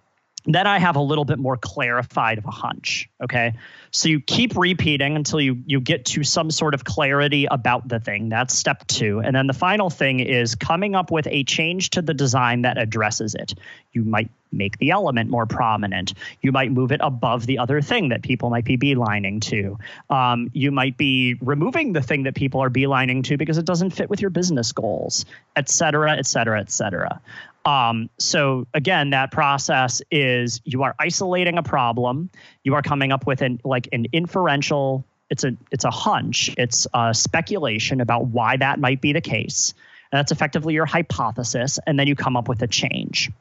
then 0.45 0.65
I 0.65 0.79
have 0.79 0.95
a 0.95 1.01
little 1.01 1.25
bit 1.25 1.37
more 1.37 1.55
clarified 1.55 2.39
of 2.39 2.45
a 2.45 2.51
hunch. 2.51 3.07
Okay. 3.23 3.53
So 3.91 4.09
you 4.09 4.19
keep 4.19 4.57
repeating 4.57 5.15
until 5.15 5.39
you 5.39 5.61
you 5.67 5.79
get 5.79 6.05
to 6.05 6.23
some 6.23 6.49
sort 6.49 6.73
of 6.73 6.83
clarity 6.83 7.45
about 7.45 7.87
the 7.87 7.99
thing. 7.99 8.29
That's 8.29 8.55
step 8.55 8.87
two. 8.87 9.19
And 9.19 9.35
then 9.35 9.45
the 9.45 9.53
final 9.53 9.91
thing 9.91 10.19
is 10.19 10.55
coming 10.55 10.95
up 10.95 11.11
with 11.11 11.27
a 11.27 11.43
change 11.43 11.91
to 11.91 12.01
the 12.01 12.15
design 12.15 12.63
that 12.63 12.79
addresses 12.79 13.35
it. 13.35 13.53
You 13.91 14.03
might 14.03 14.31
make 14.51 14.77
the 14.77 14.91
element 14.91 15.29
more 15.29 15.45
prominent. 15.45 16.13
You 16.41 16.51
might 16.51 16.71
move 16.71 16.91
it 16.91 17.01
above 17.03 17.45
the 17.45 17.59
other 17.59 17.81
thing 17.81 18.09
that 18.09 18.21
people 18.21 18.49
might 18.49 18.65
be 18.65 18.77
beelining 18.77 19.41
to. 19.43 19.77
Um, 20.09 20.49
you 20.53 20.71
might 20.71 20.97
be 20.97 21.35
removing 21.41 21.93
the 21.93 22.01
thing 22.01 22.23
that 22.23 22.35
people 22.35 22.61
are 22.61 22.69
beelining 22.69 23.23
to 23.25 23.37
because 23.37 23.57
it 23.57 23.65
doesn't 23.65 23.91
fit 23.91 24.09
with 24.09 24.21
your 24.21 24.29
business 24.29 24.71
goals, 24.71 25.25
et 25.55 25.69
cetera, 25.69 26.17
et 26.17 26.25
cetera, 26.25 26.59
et 26.59 26.71
cetera. 26.71 27.21
Um, 27.63 28.09
so 28.17 28.65
again, 28.73 29.11
that 29.11 29.31
process 29.31 30.01
is 30.09 30.61
you 30.65 30.83
are 30.83 30.95
isolating 30.99 31.57
a 31.57 31.63
problem. 31.63 32.29
You 32.63 32.73
are 32.75 32.81
coming 32.81 33.11
up 33.11 33.27
with 33.27 33.41
an 33.41 33.61
like 33.63 33.89
an 33.91 34.07
inferential. 34.11 35.05
It's 35.29 35.43
a 35.43 35.55
it's 35.71 35.85
a 35.85 35.91
hunch. 35.91 36.53
It's 36.57 36.87
a 36.93 37.13
speculation 37.13 38.01
about 38.01 38.25
why 38.25 38.57
that 38.57 38.79
might 38.79 38.99
be 38.99 39.13
the 39.13 39.21
case. 39.21 39.75
And 40.11 40.17
that's 40.17 40.31
effectively 40.31 40.73
your 40.73 40.85
hypothesis, 40.85 41.79
and 41.87 41.97
then 41.97 42.07
you 42.07 42.15
come 42.15 42.35
up 42.35 42.49
with 42.49 42.61
a 42.63 42.67
change. 42.67 43.31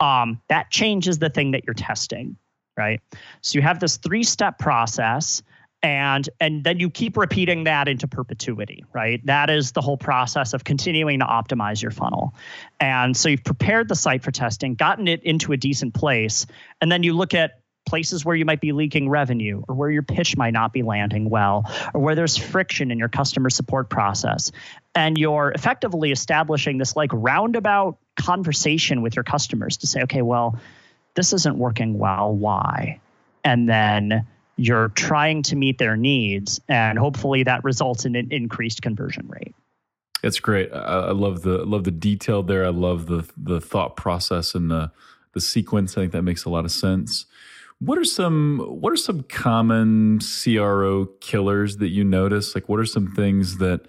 Um, 0.00 0.40
that 0.48 0.70
changes 0.70 1.18
the 1.18 1.30
thing 1.30 1.52
that 1.52 1.64
you're 1.66 1.74
testing, 1.74 2.36
right? 2.76 3.00
So 3.40 3.58
you 3.58 3.62
have 3.62 3.80
this 3.80 3.96
three 3.96 4.24
step 4.24 4.58
process 4.58 5.42
and 5.84 6.30
and 6.40 6.64
then 6.64 6.80
you 6.80 6.88
keep 6.88 7.16
repeating 7.16 7.64
that 7.64 7.88
into 7.88 8.08
perpetuity 8.08 8.84
right 8.94 9.24
that 9.26 9.50
is 9.50 9.72
the 9.72 9.82
whole 9.82 9.98
process 9.98 10.54
of 10.54 10.64
continuing 10.64 11.18
to 11.18 11.26
optimize 11.26 11.82
your 11.82 11.90
funnel 11.90 12.34
and 12.80 13.14
so 13.14 13.28
you've 13.28 13.44
prepared 13.44 13.86
the 13.88 13.94
site 13.94 14.22
for 14.24 14.30
testing 14.30 14.74
gotten 14.74 15.06
it 15.06 15.22
into 15.22 15.52
a 15.52 15.58
decent 15.58 15.92
place 15.92 16.46
and 16.80 16.90
then 16.90 17.02
you 17.02 17.12
look 17.12 17.34
at 17.34 17.60
places 17.86 18.24
where 18.24 18.34
you 18.34 18.44
might 18.44 18.60
be 18.60 18.72
leaking 18.72 19.08
revenue 19.08 19.62
or 19.68 19.74
where 19.74 19.90
your 19.90 20.02
pitch 20.02 20.36
might 20.36 20.52
not 20.52 20.72
be 20.72 20.82
landing 20.82 21.28
well 21.28 21.70
or 21.92 22.00
where 22.00 22.14
there's 22.14 22.36
friction 22.36 22.90
in 22.90 22.98
your 22.98 23.08
customer 23.08 23.50
support 23.50 23.88
process. 23.90 24.52
And 24.94 25.18
you're 25.18 25.50
effectively 25.50 26.10
establishing 26.12 26.78
this 26.78 26.96
like 26.96 27.10
roundabout 27.12 27.98
conversation 28.16 29.02
with 29.02 29.16
your 29.16 29.24
customers 29.24 29.78
to 29.78 29.86
say 29.86 30.02
okay 30.02 30.22
well 30.22 30.58
this 31.14 31.32
isn't 31.32 31.58
working 31.58 31.98
well. 31.98 32.32
Why? 32.32 33.00
And 33.44 33.68
then 33.68 34.26
you're 34.56 34.88
trying 34.88 35.42
to 35.44 35.56
meet 35.56 35.78
their 35.78 35.96
needs 35.96 36.60
and 36.68 36.98
hopefully 36.98 37.44
that 37.44 37.64
results 37.64 38.04
in 38.04 38.16
an 38.16 38.28
increased 38.30 38.82
conversion 38.82 39.28
rate. 39.28 39.54
It's 40.22 40.40
great. 40.40 40.72
I, 40.72 40.76
I 40.76 41.12
love 41.12 41.42
the 41.42 41.64
love 41.64 41.84
the 41.84 41.90
detail 41.90 42.42
there. 42.42 42.64
I 42.64 42.70
love 42.70 43.06
the 43.06 43.28
the 43.36 43.60
thought 43.60 43.94
process 43.96 44.54
and 44.54 44.70
the 44.70 44.90
the 45.34 45.40
sequence. 45.40 45.92
I 45.92 46.02
think 46.02 46.12
that 46.12 46.22
makes 46.22 46.44
a 46.44 46.50
lot 46.50 46.64
of 46.64 46.72
sense 46.72 47.26
what 47.80 47.98
are 47.98 48.04
some 48.04 48.58
what 48.80 48.92
are 48.92 48.96
some 48.96 49.22
common 49.24 50.20
cro 50.20 51.06
killers 51.20 51.78
that 51.78 51.88
you 51.88 52.04
notice 52.04 52.54
like 52.54 52.68
what 52.68 52.80
are 52.80 52.86
some 52.86 53.12
things 53.12 53.58
that 53.58 53.82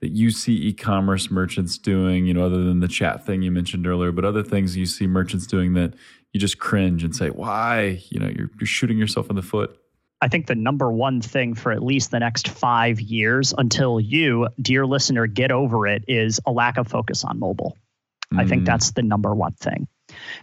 that 0.00 0.10
you 0.10 0.30
see 0.30 0.68
e-commerce 0.68 1.30
merchants 1.30 1.78
doing 1.78 2.26
you 2.26 2.34
know 2.34 2.44
other 2.44 2.62
than 2.62 2.80
the 2.80 2.88
chat 2.88 3.24
thing 3.24 3.42
you 3.42 3.50
mentioned 3.50 3.86
earlier 3.86 4.12
but 4.12 4.24
other 4.24 4.42
things 4.42 4.76
you 4.76 4.86
see 4.86 5.06
merchants 5.06 5.46
doing 5.46 5.74
that 5.74 5.94
you 6.32 6.40
just 6.40 6.58
cringe 6.58 7.04
and 7.04 7.14
say 7.14 7.28
why 7.28 8.00
you 8.10 8.18
know 8.18 8.28
you're, 8.28 8.50
you're 8.58 8.66
shooting 8.66 8.98
yourself 8.98 9.28
in 9.30 9.36
the 9.36 9.42
foot 9.42 9.78
I 10.20 10.28
think 10.28 10.46
the 10.46 10.54
number 10.54 10.90
one 10.90 11.20
thing 11.20 11.54
for 11.54 11.70
at 11.70 11.82
least 11.82 12.10
the 12.10 12.18
next 12.18 12.48
five 12.48 12.98
years 12.98 13.52
until 13.58 14.00
you, 14.00 14.48
dear 14.58 14.86
listener, 14.86 15.26
get 15.26 15.52
over 15.52 15.86
it 15.86 16.04
is 16.08 16.40
a 16.46 16.50
lack 16.50 16.78
of 16.78 16.88
focus 16.88 17.24
on 17.24 17.38
mobile. 17.38 17.76
Mm. 18.32 18.40
I 18.40 18.46
think 18.46 18.62
mm. 18.62 18.66
that's 18.66 18.92
the 18.92 19.02
number 19.02 19.34
one 19.34 19.52
thing 19.52 19.86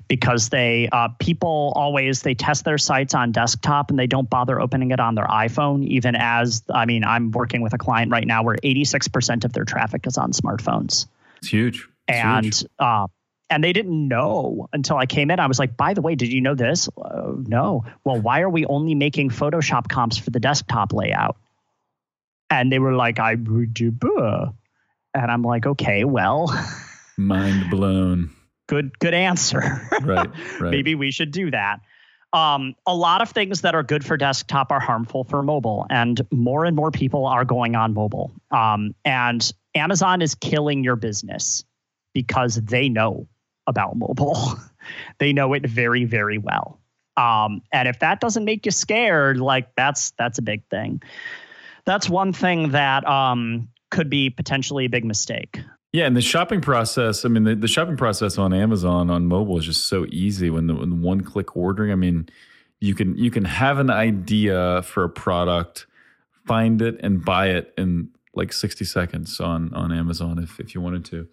because 0.08 0.50
they 0.50 0.90
uh, 0.92 1.10
people 1.20 1.74
always 1.76 2.22
they 2.22 2.34
test 2.34 2.66
their 2.66 2.78
sites 2.78 3.14
on 3.14 3.32
desktop 3.32 3.90
and 3.90 4.00
they 4.00 4.08
don't 4.08 4.30
bother 4.30 4.60
opening 4.60 4.92
it 4.92 5.00
on 5.00 5.16
their 5.16 5.28
iphone 5.28 5.86
even 5.86 6.16
as 6.16 6.64
i 6.74 6.86
mean 6.86 7.04
i'm 7.04 7.32
working 7.32 7.62
with 7.62 7.74
a 7.74 7.78
client 7.78 8.12
right 8.12 8.28
now 8.28 8.44
where 8.44 8.56
86% 8.64 9.46
of 9.46 9.54
their 9.54 9.66
traffic 9.66 10.06
is 10.08 10.18
on 10.18 10.32
smartphones 10.32 11.08
it's 11.38 11.48
huge 11.48 11.88
it's 12.08 12.20
and 12.20 12.46
huge. 12.46 12.66
Uh, 12.80 13.08
and 13.52 13.62
they 13.62 13.74
didn't 13.74 14.08
know 14.08 14.70
until 14.72 14.96
I 14.96 15.06
came 15.06 15.30
in. 15.30 15.40
I 15.40 15.46
was 15.46 15.60
like, 15.60 15.76
by 15.76 15.94
the 15.94 16.02
way, 16.02 16.16
did 16.16 16.32
you 16.32 16.40
know 16.40 16.56
this? 16.56 16.90
Uh, 16.98 17.34
no. 17.36 17.84
Well, 18.06 18.20
why 18.20 18.42
are 18.42 18.50
we 18.50 18.66
only 18.66 18.96
making 18.96 19.30
Photoshop 19.30 19.90
comps 19.90 20.18
for 20.18 20.30
the 20.30 20.40
desktop 20.40 20.94
layout? 20.94 21.36
And 22.50 22.72
they 22.72 22.80
were 22.80 22.96
like, 22.96 23.20
I 23.20 23.36
and 25.14 25.32
I'm 25.32 25.44
like, 25.44 25.66
okay, 25.66 26.06
well, 26.06 26.48
mind 27.18 27.70
blown. 27.70 28.32
Good, 28.72 28.98
good 29.00 29.14
answer. 29.14 29.60
right, 30.02 30.30
right. 30.62 30.72
Maybe 30.72 30.96
we 30.96 31.12
should 31.12 31.32
do 31.32 31.52
that. 31.52 31.82
Um, 32.32 32.74
a 32.88 32.96
lot 32.96 33.22
of 33.22 33.30
things 33.30 33.62
that 33.62 33.76
are 33.76 33.84
good 33.84 34.06
for 34.06 34.16
desktop 34.16 34.72
are 34.72 34.80
harmful 34.80 35.26
for 35.26 35.44
mobile, 35.44 35.86
and 35.90 36.22
more 36.32 36.64
and 36.64 36.74
more 36.74 36.90
people 36.90 37.26
are 37.26 37.44
going 37.44 37.76
on 37.76 37.94
mobile. 37.94 38.32
Um, 38.50 38.96
and 39.04 39.52
Amazon 39.76 40.22
is 40.22 40.36
killing 40.36 40.86
your 40.86 40.96
business 40.96 41.66
because 42.14 42.56
they 42.56 42.88
know 42.88 43.28
about 43.68 43.98
mobile. 43.98 44.58
they 45.20 45.34
know 45.34 45.52
it 45.52 45.66
very, 45.66 46.06
very 46.06 46.38
well. 46.38 46.80
Um, 47.18 47.64
and 47.74 47.90
if 47.90 48.00
that 48.00 48.22
doesn't 48.22 48.46
make 48.46 48.66
you 48.66 48.72
scared, 48.72 49.38
like 49.38 49.76
that's 49.76 50.12
that's 50.12 50.38
a 50.38 50.42
big 50.42 50.64
thing. 50.70 51.02
That's 51.86 52.10
one 52.10 52.32
thing 52.32 52.70
that 52.70 53.06
um, 53.06 53.68
could 53.90 54.10
be 54.10 54.30
potentially 54.30 54.86
a 54.86 54.90
big 54.90 55.04
mistake. 55.04 55.60
Yeah, 55.94 56.06
and 56.06 56.16
the 56.16 56.22
shopping 56.22 56.62
process. 56.62 57.26
I 57.26 57.30
mean, 57.30 57.44
the, 57.44 57.56
the 57.56 57.68
shopping 57.68 57.98
process 57.98 58.38
on 58.38 58.54
Amazon 58.54 59.10
on 59.10 59.28
mobile 59.28 59.58
is 59.58 59.66
just 59.66 59.88
so 59.88 60.06
easy 60.10 60.50
when 60.50 60.68
the, 60.68 60.74
one 60.74 61.22
click 61.22 61.58
ordering. 61.58 61.92
I 61.92 61.96
mean, 61.96 62.30
you 62.80 62.96
can 62.96 63.18
you 63.18 63.30
can 63.30 63.44
have 63.46 63.78
an 63.78 63.90
idea 63.90 64.82
for 64.84 65.04
a 65.04 65.10
product, 65.10 65.88
find 66.46 66.82
it, 66.82 66.98
and 67.04 67.24
buy 67.24 67.50
it 67.50 67.74
in 67.78 68.10
like 68.34 68.54
sixty 68.54 68.86
seconds 68.86 69.40
on 69.42 69.74
on 69.74 69.92
Amazon 69.92 70.40
if 70.40 70.60
if 70.60 70.74
you 70.74 70.82
wanted 70.82 71.04
to. 71.06 71.28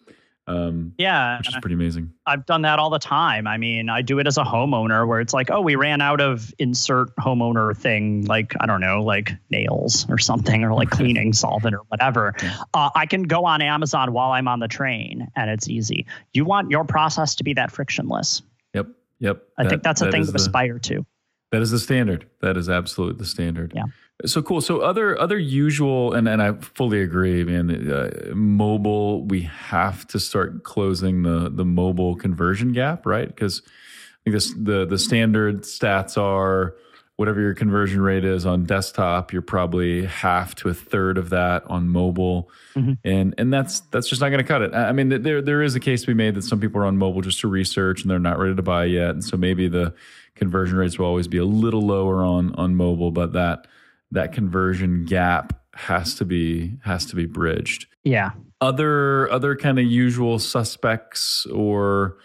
Um, 0.49 0.95
yeah, 0.97 1.37
which 1.39 1.49
is 1.49 1.57
pretty 1.61 1.75
amazing. 1.75 2.11
I've 2.27 2.47
done 2.47 2.63
that 2.63 2.79
all 2.79 2.89
the 2.89 2.99
time. 2.99 3.47
I 3.47 3.59
mean, 3.59 3.91
I 3.91 4.01
do 4.01 4.19
it 4.19 4.27
as 4.27 4.39
a 4.39 4.45
homeowner 4.45 5.07
where 5.07 5.21
it's 5.21 5.35
like, 5.35 5.51
oh, 5.51 5.61
we 5.61 5.77
ran 5.77 6.01
out 6.01 6.23
of 6.23 6.55
insert 6.59 7.15
homeowner 7.17 7.77
thing, 7.77 8.25
like 8.25 8.55
I 8.59 8.65
don't 8.65 8.81
know, 8.81 9.03
like 9.03 9.33
nails 9.51 10.07
or 10.09 10.17
something, 10.17 10.65
or 10.65 10.73
like 10.73 10.89
cleaning 10.89 11.35
solvent 11.35 11.75
or 11.75 11.83
whatever. 11.89 12.35
Uh, 12.73 12.89
I 12.95 13.05
can 13.05 13.25
go 13.25 13.45
on 13.45 13.61
Amazon 13.61 14.15
while 14.15 14.33
I'm 14.33 14.49
on 14.49 14.59
the 14.59 14.69
train, 14.69 15.29
and 15.37 15.51
it's 15.51 15.69
easy. 15.69 16.07
You 16.33 16.47
want 16.47 16.71
your 16.71 16.85
process 16.85 17.35
to 17.37 17.45
be 17.45 17.53
that 17.55 17.71
frictionless. 17.71 18.41
Yep. 18.73 18.87
Yep. 19.21 19.43
I 19.59 19.63
that, 19.65 19.69
think 19.69 19.83
that's 19.83 20.01
a 20.01 20.11
thing 20.11 20.25
to 20.25 20.33
the, 20.33 20.37
aspire 20.37 20.79
to. 20.79 21.05
That 21.53 21.61
is 21.61 21.71
the 21.71 21.79
standard. 21.79 22.27
That 22.41 22.57
is 22.57 22.71
absolutely 22.71 23.19
the 23.19 23.27
standard. 23.27 23.75
Yeah. 23.77 23.85
So 24.27 24.43
cool. 24.43 24.61
So 24.61 24.81
other 24.81 25.19
other 25.19 25.39
usual, 25.39 26.13
and 26.13 26.29
and 26.29 26.43
I 26.43 26.53
fully 26.55 27.03
agree, 27.03 27.45
man. 27.45 27.91
Uh, 27.91 28.35
mobile, 28.35 29.25
we 29.25 29.43
have 29.43 30.07
to 30.09 30.19
start 30.19 30.65
closing 30.65 31.23
the 31.23 31.49
the 31.49 31.65
mobile 31.65 32.17
conversion 32.17 32.73
gap, 32.73 33.07
right? 33.07 33.29
Because 33.29 33.63
I 33.65 34.19
think 34.25 34.35
this 34.35 34.53
the 34.55 34.87
the 34.87 34.99
standard 34.99 35.63
stats 35.63 36.19
are 36.19 36.75
whatever 37.19 37.41
your 37.41 37.53
conversion 37.53 38.01
rate 38.01 38.25
is 38.25 38.47
on 38.47 38.63
desktop, 38.65 39.33
you're 39.33 39.43
probably 39.43 40.07
half 40.07 40.55
to 40.55 40.69
a 40.69 40.75
third 40.75 41.19
of 41.19 41.31
that 41.31 41.65
on 41.67 41.89
mobile, 41.89 42.49
mm-hmm. 42.75 42.93
and 43.05 43.35
and 43.39 43.53
that's 43.53 43.81
that's 43.91 44.09
just 44.09 44.21
not 44.21 44.31
going 44.31 44.43
to 44.43 44.47
cut 44.47 44.63
it. 44.63 44.75
I 44.75 44.93
mean, 44.93 45.23
there 45.23 45.43
there 45.43 45.63
is 45.63 45.75
a 45.75 45.81
case 45.81 46.01
to 46.01 46.07
be 46.09 46.15
made 46.15 46.35
that 46.35 46.43
some 46.43 46.61
people 46.61 46.81
are 46.81 46.87
on 46.87 46.97
mobile 46.97 47.21
just 47.21 47.41
to 47.41 47.49
research 47.49 48.03
and 48.03 48.11
they're 48.11 48.19
not 48.19 48.39
ready 48.39 48.55
to 48.55 48.63
buy 48.63 48.85
yet, 48.87 49.11
and 49.11 49.25
so 49.25 49.37
maybe 49.37 49.69
the 49.69 49.95
conversion 50.35 50.77
rates 50.77 50.99
will 50.99 51.07
always 51.07 51.29
be 51.29 51.39
a 51.39 51.45
little 51.45 51.83
lower 51.83 52.25
on 52.25 52.55
on 52.55 52.75
mobile, 52.75 53.11
but 53.11 53.33
that 53.33 53.67
that 54.11 54.33
conversion 54.33 55.05
gap 55.05 55.53
has 55.75 56.15
to 56.17 56.25
be 56.25 56.77
has 56.85 57.07
to 57.07 57.17
be 57.17 57.27
bridged. 57.27 57.87
Yeah. 58.05 58.31
Other 58.61 59.31
other 59.31 59.55
kind 59.55 59.79
of 59.79 59.85
usual 59.85 60.39
suspects 60.39 61.47
or 61.47 62.19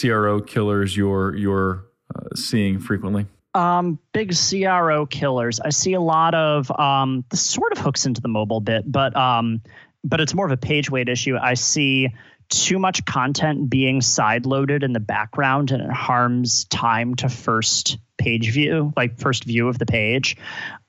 CRO 0.00 0.40
killers 0.40 0.96
you're 0.96 1.34
you're 1.36 1.86
uh, 2.14 2.34
seeing 2.34 2.80
frequently. 2.80 3.26
Um, 3.54 3.98
big 4.12 4.34
CRO 4.34 5.06
killers. 5.06 5.60
I 5.60 5.70
see 5.70 5.94
a 5.94 6.00
lot 6.00 6.34
of 6.34 6.70
um, 6.78 7.24
this 7.30 7.40
sort 7.40 7.72
of 7.72 7.78
hooks 7.78 8.06
into 8.06 8.20
the 8.20 8.28
mobile 8.28 8.60
bit, 8.60 8.90
but 8.90 9.16
um, 9.16 9.62
but 10.04 10.20
it's 10.20 10.34
more 10.34 10.46
of 10.46 10.52
a 10.52 10.56
page 10.56 10.90
weight 10.90 11.08
issue. 11.08 11.36
I 11.40 11.54
see 11.54 12.12
too 12.48 12.78
much 12.78 13.04
content 13.04 13.68
being 13.68 14.00
side 14.00 14.46
loaded 14.46 14.82
in 14.82 14.92
the 14.92 15.00
background 15.00 15.70
and 15.70 15.82
it 15.82 15.90
harms 15.90 16.64
time 16.64 17.14
to 17.16 17.28
first 17.28 17.98
page 18.18 18.52
view, 18.52 18.92
like 18.96 19.18
first 19.18 19.44
view 19.44 19.68
of 19.68 19.78
the 19.78 19.86
page. 19.86 20.36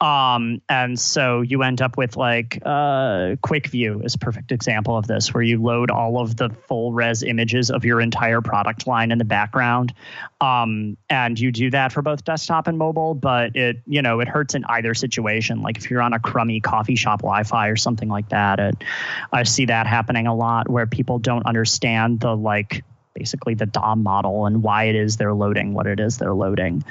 Um, 0.02 0.62
and 0.68 1.00
so 1.00 1.42
you 1.42 1.64
end 1.64 1.82
up 1.82 1.98
with 1.98 2.18
like 2.18 2.62
uh, 2.66 3.36
quick 3.42 3.68
view 3.68 4.02
is 4.04 4.16
perfect 4.16 4.52
example 4.52 4.98
of 4.98 5.08
this, 5.08 5.34
where 5.34 5.44
you 5.44 5.62
load 5.62 5.92
all 5.92 6.20
of 6.20 6.36
the 6.36 6.50
full 6.68 6.92
res 6.92 7.24
images 7.24 7.70
of 7.70 7.86
your 7.86 8.02
entire 8.02 8.42
product 8.42 8.88
line 8.88 9.12
in 9.12 9.18
the 9.18 9.26
background. 9.26 9.94
Um, 10.42 10.98
and 11.10 11.40
you 11.40 11.52
do 11.52 11.70
that 11.72 11.92
for 11.92 12.02
both 12.02 12.24
desktop 12.24 12.68
and 12.68 12.78
mobile, 12.78 13.14
but 13.14 13.56
it, 13.56 13.78
you 13.86 14.02
know, 14.02 14.20
it 14.20 14.28
hurts 14.28 14.56
in 14.56 14.66
either 14.66 14.94
situation. 14.94 15.62
Like 15.62 15.78
if 15.78 15.90
you're 15.90 16.02
on 16.02 16.14
a 16.14 16.20
crummy 16.20 16.60
coffee 16.60 16.96
shop 16.96 17.20
Wi-Fi 17.20 17.68
or 17.68 17.76
something 17.76 18.10
like 18.10 18.30
that, 18.30 18.60
it, 18.60 18.84
I 19.32 19.44
see 19.44 19.66
that 19.66 19.86
happening 19.86 20.28
a 20.28 20.36
lot 20.36 20.70
where 20.70 20.88
people 20.88 21.20
don't 21.20 21.46
understand 21.46 22.20
the 22.22 22.36
like 22.36 22.84
basically 23.20 23.54
the 23.54 23.66
DOM 23.66 24.02
model 24.02 24.46
and 24.46 24.64
why 24.64 24.86
it 24.86 24.96
is 24.96 25.18
they're 25.18 25.34
loading 25.34 25.74
what 25.74 25.86
it 25.86 26.00
is 26.00 26.18
they're 26.18 26.34
loading. 26.34 26.84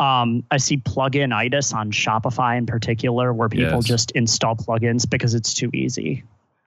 Um, 0.00 0.42
I 0.50 0.56
see 0.56 0.78
plugin 0.78 1.32
itis 1.32 1.72
on 1.72 1.92
Shopify 1.92 2.56
in 2.56 2.66
particular, 2.66 3.32
where 3.32 3.48
people 3.48 3.76
yes. 3.76 3.84
just 3.84 4.10
install 4.12 4.56
plugins 4.56 5.08
because 5.08 5.34
it's 5.34 5.54
too 5.54 5.70
easy. 5.72 6.24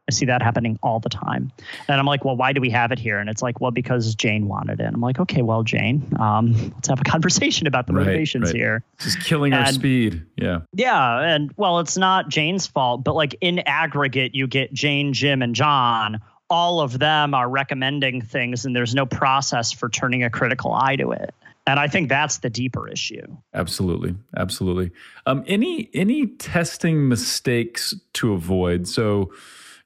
I 0.07 0.11
see 0.11 0.25
that 0.25 0.41
happening 0.41 0.79
all 0.81 0.99
the 0.99 1.09
time. 1.09 1.51
And 1.87 1.99
I'm 1.99 2.07
like, 2.07 2.25
well, 2.25 2.35
why 2.35 2.51
do 2.51 2.59
we 2.59 2.71
have 2.71 2.91
it 2.91 2.97
here? 2.97 3.19
And 3.19 3.29
it's 3.29 3.43
like, 3.43 3.61
well, 3.61 3.69
because 3.69 4.15
Jane 4.15 4.47
wanted 4.47 4.79
it. 4.79 4.85
And 4.85 4.95
I'm 4.95 5.01
like, 5.01 5.19
okay, 5.19 5.43
well, 5.43 5.61
Jane, 5.61 6.11
um, 6.19 6.53
let's 6.73 6.87
have 6.87 6.99
a 6.99 7.03
conversation 7.03 7.67
about 7.67 7.85
the 7.85 7.93
right, 7.93 8.07
motivations 8.07 8.45
right. 8.45 8.55
here. 8.55 8.83
Just 8.97 9.23
killing 9.23 9.53
and, 9.53 9.67
our 9.67 9.71
speed. 9.71 10.25
Yeah. 10.35 10.61
Yeah. 10.73 11.19
And 11.19 11.51
well, 11.57 11.77
it's 11.77 11.95
not 11.95 12.27
Jane's 12.29 12.65
fault, 12.65 13.03
but 13.03 13.13
like 13.13 13.35
in 13.39 13.59
aggregate, 13.59 14.33
you 14.33 14.47
get 14.47 14.73
Jane, 14.73 15.13
Jim, 15.13 15.43
and 15.43 15.53
John. 15.53 16.19
All 16.49 16.81
of 16.81 16.97
them 16.97 17.33
are 17.33 17.47
recommending 17.47 18.21
things, 18.21 18.65
and 18.65 18.75
there's 18.75 18.95
no 18.95 19.05
process 19.05 19.71
for 19.71 19.89
turning 19.89 20.23
a 20.23 20.29
critical 20.29 20.73
eye 20.73 20.95
to 20.95 21.11
it. 21.11 21.33
And 21.67 21.79
I 21.79 21.87
think 21.87 22.09
that's 22.09 22.39
the 22.39 22.49
deeper 22.49 22.87
issue. 22.87 23.21
Absolutely, 23.53 24.15
absolutely. 24.35 24.91
Um, 25.27 25.43
any 25.45 25.89
any 25.93 26.25
testing 26.25 27.07
mistakes 27.07 27.93
to 28.13 28.33
avoid? 28.33 28.87
So, 28.87 29.31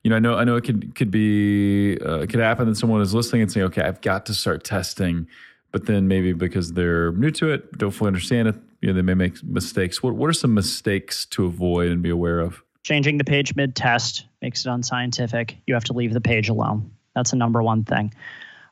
you 0.02 0.10
know, 0.10 0.16
I 0.16 0.20
know 0.20 0.36
I 0.36 0.44
know 0.46 0.56
it 0.56 0.64
could 0.64 0.96
could 0.96 1.12
be 1.12 1.98
uh, 2.00 2.20
it 2.20 2.30
could 2.30 2.40
happen 2.40 2.68
that 2.70 2.76
someone 2.76 3.02
is 3.02 3.14
listening 3.14 3.42
and 3.42 3.52
saying, 3.52 3.66
okay, 3.66 3.82
I've 3.82 4.00
got 4.00 4.26
to 4.28 4.34
start 4.34 4.64
testing, 4.64 5.28
but 5.74 5.86
then 5.86 6.08
maybe 6.08 6.32
because 6.32 6.72
they're 6.72 7.12
new 7.12 7.32
to 7.32 7.52
it, 7.52 7.78
don't 7.78 7.92
fully 7.92 8.08
understand 8.08 8.48
it, 8.48 8.56
you 8.80 8.88
know, 8.88 8.94
they 8.94 9.02
may 9.02 9.14
make 9.14 9.44
mistakes. 9.44 10.02
What 10.02 10.16
what 10.16 10.30
are 10.30 10.34
some 10.34 10.54
mistakes 10.54 11.26
to 11.28 11.46
avoid 11.46 11.92
and 11.92 12.02
be 12.02 12.10
aware 12.10 12.40
of? 12.40 12.64
Changing 12.84 13.18
the 13.18 13.24
page 13.24 13.56
mid 13.56 13.76
test 13.76 14.26
makes 14.42 14.66
it 14.66 14.70
unscientific. 14.70 15.58
You 15.66 15.74
have 15.76 15.86
to 15.86 15.94
leave 15.94 16.14
the 16.14 16.22
page 16.22 16.50
alone. 16.50 16.92
That's 17.16 17.34
a 17.34 17.38
number 17.38 17.64
one 17.64 17.84
thing. 17.86 18.14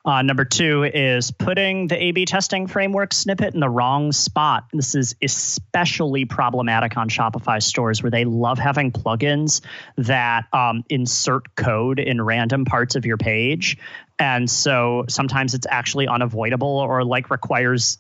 Uh, 0.04 0.24
number 0.24 0.44
two 0.44 0.84
is 0.84 1.30
putting 1.30 1.88
the 1.88 1.96
A 1.96 2.12
B 2.12 2.26
testing 2.26 2.66
framework 2.66 3.14
snippet 3.14 3.54
in 3.54 3.60
the 3.60 3.70
wrong 3.70 4.12
spot. 4.12 4.66
This 4.74 4.96
is 4.96 5.16
especially 5.22 6.26
problematic 6.26 6.98
on 6.98 7.08
Shopify 7.08 7.62
stores 7.62 8.02
where 8.02 8.10
they 8.10 8.26
love 8.26 8.58
having 8.58 8.92
plugins 8.92 9.62
that 9.98 10.48
um, 10.54 10.84
insert 10.90 11.56
code 11.56 12.00
in 12.00 12.20
random 12.20 12.66
parts 12.66 12.96
of 12.96 13.06
your 13.06 13.18
page. 13.18 13.78
And 14.18 14.50
so 14.50 15.06
sometimes 15.08 15.54
it's 15.54 15.68
actually 15.70 16.08
unavoidable 16.08 16.80
or 16.80 17.04
like 17.06 17.30
requires 17.30 18.00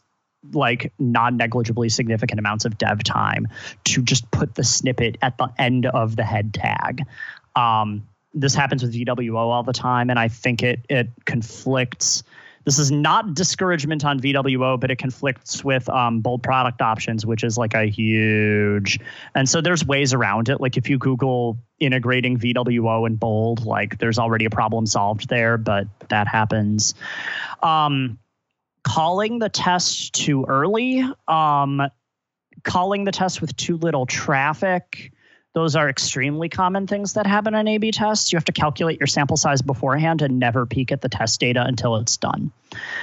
like 0.53 0.91
non 0.99 1.37
negligibly 1.37 1.89
significant 1.89 2.39
amounts 2.39 2.65
of 2.65 2.77
dev 2.77 3.03
time 3.03 3.47
to 3.85 4.01
just 4.01 4.29
put 4.31 4.55
the 4.55 4.63
snippet 4.63 5.17
at 5.21 5.37
the 5.37 5.49
end 5.57 5.85
of 5.85 6.15
the 6.15 6.23
head 6.23 6.53
tag. 6.53 7.05
Um, 7.55 8.07
this 8.33 8.55
happens 8.55 8.81
with 8.81 8.93
VWO 8.93 9.35
all 9.35 9.63
the 9.63 9.73
time, 9.73 10.09
and 10.09 10.17
I 10.17 10.27
think 10.27 10.63
it 10.63 10.85
it 10.89 11.09
conflicts. 11.25 12.23
This 12.63 12.77
is 12.77 12.91
not 12.91 13.33
discouragement 13.33 14.05
on 14.05 14.19
VWO, 14.19 14.79
but 14.79 14.91
it 14.91 14.97
conflicts 14.97 15.63
with 15.63 15.89
um, 15.89 16.21
bold 16.21 16.43
product 16.43 16.79
options, 16.79 17.25
which 17.25 17.43
is 17.43 17.57
like 17.57 17.73
a 17.73 17.85
huge. 17.85 18.99
And 19.33 19.49
so 19.49 19.61
there's 19.61 19.83
ways 19.83 20.13
around 20.13 20.47
it. 20.47 20.61
Like 20.61 20.77
if 20.77 20.87
you 20.87 20.99
Google 20.99 21.57
integrating 21.79 22.37
VWO 22.37 23.07
and 23.07 23.19
bold, 23.19 23.65
like 23.65 23.97
there's 23.97 24.19
already 24.19 24.45
a 24.45 24.51
problem 24.51 24.85
solved 24.85 25.27
there, 25.27 25.57
but 25.57 25.87
that 26.09 26.27
happens. 26.27 26.93
Um, 27.63 28.19
calling 28.83 29.39
the 29.39 29.49
test 29.49 30.13
too 30.13 30.45
early, 30.47 31.03
um, 31.27 31.81
calling 32.63 33.03
the 33.03 33.11
test 33.11 33.41
with 33.41 33.55
too 33.55 33.77
little 33.77 34.05
traffic 34.05 35.11
those 35.53 35.75
are 35.75 35.89
extremely 35.89 36.47
common 36.47 36.87
things 36.87 37.13
that 37.13 37.27
happen 37.27 37.53
in 37.53 37.67
A 37.67 37.77
B 37.77 37.91
tests. 37.91 38.31
You 38.31 38.37
have 38.37 38.45
to 38.45 38.53
calculate 38.53 38.99
your 38.99 39.07
sample 39.07 39.35
size 39.35 39.61
beforehand 39.61 40.21
and 40.21 40.39
never 40.39 40.65
peek 40.65 40.91
at 40.91 41.01
the 41.01 41.09
test 41.09 41.39
data 41.41 41.61
until 41.63 41.97
it's 41.97 42.15
done. 42.17 42.51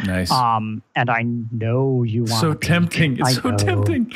Nice. 0.05 0.31
Um, 0.31 0.83
and 0.97 1.11
I 1.11 1.23
know 1.23 2.05
you 2.05 2.25
want 2.25 2.41
so 2.41 2.55
tempting. 2.55 3.19
It's 3.19 3.29
I 3.29 3.33
so 3.33 3.51
know. 3.51 3.57
tempting. 3.57 4.13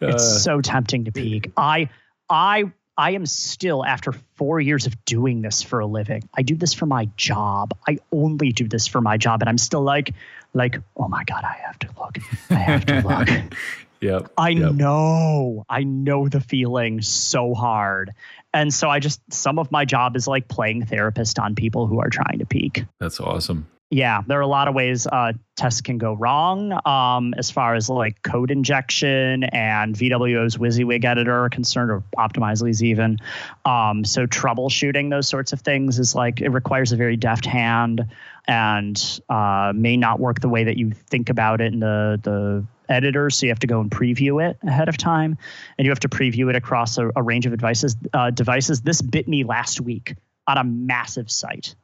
Uh, 0.00 0.08
it's 0.08 0.42
so 0.42 0.62
tempting 0.62 1.04
to 1.04 1.12
peek. 1.12 1.52
I 1.58 1.90
I 2.30 2.72
I 2.96 3.12
am 3.12 3.26
still 3.26 3.84
after 3.84 4.12
four 4.36 4.60
years 4.60 4.86
of 4.86 5.04
doing 5.04 5.42
this 5.42 5.62
for 5.62 5.80
a 5.80 5.86
living. 5.86 6.28
I 6.34 6.42
do 6.42 6.54
this 6.54 6.74
for 6.74 6.86
my 6.86 7.06
job. 7.16 7.76
I 7.88 7.98
only 8.12 8.52
do 8.52 8.68
this 8.68 8.86
for 8.86 9.00
my 9.00 9.16
job, 9.16 9.42
and 9.42 9.48
I'm 9.48 9.58
still 9.58 9.82
like, 9.82 10.14
like, 10.52 10.80
oh 10.96 11.08
my 11.08 11.24
god, 11.24 11.44
I 11.44 11.56
have 11.66 11.78
to 11.80 11.88
look. 11.98 12.18
I 12.50 12.54
have 12.54 12.86
to 12.86 13.00
look. 13.06 13.54
Yep. 14.00 14.32
I 14.36 14.50
yep. 14.50 14.72
know. 14.74 15.64
I 15.68 15.82
know 15.82 16.28
the 16.28 16.40
feeling 16.40 17.00
so 17.00 17.54
hard. 17.54 18.12
And 18.52 18.72
so 18.72 18.88
I 18.88 19.00
just 19.00 19.20
some 19.32 19.58
of 19.58 19.72
my 19.72 19.84
job 19.84 20.14
is 20.14 20.28
like 20.28 20.46
playing 20.46 20.86
therapist 20.86 21.38
on 21.38 21.54
people 21.54 21.86
who 21.86 22.00
are 22.00 22.10
trying 22.10 22.38
to 22.38 22.46
peek. 22.46 22.84
That's 23.00 23.18
awesome. 23.18 23.66
Yeah, 23.94 24.22
there 24.26 24.38
are 24.38 24.42
a 24.42 24.48
lot 24.48 24.66
of 24.66 24.74
ways 24.74 25.06
uh, 25.06 25.34
tests 25.54 25.80
can 25.80 25.98
go 25.98 26.14
wrong 26.14 26.76
um, 26.84 27.32
as 27.38 27.52
far 27.52 27.76
as 27.76 27.88
like 27.88 28.20
code 28.24 28.50
injection 28.50 29.44
and 29.44 29.94
VWO's 29.94 30.56
WYSIWYG 30.56 31.04
editor 31.04 31.44
are 31.44 31.48
concerned, 31.48 31.92
or 31.92 32.02
Optimizely's 32.18 32.82
even. 32.82 33.18
Um, 33.64 34.04
so 34.04 34.26
troubleshooting 34.26 35.10
those 35.10 35.28
sorts 35.28 35.52
of 35.52 35.60
things 35.60 36.00
is 36.00 36.12
like 36.12 36.40
it 36.40 36.48
requires 36.48 36.90
a 36.90 36.96
very 36.96 37.16
deft 37.16 37.46
hand 37.46 38.08
and 38.48 39.20
uh, 39.28 39.72
may 39.76 39.96
not 39.96 40.18
work 40.18 40.40
the 40.40 40.48
way 40.48 40.64
that 40.64 40.76
you 40.76 40.90
think 40.90 41.30
about 41.30 41.60
it 41.60 41.72
in 41.72 41.78
the 41.78 42.18
the 42.20 42.66
editor, 42.88 43.30
so 43.30 43.46
you 43.46 43.52
have 43.52 43.60
to 43.60 43.68
go 43.68 43.80
and 43.80 43.92
preview 43.92 44.44
it 44.44 44.58
ahead 44.66 44.88
of 44.88 44.96
time, 44.96 45.38
and 45.78 45.86
you 45.86 45.92
have 45.92 46.00
to 46.00 46.08
preview 46.08 46.50
it 46.50 46.56
across 46.56 46.98
a, 46.98 47.12
a 47.14 47.22
range 47.22 47.46
of 47.46 47.52
devices. 47.52 47.96
Uh, 48.12 48.30
devices. 48.30 48.80
This 48.80 49.00
bit 49.00 49.28
me 49.28 49.44
last 49.44 49.80
week 49.80 50.16
on 50.48 50.58
a 50.58 50.64
massive 50.64 51.30
site. 51.30 51.76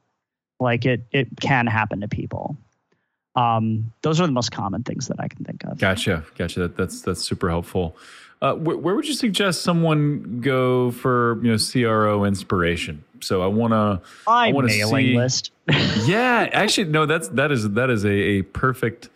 Like 0.61 0.85
it, 0.85 1.01
it 1.11 1.27
can 1.41 1.65
happen 1.65 2.01
to 2.01 2.07
people. 2.07 2.55
Um, 3.35 3.91
those 4.03 4.21
are 4.21 4.27
the 4.27 4.33
most 4.33 4.51
common 4.51 4.83
things 4.83 5.07
that 5.07 5.19
I 5.19 5.27
can 5.27 5.43
think 5.43 5.63
of. 5.63 5.79
Gotcha, 5.79 6.23
gotcha. 6.37 6.61
That, 6.61 6.77
that's 6.77 7.01
that's 7.01 7.21
super 7.21 7.49
helpful. 7.49 7.97
Uh, 8.41 8.55
wh- 8.55 8.83
where 8.83 8.95
would 8.95 9.07
you 9.07 9.13
suggest 9.13 9.63
someone 9.63 10.41
go 10.41 10.91
for 10.91 11.43
you 11.43 11.51
know 11.51 11.57
CRO 11.57 12.25
inspiration? 12.25 13.03
So 13.21 13.41
I 13.41 13.47
want 13.47 13.73
to. 13.73 14.01
I 14.27 14.51
want 14.51 14.69
to 14.69 14.73
see. 14.73 15.15
list. 15.15 15.51
yeah, 16.05 16.47
actually, 16.51 16.89
no. 16.89 17.05
That's 17.05 17.29
that 17.29 17.51
is 17.51 17.69
that 17.71 17.89
is 17.89 18.05
a, 18.05 18.09
a 18.09 18.41
perfect 18.43 19.09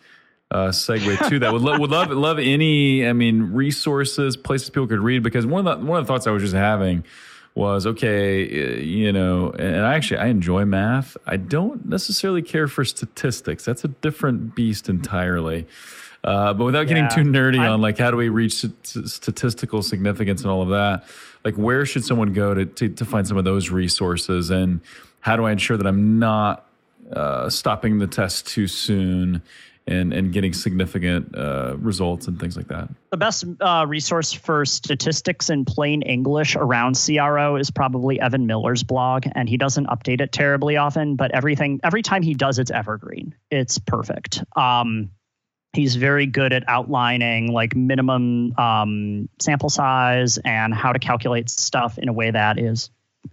uh, 0.49 0.67
segue 0.67 1.29
to 1.29 1.39
that. 1.39 1.53
Would, 1.53 1.61
lo- 1.61 1.77
would 1.77 1.91
love 1.91 2.09
love 2.09 2.39
any. 2.39 3.05
I 3.05 3.13
mean, 3.13 3.53
resources, 3.53 4.37
places 4.37 4.69
people 4.69 4.87
could 4.87 4.99
read 4.99 5.21
because 5.21 5.45
one 5.45 5.67
of 5.67 5.79
the 5.79 5.85
one 5.85 5.99
of 5.99 6.05
the 6.05 6.11
thoughts 6.11 6.25
I 6.25 6.31
was 6.31 6.41
just 6.41 6.55
having 6.55 7.03
was 7.55 7.87
okay, 7.87 8.83
you 8.83 9.13
know, 9.13 9.51
and 9.51 9.77
I 9.77 9.95
actually 9.95 10.17
I 10.17 10.27
enjoy 10.27 10.65
math. 10.65 11.15
I 11.25 11.37
don't 11.37 11.87
necessarily 11.87 12.41
care 12.41 12.67
for 12.67 12.83
statistics. 12.83 13.63
That's 13.63 13.85
a 13.85 13.87
different 13.87 14.55
beast 14.55 14.89
entirely. 14.89 15.65
Uh, 16.25 16.53
but 16.53 16.65
without 16.65 16.87
getting 16.87 17.03
yeah, 17.05 17.09
too 17.09 17.21
nerdy 17.21 17.59
I'm, 17.59 17.73
on 17.73 17.81
like 17.81 17.97
how 17.97 18.11
do 18.11 18.17
we 18.17 18.29
reach 18.29 18.55
st- 18.55 19.07
statistical 19.07 19.81
significance 19.83 20.41
and 20.41 20.51
all 20.51 20.61
of 20.61 20.69
that, 20.69 21.05
like 21.45 21.55
where 21.55 21.85
should 21.85 22.03
someone 22.03 22.33
go 22.33 22.53
to, 22.53 22.65
to, 22.65 22.89
to 22.89 23.05
find 23.05 23.27
some 23.27 23.37
of 23.37 23.45
those 23.45 23.69
resources 23.69 24.49
and 24.49 24.81
how 25.21 25.37
do 25.37 25.45
I 25.45 25.51
ensure 25.51 25.77
that 25.77 25.87
I'm 25.87 26.19
not 26.19 26.65
uh, 27.13 27.49
stopping 27.49 27.99
the 27.99 28.07
test 28.07 28.47
too 28.47 28.67
soon 28.67 29.43
and 29.87 30.13
and 30.13 30.33
getting 30.33 30.53
significant 30.53 31.35
uh, 31.35 31.75
results 31.77 32.27
and 32.27 32.39
things 32.39 32.57
like 32.57 32.67
that. 32.67 32.89
The 33.11 33.17
best 33.17 33.45
uh, 33.59 33.85
resource 33.87 34.33
for 34.33 34.65
statistics 34.65 35.49
in 35.49 35.65
plain 35.65 36.01
English 36.01 36.55
around 36.55 36.97
CRO 37.03 37.55
is 37.55 37.71
probably 37.71 38.19
Evan 38.19 38.47
Miller's 38.47 38.83
blog, 38.83 39.25
and 39.33 39.47
he 39.47 39.57
doesn't 39.57 39.87
update 39.87 40.21
it 40.21 40.31
terribly 40.31 40.77
often, 40.77 41.15
but 41.15 41.31
everything 41.31 41.79
every 41.83 42.01
time 42.01 42.23
he 42.23 42.33
does, 42.33 42.59
it's 42.59 42.71
evergreen. 42.71 43.35
It's 43.51 43.77
perfect. 43.77 44.43
Um, 44.55 45.11
he's 45.73 45.95
very 45.95 46.25
good 46.25 46.53
at 46.53 46.63
outlining 46.67 47.51
like 47.51 47.75
minimum 47.75 48.57
um, 48.57 49.29
sample 49.39 49.69
size 49.69 50.37
and 50.37 50.73
how 50.73 50.93
to 50.93 50.99
calculate 50.99 51.49
stuff 51.49 51.97
in 51.97 52.07
a 52.07 52.13
way 52.13 52.31
that 52.31 52.59
is 52.59 52.89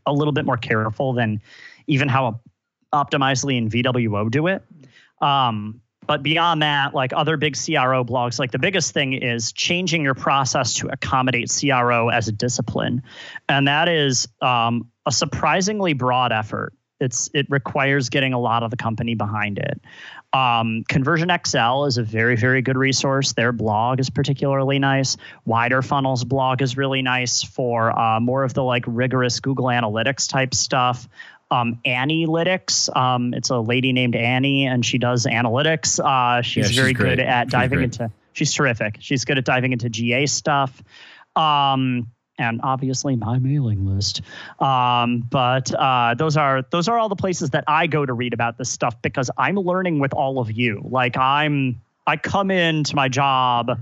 a 0.06 0.12
little 0.12 0.32
bit 0.32 0.44
more 0.44 0.56
careful 0.56 1.12
than 1.12 1.40
even 1.86 2.08
how 2.08 2.40
Optimizely 2.92 3.56
and 3.56 3.70
VWO 3.70 4.30
do 4.30 4.48
it. 4.48 4.62
Um, 5.20 5.80
but 6.06 6.22
beyond 6.22 6.62
that, 6.62 6.94
like 6.94 7.12
other 7.14 7.36
big 7.36 7.54
CRO 7.54 8.04
blogs, 8.04 8.38
like 8.38 8.50
the 8.50 8.58
biggest 8.58 8.92
thing 8.92 9.12
is 9.12 9.52
changing 9.52 10.02
your 10.02 10.14
process 10.14 10.74
to 10.74 10.88
accommodate 10.88 11.50
CRO 11.50 12.08
as 12.08 12.28
a 12.28 12.32
discipline. 12.32 13.02
And 13.48 13.68
that 13.68 13.88
is 13.88 14.28
um, 14.40 14.90
a 15.06 15.12
surprisingly 15.12 15.92
broad 15.92 16.32
effort. 16.32 16.74
It's, 17.00 17.30
it 17.34 17.46
requires 17.48 18.10
getting 18.10 18.32
a 18.32 18.38
lot 18.38 18.62
of 18.62 18.70
the 18.70 18.76
company 18.76 19.14
behind 19.14 19.58
it. 19.58 19.80
Um, 20.32 20.84
Conversion 20.88 21.30
XL 21.44 21.84
is 21.84 21.98
a 21.98 22.02
very, 22.02 22.36
very 22.36 22.62
good 22.62 22.76
resource. 22.76 23.32
Their 23.32 23.52
blog 23.52 24.00
is 24.00 24.08
particularly 24.08 24.78
nice. 24.78 25.16
WiderFunnel's 25.46 26.24
blog 26.24 26.62
is 26.62 26.76
really 26.76 27.02
nice 27.02 27.42
for 27.42 27.96
uh, 27.96 28.18
more 28.20 28.44
of 28.44 28.54
the 28.54 28.62
like 28.62 28.84
rigorous 28.86 29.40
Google 29.40 29.66
Analytics 29.66 30.28
type 30.28 30.54
stuff 30.54 31.08
um, 31.52 31.78
Annielytics. 31.86 32.94
Um, 32.96 33.34
it's 33.34 33.50
a 33.50 33.58
lady 33.58 33.92
named 33.92 34.16
Annie, 34.16 34.66
and 34.66 34.84
she 34.84 34.98
does 34.98 35.26
analytics. 35.26 36.00
Uh, 36.00 36.42
she's, 36.42 36.56
yeah, 36.56 36.68
she's 36.68 36.76
very 36.76 36.92
great. 36.94 37.16
good 37.16 37.20
at 37.20 37.48
diving 37.48 37.82
into. 37.82 38.10
She's 38.32 38.52
terrific. 38.54 38.96
She's 39.00 39.26
good 39.26 39.36
at 39.36 39.44
diving 39.44 39.72
into 39.72 39.90
GA 39.90 40.26
stuff. 40.26 40.82
Um, 41.36 42.08
and 42.38 42.60
obviously 42.62 43.14
my 43.14 43.38
mailing 43.38 43.86
list. 43.86 44.22
Um, 44.58 45.20
but 45.20 45.72
uh, 45.74 46.14
those 46.16 46.38
are 46.38 46.62
those 46.70 46.88
are 46.88 46.98
all 46.98 47.10
the 47.10 47.16
places 47.16 47.50
that 47.50 47.64
I 47.66 47.86
go 47.86 48.04
to 48.04 48.12
read 48.12 48.32
about 48.32 48.56
this 48.56 48.70
stuff 48.70 49.00
because 49.02 49.30
I'm 49.36 49.56
learning 49.56 49.98
with 49.98 50.14
all 50.14 50.38
of 50.38 50.50
you. 50.50 50.80
Like 50.82 51.18
I'm 51.18 51.82
I 52.06 52.16
come 52.16 52.50
into 52.50 52.96
my 52.96 53.08
job 53.08 53.78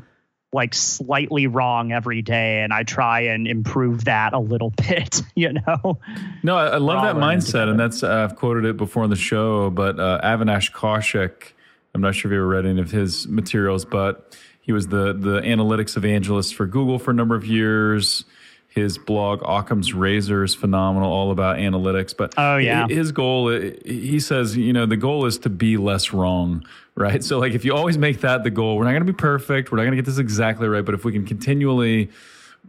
like 0.52 0.74
slightly 0.74 1.46
wrong 1.46 1.92
every 1.92 2.22
day 2.22 2.62
and 2.62 2.72
I 2.72 2.82
try 2.82 3.20
and 3.20 3.46
improve 3.46 4.06
that 4.06 4.32
a 4.32 4.38
little 4.38 4.70
bit, 4.88 5.22
you 5.34 5.52
know? 5.52 5.98
No, 6.42 6.56
I, 6.56 6.66
I 6.68 6.76
love 6.78 7.02
that 7.04 7.16
mindset. 7.16 7.68
And 7.68 7.78
that's, 7.78 8.02
uh, 8.02 8.28
I've 8.28 8.36
quoted 8.36 8.64
it 8.64 8.76
before 8.76 9.04
on 9.04 9.10
the 9.10 9.16
show, 9.16 9.70
but 9.70 9.98
uh, 10.00 10.20
Avinash 10.22 10.72
Kaushik, 10.72 11.52
I'm 11.94 12.00
not 12.00 12.14
sure 12.14 12.30
if 12.30 12.34
you 12.34 12.38
ever 12.38 12.48
read 12.48 12.66
any 12.66 12.80
of 12.80 12.90
his 12.90 13.28
materials, 13.28 13.84
but 13.84 14.36
he 14.60 14.72
was 14.72 14.88
the, 14.88 15.12
the 15.12 15.40
analytics 15.40 15.96
evangelist 15.96 16.54
for 16.54 16.66
Google 16.66 16.98
for 16.98 17.10
a 17.10 17.14
number 17.14 17.34
of 17.34 17.44
years. 17.44 18.24
His 18.70 18.98
blog 18.98 19.42
Occam's 19.44 19.92
Razor 19.92 20.44
is 20.44 20.54
phenomenal, 20.54 21.12
all 21.12 21.32
about 21.32 21.56
analytics. 21.58 22.16
But 22.16 22.34
oh 22.38 22.56
yeah, 22.56 22.86
his 22.86 23.10
goal, 23.10 23.48
he 23.50 24.20
says, 24.20 24.56
you 24.56 24.72
know, 24.72 24.86
the 24.86 24.96
goal 24.96 25.26
is 25.26 25.38
to 25.38 25.50
be 25.50 25.76
less 25.76 26.12
wrong, 26.12 26.64
right? 26.94 27.22
So 27.22 27.40
like, 27.40 27.52
if 27.52 27.64
you 27.64 27.74
always 27.74 27.98
make 27.98 28.20
that 28.20 28.44
the 28.44 28.50
goal, 28.50 28.76
we're 28.76 28.84
not 28.84 28.92
going 28.92 29.04
to 29.04 29.12
be 29.12 29.16
perfect, 29.16 29.72
we're 29.72 29.78
not 29.78 29.84
going 29.84 29.96
to 29.96 29.96
get 29.96 30.06
this 30.06 30.18
exactly 30.18 30.68
right, 30.68 30.84
but 30.84 30.94
if 30.94 31.04
we 31.04 31.10
can 31.10 31.26
continually 31.26 32.10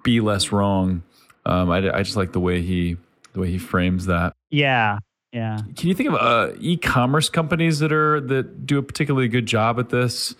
be 0.03 0.21
less 0.21 0.51
wrong, 0.51 1.03
um, 1.45 1.69
I, 1.69 1.77
I 1.95 2.01
just 2.01 2.17
like 2.17 2.31
the 2.31 2.39
way 2.39 2.63
he 2.63 2.97
the 3.33 3.39
way 3.39 3.51
he 3.51 3.59
frames 3.59 4.07
that. 4.07 4.33
Yeah, 4.49 4.97
yeah. 5.31 5.59
Can 5.75 5.87
you 5.87 5.93
think 5.93 6.09
of 6.09 6.15
uh, 6.15 6.53
e-commerce 6.59 7.29
companies 7.29 7.77
that 7.77 7.91
are 7.91 8.19
that 8.21 8.65
do 8.65 8.79
a 8.79 8.83
particularly 8.83 9.27
good 9.27 9.45
job 9.45 9.79
at 9.79 9.89
this? 9.89 10.35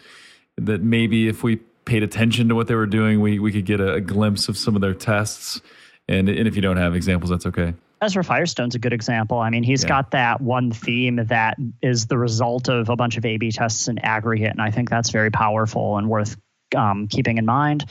That 0.57 0.81
maybe 0.81 1.27
if 1.27 1.43
we 1.43 1.59
paid 1.85 2.03
attention 2.03 2.49
to 2.49 2.55
what 2.55 2.67
they 2.67 2.75
were 2.75 2.85
doing, 2.85 3.21
we 3.21 3.39
we 3.39 3.51
could 3.51 3.65
get 3.65 3.79
a, 3.79 3.93
a 3.93 4.01
glimpse 4.01 4.47
of 4.47 4.57
some 4.57 4.75
of 4.75 4.81
their 4.81 4.93
tests. 4.93 5.61
And, 6.07 6.27
and 6.27 6.47
if 6.47 6.55
you 6.55 6.61
don't 6.61 6.77
have 6.77 6.95
examples, 6.95 7.29
that's 7.29 7.45
okay. 7.45 7.73
Ezra 8.01 8.23
Firestone's 8.23 8.73
a 8.73 8.79
good 8.79 8.93
example. 8.93 9.37
I 9.37 9.51
mean, 9.51 9.63
he's 9.63 9.83
yeah. 9.83 9.89
got 9.89 10.11
that 10.11 10.41
one 10.41 10.71
theme 10.71 11.17
that 11.27 11.57
is 11.81 12.07
the 12.07 12.17
result 12.17 12.67
of 12.67 12.89
a 12.89 12.95
bunch 12.95 13.17
of 13.17 13.25
A/B 13.25 13.51
tests 13.51 13.87
in 13.87 13.99
aggregate, 13.99 14.51
and 14.51 14.61
I 14.61 14.71
think 14.71 14.89
that's 14.89 15.11
very 15.11 15.29
powerful 15.29 15.97
and 15.97 16.09
worth 16.09 16.35
um, 16.75 17.07
keeping 17.07 17.37
in 17.37 17.45
mind. 17.45 17.85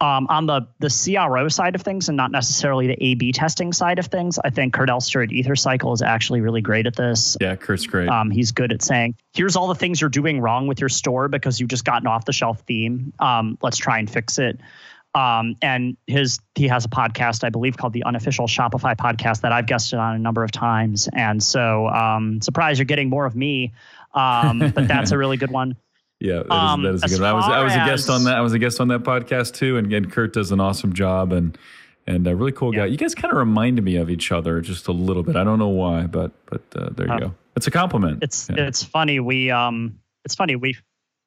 Um, 0.00 0.26
on 0.28 0.46
the 0.46 0.68
the 0.78 0.88
CRO 0.88 1.48
side 1.48 1.74
of 1.74 1.82
things, 1.82 2.08
and 2.08 2.16
not 2.16 2.30
necessarily 2.30 2.86
the 2.86 3.04
A/B 3.04 3.32
testing 3.32 3.72
side 3.72 3.98
of 3.98 4.06
things, 4.06 4.38
I 4.42 4.50
think 4.50 4.74
Kurt 4.74 4.90
Elster 4.90 5.22
at 5.22 5.30
EtherCycle 5.30 5.92
is 5.94 6.02
actually 6.02 6.40
really 6.40 6.60
great 6.60 6.86
at 6.86 6.96
this. 6.96 7.36
Yeah, 7.40 7.56
Kurt's 7.56 7.86
great. 7.86 8.08
Um, 8.08 8.30
he's 8.30 8.52
good 8.52 8.72
at 8.72 8.82
saying, 8.82 9.16
"Here's 9.34 9.56
all 9.56 9.68
the 9.68 9.74
things 9.74 10.00
you're 10.00 10.10
doing 10.10 10.40
wrong 10.40 10.66
with 10.66 10.80
your 10.80 10.88
store 10.88 11.28
because 11.28 11.60
you've 11.60 11.70
just 11.70 11.84
gotten 11.84 12.06
off 12.06 12.24
the 12.24 12.32
shelf 12.32 12.60
theme. 12.66 13.12
Um, 13.18 13.58
let's 13.62 13.76
try 13.76 13.98
and 13.98 14.10
fix 14.10 14.38
it." 14.38 14.60
Um, 15.16 15.56
and 15.62 15.96
his 16.06 16.40
he 16.54 16.68
has 16.68 16.84
a 16.84 16.88
podcast, 16.88 17.42
I 17.42 17.48
believe, 17.48 17.78
called 17.78 17.94
the 17.94 18.04
Unofficial 18.04 18.46
Shopify 18.46 18.94
Podcast 18.94 19.40
that 19.40 19.52
I've 19.52 19.66
guested 19.66 19.98
on 19.98 20.14
a 20.14 20.18
number 20.18 20.44
of 20.44 20.50
times. 20.50 21.08
And 21.10 21.42
so, 21.42 21.88
um, 21.88 22.42
surprise, 22.42 22.78
you're 22.78 22.84
getting 22.84 23.08
more 23.08 23.24
of 23.24 23.34
me. 23.34 23.72
Um, 24.12 24.58
but 24.74 24.86
that's 24.88 25.12
a 25.12 25.18
really 25.18 25.38
good 25.38 25.50
one. 25.50 25.76
Yeah, 26.18 26.36
that 26.36 26.46
is, 26.46 26.50
um, 26.50 26.82
that 26.82 26.94
is 26.94 27.02
a 27.02 27.08
good. 27.08 27.22
I 27.22 27.32
was 27.34 27.44
I 27.44 27.62
was 27.62 27.74
a 27.74 27.84
guest 27.84 28.08
on 28.08 28.24
that. 28.24 28.36
I 28.36 28.40
was 28.40 28.54
a 28.54 28.58
guest 28.58 28.80
on 28.80 28.88
that 28.88 29.02
podcast 29.02 29.54
too, 29.54 29.76
and, 29.76 29.92
and 29.92 30.10
Kurt 30.10 30.32
does 30.32 30.50
an 30.50 30.60
awesome 30.60 30.94
job 30.94 31.32
and 31.32 31.58
and 32.06 32.26
a 32.26 32.34
really 32.34 32.52
cool 32.52 32.72
guy. 32.72 32.86
You 32.86 32.96
guys 32.96 33.14
kind 33.14 33.32
of 33.32 33.38
reminded 33.38 33.84
me 33.84 33.96
of 33.96 34.08
each 34.08 34.32
other 34.32 34.60
just 34.60 34.88
a 34.88 34.92
little 34.92 35.22
bit. 35.22 35.36
I 35.36 35.44
don't 35.44 35.58
know 35.58 35.68
why, 35.68 36.06
but 36.06 36.32
but 36.46 36.62
uh, 36.74 36.90
there 36.92 37.06
you 37.06 37.12
uh, 37.12 37.18
go. 37.18 37.34
It's 37.56 37.66
a 37.66 37.70
compliment. 37.70 38.22
It's 38.22 38.48
yeah. 38.48 38.66
it's 38.66 38.82
funny. 38.82 39.20
We 39.20 39.50
um 39.50 39.98
it's 40.24 40.34
funny 40.34 40.56
we 40.56 40.76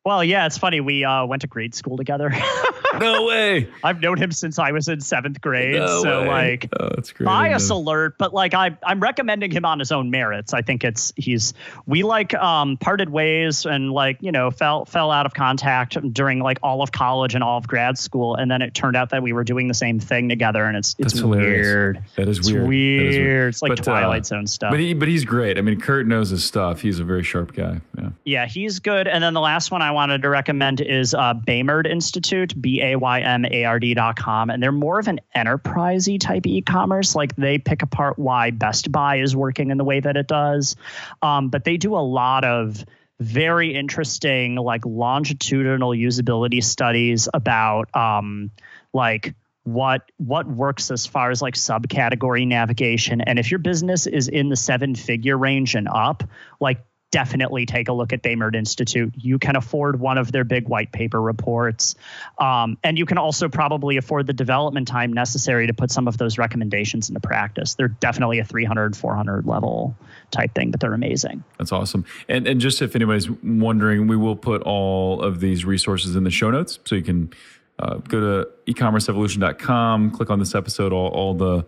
well 0.06 0.24
yeah 0.24 0.46
it's 0.46 0.58
funny 0.58 0.80
we 0.80 1.04
uh 1.04 1.26
went 1.26 1.42
to 1.42 1.48
grade 1.48 1.76
school 1.76 1.98
together. 1.98 2.32
no 2.98 3.26
way. 3.26 3.70
I've 3.84 4.02
known 4.02 4.18
him 4.18 4.32
since 4.32 4.60
I 4.60 4.72
was 4.72 4.88
in 4.88 5.02
seventh 5.02 5.42
grade. 5.42 5.76
No 5.76 6.02
so 6.02 6.22
way. 6.22 6.28
like 6.28 6.70
oh, 6.80 6.90
that's 6.90 7.12
great. 7.12 7.26
bias 7.26 7.70
alert, 7.70 8.18
but 8.18 8.34
like 8.34 8.54
I 8.54 8.78
I'm 8.84 9.00
recommending 9.00 9.52
him 9.52 9.66
on 9.66 9.80
his 9.80 9.92
own 9.92 10.10
merits. 10.10 10.54
I 10.54 10.62
think 10.62 10.84
it's 10.84 11.14
he's 11.16 11.54
we 11.86 12.04
like 12.04 12.34
um 12.34 12.78
parted 12.78 13.10
ways 13.10 13.66
and 13.66 13.92
like, 13.92 14.18
you 14.22 14.32
know, 14.32 14.52
fell 14.52 14.86
fell 14.86 15.12
out 15.12 15.26
of 15.26 15.34
contact 15.34 15.98
during 16.14 16.40
like 16.40 16.60
all 16.64 16.82
of 16.82 16.92
college 16.92 17.36
and 17.36 17.44
all 17.44 17.58
of 17.58 17.68
grad 17.68 17.98
school. 17.98 18.36
And 18.36 18.50
then 18.50 18.62
it 18.62 18.74
turned 18.74 18.96
out 18.96 19.10
that 19.10 19.22
we 19.22 19.34
were 19.34 19.44
doing 19.44 19.68
the 19.68 19.74
same 19.74 20.00
thing 20.00 20.30
together 20.30 20.66
and 20.66 20.76
it's 20.78 20.96
it's 20.98 21.22
weird. 21.22 22.04
That 22.16 22.28
is 22.28 22.40
it's 22.40 22.52
weird. 22.52 22.68
weird. 22.68 23.14
weird. 23.14 23.50
It's 23.50 23.62
like 23.62 23.70
but, 23.72 23.80
uh, 23.82 23.84
Twilight 23.84 24.22
uh, 24.22 24.26
Zone 24.26 24.48
stuff. 24.48 24.72
But 24.72 24.80
he 24.80 24.94
but 24.94 25.08
he's 25.08 25.26
great. 25.26 25.58
I 25.58 25.62
mean 25.62 25.80
Kurt 25.80 26.08
knows 26.08 26.30
his 26.30 26.44
stuff. 26.44 26.82
He's 26.82 27.00
a 27.00 27.04
very 27.04 27.24
sharp 27.24 27.54
guy. 27.54 27.82
Yeah. 27.98 28.10
Yeah, 28.26 28.46
he's 28.46 28.80
good. 28.80 29.08
And 29.08 29.24
then 29.24 29.34
the 29.34 29.42
last 29.42 29.72
one 29.72 29.82
I 29.82 29.92
wanted 29.92 30.22
to 30.24 30.30
recommend 30.30 30.82
is 30.82 31.14
uh 31.14 31.34
Baymard 31.34 31.88
Institute, 31.88 32.60
B 32.60 32.79
A 32.82 32.96
Y 32.96 33.20
M 33.22 33.46
A 33.46 33.66
ARD.com, 33.66 34.50
and 34.50 34.62
they're 34.62 34.72
more 34.72 35.00
of 35.00 35.08
an 35.08 35.20
enterprisey 35.36 36.20
type 36.20 36.46
e-commerce. 36.48 37.16
Like 37.16 37.36
they 37.36 37.58
pick 37.58 37.82
apart 37.82 38.18
why 38.20 38.52
Best 38.52 38.92
Buy 38.92 39.18
is 39.18 39.36
working 39.36 39.72
in 39.72 39.78
the 39.78 39.84
way 39.84 40.00
that 40.00 40.18
it 40.18 40.28
does, 40.28 40.76
um, 41.22 41.50
but 41.50 41.64
they 41.64 41.78
do 41.78 41.96
a 41.96 42.00
lot 42.00 42.46
of 42.46 42.86
very 43.20 43.76
interesting 43.76 44.56
like 44.56 44.86
longitudinal 44.86 45.92
usability 45.92 46.64
studies 46.64 47.28
about 47.34 47.94
um, 47.96 48.50
like 48.94 49.36
what 49.64 50.10
what 50.18 50.48
works 50.48 50.90
as 50.90 51.06
far 51.06 51.30
as 51.30 51.42
like 51.42 51.54
subcategory 51.54 52.48
navigation 52.48 53.22
and 53.22 53.38
if 53.38 53.52
your 53.52 53.60
business 53.60 54.08
is 54.08 54.28
in 54.28 54.50
the 54.50 54.56
seven 54.56 54.96
figure 54.96 55.38
range 55.38 55.76
and 55.76 55.88
up 55.88 56.24
like 56.60 56.82
definitely 57.12 57.66
take 57.66 57.88
a 57.88 57.94
look 57.94 58.14
at 58.14 58.22
Baymard 58.22 58.56
Institute. 58.56 59.14
You 59.18 59.40
can 59.40 59.56
afford 59.56 60.00
one 60.00 60.18
of 60.18 60.32
their 60.32 60.44
big 60.44 60.68
white 60.68 60.92
paper 60.92 61.20
reports. 61.20 61.96
Um, 62.38 62.78
and 62.84 62.98
you 62.98 63.06
can 63.06 63.18
also 63.18 63.50
probably 63.50 63.98
afford 63.98 64.28
the 64.28 64.34
development 64.34 64.88
time 64.88 65.12
necessary 65.14 65.68
to 65.68 65.74
put 65.74 65.92
some 65.92 66.08
of 66.08 66.18
those 66.18 66.38
recommendations 66.38 67.10
into 67.10 67.20
practice. 67.20 67.74
They're 67.74 67.88
definitely 67.88 68.40
a 68.40 68.46
300, 68.46 68.96
400 68.96 69.48
level 69.48 69.96
type 70.32 70.54
thing, 70.54 70.72
but 70.72 70.80
they're 70.80 70.94
amazing. 70.94 71.44
That's 71.58 71.72
awesome. 71.72 72.06
And, 72.28 72.48
and 72.48 72.62
just 72.62 72.82
if 72.82 72.96
anybody's 72.96 73.30
wondering, 73.30 74.08
we 74.08 74.16
will 74.16 74.36
put 74.36 74.62
all 74.62 75.22
of 75.22 75.40
these 75.40 75.66
resources 75.66 76.16
in 76.16 76.24
the 76.24 76.32
show 76.32 76.52
notes. 76.52 76.80
So 76.86 76.96
you 76.96 77.04
can 77.04 77.32
uh, 77.80 77.96
go 77.96 78.20
to 78.20 78.50
ecommerceevolution.com, 78.72 80.12
click 80.12 80.30
on 80.30 80.38
this 80.38 80.54
episode, 80.54 80.94
all, 80.94 81.08
all 81.08 81.34
the, 81.34 81.66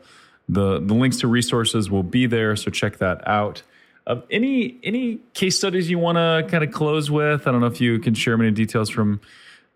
the, 0.47 0.79
the 0.79 0.93
links 0.93 1.17
to 1.19 1.27
resources 1.27 1.89
will 1.89 2.03
be 2.03 2.27
there. 2.27 2.55
So 2.55 2.69
check 2.69 2.97
that 2.97 3.27
out. 3.27 3.63
Uh, 4.07 4.21
any 4.31 4.79
any 4.83 5.19
case 5.33 5.57
studies 5.57 5.89
you 5.89 5.99
want 5.99 6.17
to 6.17 6.47
kind 6.49 6.63
of 6.63 6.71
close 6.71 7.11
with? 7.11 7.47
I 7.47 7.51
don't 7.51 7.61
know 7.61 7.67
if 7.67 7.79
you 7.79 7.99
can 7.99 8.13
share 8.13 8.37
many 8.37 8.51
details 8.51 8.89
from 8.89 9.21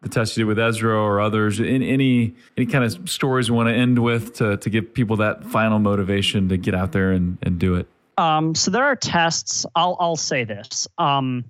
the 0.01 0.09
test 0.09 0.35
you 0.35 0.41
did 0.41 0.47
with 0.47 0.59
Ezra 0.59 0.99
or 0.99 1.21
others. 1.21 1.59
In, 1.59 1.83
any 1.83 2.35
any 2.57 2.65
kind 2.65 2.83
of 2.83 3.09
stories 3.09 3.47
you 3.47 3.53
want 3.53 3.69
to 3.69 3.75
end 3.75 3.99
with 3.99 4.35
to 4.35 4.57
to 4.57 4.69
give 4.69 4.93
people 4.93 5.17
that 5.17 5.45
final 5.45 5.79
motivation 5.79 6.49
to 6.49 6.57
get 6.57 6.73
out 6.73 6.91
there 6.91 7.11
and 7.11 7.37
and 7.43 7.59
do 7.59 7.75
it. 7.75 7.87
Um, 8.17 8.55
so 8.55 8.71
there 8.71 8.85
are 8.85 8.95
tests. 8.95 9.65
I'll 9.75 9.97
I'll 9.99 10.15
say 10.15 10.43
this. 10.43 10.87
Um, 10.97 11.45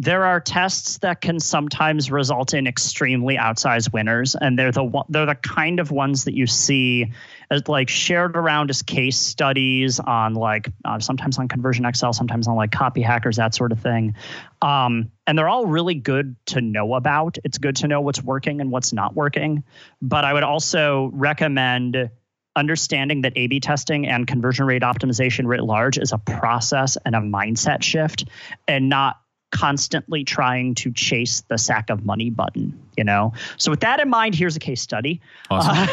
there 0.00 0.24
are 0.24 0.38
tests 0.38 0.98
that 0.98 1.20
can 1.20 1.40
sometimes 1.40 2.08
result 2.08 2.54
in 2.54 2.68
extremely 2.68 3.36
outsized 3.36 3.92
winners, 3.92 4.36
and 4.36 4.56
they're 4.56 4.70
the 4.70 5.04
they're 5.08 5.26
the 5.26 5.34
kind 5.34 5.80
of 5.80 5.90
ones 5.90 6.24
that 6.24 6.34
you 6.34 6.46
see 6.46 7.12
as 7.50 7.66
like 7.66 7.88
shared 7.88 8.36
around 8.36 8.70
as 8.70 8.82
case 8.82 9.18
studies 9.18 9.98
on 9.98 10.34
like 10.34 10.70
uh, 10.84 11.00
sometimes 11.00 11.36
on 11.40 11.48
Conversion 11.48 11.84
XL, 11.92 12.12
sometimes 12.12 12.46
on 12.46 12.54
like 12.54 12.70
Copy 12.70 13.02
Hackers, 13.02 13.38
that 13.38 13.56
sort 13.56 13.72
of 13.72 13.80
thing. 13.80 14.14
Um, 14.62 15.10
and 15.26 15.36
they're 15.36 15.48
all 15.48 15.66
really 15.66 15.94
good 15.94 16.36
to 16.46 16.60
know 16.60 16.94
about. 16.94 17.36
It's 17.42 17.58
good 17.58 17.74
to 17.76 17.88
know 17.88 18.00
what's 18.00 18.22
working 18.22 18.60
and 18.60 18.70
what's 18.70 18.92
not 18.92 19.16
working. 19.16 19.64
But 20.00 20.24
I 20.24 20.32
would 20.32 20.44
also 20.44 21.10
recommend 21.12 22.08
understanding 22.54 23.22
that 23.22 23.32
A 23.34 23.48
B 23.48 23.58
testing 23.58 24.06
and 24.06 24.28
conversion 24.28 24.64
rate 24.64 24.82
optimization 24.82 25.46
writ 25.46 25.64
large 25.64 25.98
is 25.98 26.12
a 26.12 26.18
process 26.18 26.96
and 27.04 27.16
a 27.16 27.20
mindset 27.20 27.82
shift 27.82 28.28
and 28.68 28.88
not 28.88 29.16
constantly 29.50 30.24
trying 30.24 30.74
to 30.76 30.92
chase 30.92 31.42
the 31.48 31.58
sack 31.58 31.90
of 31.90 32.04
money 32.04 32.30
button, 32.30 32.78
you 32.96 33.04
know? 33.04 33.32
So 33.56 33.70
with 33.70 33.80
that 33.80 34.00
in 34.00 34.08
mind, 34.08 34.34
here's 34.34 34.56
a 34.56 34.60
case 34.60 34.82
study. 34.82 35.20
Awesome. 35.50 35.88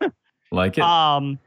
Uh, 0.00 0.08
like 0.52 0.78
it. 0.78 0.84
Um, 0.84 1.38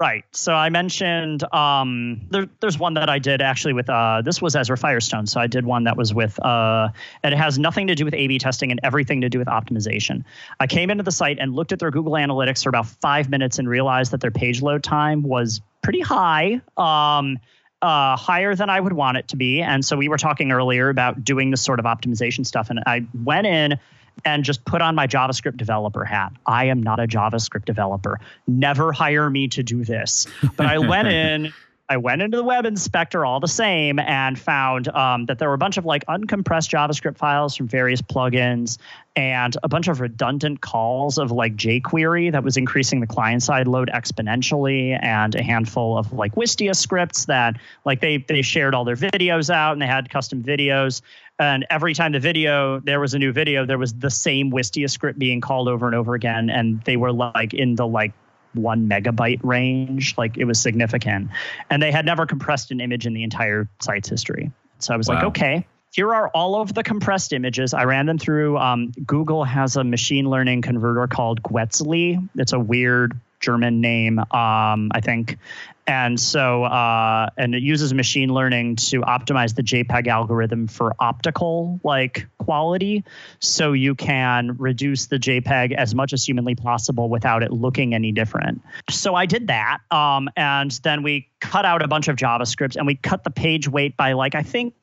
right. 0.00 0.24
So 0.32 0.52
I 0.52 0.70
mentioned 0.70 1.44
um, 1.54 2.22
there, 2.30 2.46
there's 2.60 2.78
one 2.78 2.94
that 2.94 3.08
I 3.08 3.18
did 3.20 3.40
actually 3.42 3.74
with 3.74 3.88
uh, 3.88 4.22
this 4.24 4.42
was 4.42 4.56
Ezra 4.56 4.76
Firestone. 4.76 5.26
So 5.26 5.40
I 5.40 5.46
did 5.46 5.64
one 5.64 5.84
that 5.84 5.96
was 5.96 6.12
with 6.12 6.42
uh, 6.44 6.88
and 7.22 7.34
it 7.34 7.36
has 7.36 7.58
nothing 7.58 7.86
to 7.88 7.94
do 7.94 8.04
with 8.04 8.14
A/B 8.14 8.38
testing 8.38 8.70
and 8.70 8.80
everything 8.82 9.20
to 9.20 9.28
do 9.28 9.38
with 9.38 9.48
optimization. 9.48 10.24
I 10.58 10.66
came 10.66 10.90
into 10.90 11.04
the 11.04 11.12
site 11.12 11.38
and 11.38 11.54
looked 11.54 11.72
at 11.72 11.78
their 11.78 11.90
Google 11.90 12.12
Analytics 12.12 12.64
for 12.64 12.70
about 12.70 12.86
five 12.86 13.30
minutes 13.30 13.58
and 13.58 13.68
realized 13.68 14.10
that 14.12 14.20
their 14.20 14.32
page 14.32 14.62
load 14.62 14.82
time 14.82 15.22
was 15.22 15.60
pretty 15.82 16.00
high. 16.00 16.60
Um, 16.76 17.38
uh, 17.84 18.16
higher 18.16 18.54
than 18.54 18.70
I 18.70 18.80
would 18.80 18.94
want 18.94 19.18
it 19.18 19.28
to 19.28 19.36
be. 19.36 19.60
And 19.60 19.84
so 19.84 19.94
we 19.94 20.08
were 20.08 20.16
talking 20.16 20.50
earlier 20.52 20.88
about 20.88 21.22
doing 21.22 21.50
this 21.50 21.60
sort 21.60 21.78
of 21.78 21.84
optimization 21.84 22.46
stuff. 22.46 22.70
And 22.70 22.82
I 22.86 23.04
went 23.22 23.46
in 23.46 23.78
and 24.24 24.42
just 24.42 24.64
put 24.64 24.80
on 24.80 24.94
my 24.94 25.06
JavaScript 25.06 25.58
developer 25.58 26.02
hat. 26.02 26.32
I 26.46 26.66
am 26.66 26.82
not 26.82 26.98
a 26.98 27.06
JavaScript 27.06 27.66
developer. 27.66 28.20
Never 28.46 28.92
hire 28.92 29.28
me 29.28 29.48
to 29.48 29.62
do 29.62 29.84
this. 29.84 30.26
But 30.56 30.64
I 30.64 30.78
went 30.78 31.08
in 31.12 31.52
I 31.86 31.98
went 31.98 32.22
into 32.22 32.38
the 32.38 32.44
web 32.44 32.64
inspector 32.64 33.26
all 33.26 33.40
the 33.40 33.48
same 33.48 33.98
and 33.98 34.38
found 34.38 34.88
um, 34.88 35.26
that 35.26 35.38
there 35.38 35.48
were 35.48 35.54
a 35.54 35.58
bunch 35.58 35.76
of 35.76 35.84
like 35.84 36.06
uncompressed 36.06 36.70
JavaScript 36.70 37.18
files 37.18 37.54
from 37.54 37.68
various 37.68 38.00
plugins 38.00 38.78
and 39.16 39.54
a 39.62 39.68
bunch 39.68 39.88
of 39.88 40.00
redundant 40.00 40.62
calls 40.62 41.18
of 41.18 41.30
like 41.30 41.56
jQuery 41.56 42.32
that 42.32 42.42
was 42.42 42.56
increasing 42.56 43.00
the 43.00 43.06
client 43.06 43.42
side 43.42 43.68
load 43.68 43.90
exponentially 43.92 44.98
and 45.00 45.34
a 45.34 45.42
handful 45.42 45.98
of 45.98 46.10
like 46.14 46.34
Wistia 46.36 46.74
scripts 46.74 47.26
that 47.26 47.56
like 47.84 48.00
they 48.00 48.16
they 48.16 48.40
shared 48.40 48.74
all 48.74 48.84
their 48.84 48.96
videos 48.96 49.50
out 49.50 49.72
and 49.72 49.82
they 49.82 49.86
had 49.86 50.08
custom 50.08 50.42
videos. 50.42 51.02
And 51.38 51.66
every 51.68 51.92
time 51.92 52.12
the 52.12 52.20
video 52.20 52.80
there 52.80 52.98
was 52.98 53.12
a 53.12 53.18
new 53.18 53.32
video 53.32 53.66
there 53.66 53.78
was 53.78 53.92
the 53.92 54.10
same 54.10 54.50
Wistia 54.50 54.88
script 54.88 55.18
being 55.18 55.42
called 55.42 55.68
over 55.68 55.84
and 55.84 55.94
over 55.94 56.14
again 56.14 56.48
and 56.48 56.80
they 56.84 56.96
were 56.96 57.12
like 57.12 57.52
in 57.52 57.74
the 57.74 57.86
like 57.86 58.12
one 58.54 58.88
megabyte 58.88 59.40
range. 59.42 60.16
Like 60.16 60.36
it 60.36 60.44
was 60.44 60.60
significant. 60.60 61.30
And 61.70 61.82
they 61.82 61.90
had 61.90 62.04
never 62.04 62.26
compressed 62.26 62.70
an 62.70 62.80
image 62.80 63.06
in 63.06 63.14
the 63.14 63.22
entire 63.22 63.68
site's 63.80 64.08
history. 64.08 64.50
So 64.78 64.94
I 64.94 64.96
was 64.96 65.08
wow. 65.08 65.16
like, 65.16 65.24
okay, 65.24 65.66
here 65.94 66.12
are 66.12 66.28
all 66.28 66.60
of 66.60 66.74
the 66.74 66.82
compressed 66.82 67.32
images. 67.32 67.72
I 67.72 67.84
ran 67.84 68.06
them 68.06 68.18
through. 68.18 68.58
Um, 68.58 68.90
Google 69.06 69.44
has 69.44 69.76
a 69.76 69.84
machine 69.84 70.28
learning 70.28 70.62
converter 70.62 71.06
called 71.06 71.40
Guetzli. 71.40 72.28
It's 72.34 72.52
a 72.52 72.58
weird 72.58 73.16
German 73.38 73.80
name, 73.80 74.18
um, 74.18 74.90
I 74.92 75.00
think. 75.00 75.38
And 75.86 76.18
so, 76.18 76.64
uh, 76.64 77.28
and 77.36 77.54
it 77.54 77.62
uses 77.62 77.94
machine 77.94 78.28
learning 78.34 78.76
to 78.76 79.02
optimize 79.02 79.54
the 79.54 79.62
JPEG 79.62 80.08
algorithm 80.08 80.66
for 80.66 80.96
optical 80.98 81.78
like 81.84 82.26
quality, 82.38 83.04
so 83.38 83.72
you 83.72 83.94
can 83.94 84.56
reduce 84.58 85.06
the 85.06 85.18
JPEG 85.18 85.74
as 85.74 85.94
much 85.94 86.12
as 86.12 86.24
humanly 86.26 86.56
possible 86.56 87.08
without 87.08 87.44
it 87.44 87.52
looking 87.52 87.94
any 87.94 88.10
different. 88.10 88.62
So 88.90 89.14
I 89.14 89.26
did 89.26 89.46
that, 89.46 89.78
um, 89.92 90.28
and 90.36 90.72
then 90.82 91.04
we 91.04 91.28
cut 91.38 91.64
out 91.64 91.82
a 91.82 91.88
bunch 91.88 92.08
of 92.08 92.16
JavaScript 92.16 92.76
and 92.76 92.86
we 92.86 92.96
cut 92.96 93.22
the 93.22 93.30
page 93.30 93.68
weight 93.68 93.96
by 93.96 94.14
like 94.14 94.34
I 94.34 94.42
think 94.42 94.74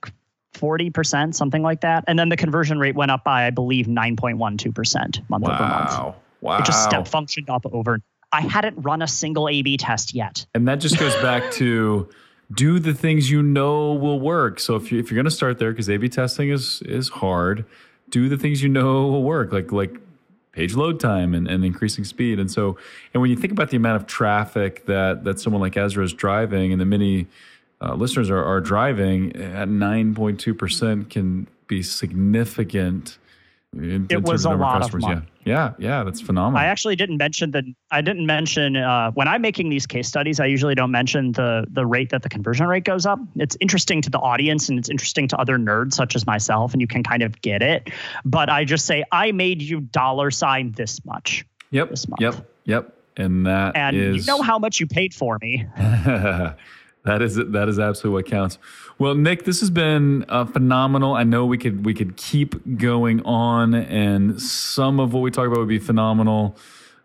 40%, 0.54 1.34
something 1.34 1.62
like 1.62 1.82
that. 1.82 2.04
And 2.08 2.18
then 2.18 2.30
the 2.30 2.38
conversion 2.38 2.80
rate 2.80 2.96
went 2.96 3.12
up 3.12 3.24
by, 3.24 3.46
I 3.46 3.50
believe, 3.50 3.88
9.12% 3.88 5.30
month 5.30 5.44
wow. 5.44 5.54
over 5.54 5.64
month. 5.64 6.16
Wow. 6.42 6.58
It 6.58 6.66
just 6.66 6.84
step 6.84 7.08
functioned 7.08 7.50
up 7.50 7.66
over 7.72 8.00
I 8.32 8.42
hadn't 8.42 8.82
run 8.82 9.02
a 9.02 9.08
single 9.08 9.50
A 9.50 9.62
B 9.62 9.78
test 9.78 10.16
yet. 10.16 10.46
And 10.54 10.68
that 10.68 10.80
just 10.80 10.98
goes 10.98 11.16
back 11.16 11.52
to 11.54 12.10
do 12.54 12.80
the 12.80 12.94
things 12.94 13.30
you 13.30 13.42
know 13.42 13.94
will 13.94 14.20
work. 14.20 14.60
So 14.60 14.76
if 14.76 14.92
you 14.92 15.00
if 15.00 15.10
you're 15.12 15.16
going 15.16 15.26
to 15.26 15.32
start 15.32 15.60
there 15.60 15.74
cuz 15.74 15.90
A 15.90 15.98
B 15.98 16.08
testing 16.08 16.50
is 16.50 16.82
is 16.84 17.10
hard, 17.10 17.66
do 18.10 18.30
the 18.30 18.38
things 18.38 18.64
you 18.64 18.70
know 18.70 19.08
will 19.08 19.24
work 19.24 19.52
like 19.52 19.72
like 19.72 19.98
page 20.54 20.76
load 20.76 21.00
time 21.00 21.34
and, 21.34 21.48
and 21.48 21.64
increasing 21.64 22.04
speed. 22.04 22.40
And 22.40 22.50
so 22.50 22.78
and 23.14 23.22
when 23.22 23.30
you 23.30 23.36
think 23.36 23.52
about 23.52 23.70
the 23.70 23.78
amount 23.78 23.98
of 23.98 24.08
traffic 24.08 24.86
that 24.86 25.24
that 25.26 25.40
someone 25.40 25.62
like 25.62 25.76
Ezra 25.76 26.04
is 26.04 26.14
driving 26.14 26.72
and 26.72 26.80
the 26.80 26.86
many 26.86 27.28
uh, 27.82 27.96
listeners 27.96 28.30
are, 28.30 28.44
are 28.44 28.62
driving 28.62 29.36
at 29.36 29.68
9.2% 29.68 31.10
can 31.10 31.48
be 31.68 31.82
significant 31.82 33.18
in, 33.74 34.08
it 34.10 34.18
in 34.18 34.24
was 34.24 34.44
a 34.44 34.50
lot 34.50 34.84
of 34.84 35.00
money. 35.00 35.22
Yeah. 35.46 35.74
yeah, 35.80 35.88
yeah, 35.88 36.04
that's 36.04 36.20
phenomenal. 36.20 36.60
I 36.60 36.66
actually 36.66 36.98
didn't 36.98 37.16
mention 37.16 37.52
that. 37.52 37.64
I 37.90 38.02
didn't 38.02 38.26
mention 38.26 38.76
uh, 38.76 39.12
when 39.12 39.30
I'm 39.30 39.42
making 39.42 39.70
these 39.70 39.88
case 39.88 40.10
studies. 40.10 40.42
I 40.42 40.46
usually 40.48 40.76
don't 40.76 40.92
mention 40.92 41.32
the 41.32 41.66
the 41.70 41.86
rate 41.86 42.10
that 42.10 42.22
the 42.22 42.28
conversion 42.28 42.68
rate 42.68 42.84
goes 42.84 43.06
up. 43.06 43.20
It's 43.38 43.56
interesting 43.62 44.02
to 44.02 44.10
the 44.10 44.20
audience 44.20 44.68
and 44.68 44.78
it's 44.78 44.90
interesting 44.90 45.30
to 45.30 45.38
other 45.38 45.58
nerds 45.58 45.94
such 45.94 46.18
as 46.18 46.28
myself, 46.28 46.74
and 46.74 46.82
you 46.82 46.88
can 46.88 47.02
kind 47.02 47.24
of 47.24 47.42
get 47.42 47.62
it. 47.62 47.90
But 48.26 48.50
I 48.50 48.66
just 48.66 48.86
say 48.86 49.06
I 49.10 49.32
made 49.32 49.62
you 49.62 49.80
dollar 49.80 50.32
sign 50.32 50.74
this 50.74 51.06
much. 51.06 51.46
Yep. 51.70 51.92
This. 51.92 52.06
Yep. 52.20 52.50
Yep. 52.66 52.98
And 53.16 53.46
that 53.46 53.78
and 53.78 53.96
is... 53.96 54.18
you 54.18 54.24
know 54.26 54.42
how 54.42 54.60
much 54.60 54.82
you 54.82 54.88
paid 54.88 55.14
for 55.14 55.38
me. 55.42 55.66
That 57.04 57.22
is 57.22 57.36
that 57.36 57.68
is 57.68 57.80
absolutely 57.80 58.22
what 58.22 58.30
counts. 58.30 58.60
Well, 59.00 59.16
Nick, 59.16 59.46
this 59.46 59.60
has 59.62 59.72
been 59.72 60.24
uh, 60.30 60.46
phenomenal. 60.46 61.16
I 61.16 61.24
know 61.24 61.46
we 61.46 61.58
could 61.58 61.84
we 61.84 61.96
could 61.96 62.16
keep 62.16 62.78
going 62.78 63.22
on, 63.24 63.74
and 63.74 64.40
some 64.40 65.00
of 65.00 65.14
what 65.14 65.22
we 65.22 65.32
talk 65.32 65.48
about 65.48 65.60
would 65.60 65.68
be 65.68 65.80
phenomenal. 65.80 66.56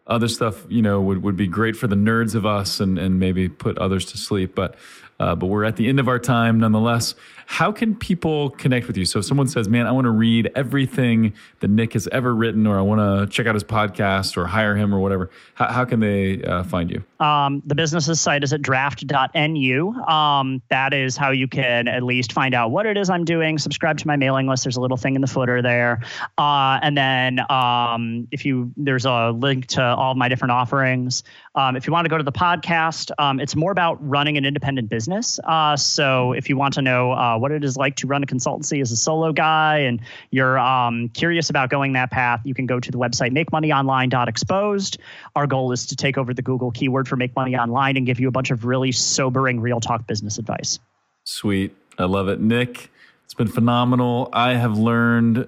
Other 0.07 0.29
stuff, 0.29 0.65
you 0.69 0.83
know, 0.83 1.01
would, 1.01 1.23
would 1.23 1.37
be 1.37 1.49
great 1.49 1.77
for 1.77 1.87
the 1.87 1.97
nerds 1.97 2.35
of 2.35 2.45
us, 2.45 2.79
and 2.79 2.99
and 2.99 3.19
maybe 3.19 3.49
put 3.49 3.79
others 3.79 4.05
to 4.07 4.19
sleep. 4.19 4.55
But 4.55 4.75
uh, 5.19 5.35
but 5.35 5.47
we're 5.47 5.65
at 5.65 5.77
the 5.77 5.89
end 5.89 5.99
of 5.99 6.09
our 6.09 6.19
time 6.19 6.61
nonetheless. 6.61 7.15
How 7.47 7.71
can 7.71 7.95
people 7.95 8.51
connect 8.51 8.89
with 8.89 8.97
you? 8.97 9.05
So 9.05 9.21
if 9.21 9.25
someone 9.25 9.47
says, 9.47 9.69
man, 9.69 9.87
I 9.87 9.93
want 9.93 10.05
to 10.07 10.11
read 10.11 10.51
everything 10.57 11.33
that 11.61 11.69
Nick 11.69 11.93
has 11.93 12.09
ever 12.09 12.35
written, 12.35 12.67
or 12.67 12.77
I 12.77 12.83
want 12.83 13.01
to 13.01 13.33
check 13.33 13.47
out 13.47 13.55
his 13.55 13.65
podcast 13.65 14.37
or 14.37 14.47
hire 14.47 14.75
him 14.75 14.93
or 14.93 14.99
whatever, 14.99 15.31
how, 15.55 15.73
how 15.73 15.85
can 15.85 16.01
they 16.01 16.43
uh, 16.43 16.65
find 16.65 16.91
you? 16.91 17.05
Um, 17.25 17.63
the 17.65 17.77
business's 17.77 18.21
site 18.21 18.43
is 18.43 18.53
at 18.53 18.63
draft.nu. 18.63 19.93
Um, 19.93 20.61
that 20.71 20.93
is 20.93 21.17
how 21.17 21.31
you 21.31 21.47
can 21.47 21.87
at 21.87 22.03
least 22.03 22.33
find 22.33 22.53
out 22.53 22.73
what 22.73 22.85
it 22.85 22.97
is 22.97 23.09
I'm 23.09 23.25
doing. 23.25 23.59
Subscribe 23.59 23.99
to 23.99 24.07
my 24.07 24.17
mailing 24.17 24.49
list. 24.49 24.65
There's 24.65 24.77
a 24.77 24.81
little 24.81 24.97
thing 24.97 25.15
in 25.15 25.21
the 25.21 25.29
footer 25.29 25.63
there. 25.63 26.03
Uh, 26.37 26.81
and 26.83 26.97
then 26.97 27.41
um, 27.51 28.27
if 28.33 28.45
you, 28.45 28.73
there's 28.77 29.07
a 29.07 29.31
link 29.31 29.67
to 29.69 29.83
all 29.83 30.11
of 30.11 30.19
my 30.19 30.29
different 30.29 30.51
offerings. 30.51 31.23
Um, 31.55 31.77
if 31.77 31.87
you 31.87 31.93
want 31.93 32.05
to 32.05 32.11
go 32.11 32.19
to 32.19 32.25
the 32.25 32.33
podcast, 32.33 33.13
um, 33.19 33.41
it's 33.41 33.57
more 33.57 33.73
about 33.73 33.97
running 34.07 34.37
an 34.37 34.45
independent 34.45 34.89
business. 34.89 35.39
Uh, 35.45 35.77
so 35.77 36.33
if 36.33 36.49
you 36.49 36.57
want 36.57 36.75
to 36.75 36.83
know 36.83 37.13
uh, 37.13 37.36
uh, 37.37 37.39
what 37.39 37.53
it 37.53 37.65
is 37.65 37.77
like 37.77 37.97
to 37.97 38.07
run 38.07 38.23
a 38.23 38.27
consultancy 38.27 38.81
as 38.81 38.93
a 38.93 38.97
solo 38.97 39.33
guy, 39.33 39.79
and 39.79 40.01
you're 40.31 40.59
um, 40.59 41.09
curious 41.11 41.51
about 41.51 41.71
going 41.71 41.93
that 41.95 42.11
path, 42.11 42.41
you 42.45 42.55
can 42.55 42.67
go 42.67 42.81
to 42.81 42.91
the 42.91 42.99
website 42.99 43.33
makemoneyonline.exposed. 43.33 44.99
Our 45.35 45.47
goal 45.47 45.73
is 45.73 45.87
to 45.87 45.97
take 45.97 46.19
over 46.19 46.35
the 46.35 46.43
Google 46.43 46.71
keyword 46.71 47.09
for 47.09 47.17
Make 47.17 47.35
Money 47.37 47.57
Online 47.57 47.97
and 47.97 48.07
give 48.07 48.21
you 48.21 48.29
a 48.29 48.33
bunch 48.33 48.51
of 48.51 48.65
really 48.65 48.93
sobering, 48.93 49.61
real 49.61 49.81
talk 49.81 50.07
business 50.07 50.39
advice. 50.39 50.79
Sweet. 51.25 51.75
I 51.99 52.05
love 52.05 52.29
it. 52.29 52.41
Nick, 52.41 52.91
it's 53.25 53.35
been 53.35 53.49
phenomenal. 53.49 54.29
I 54.33 54.55
have 54.55 54.79
learned 54.79 55.39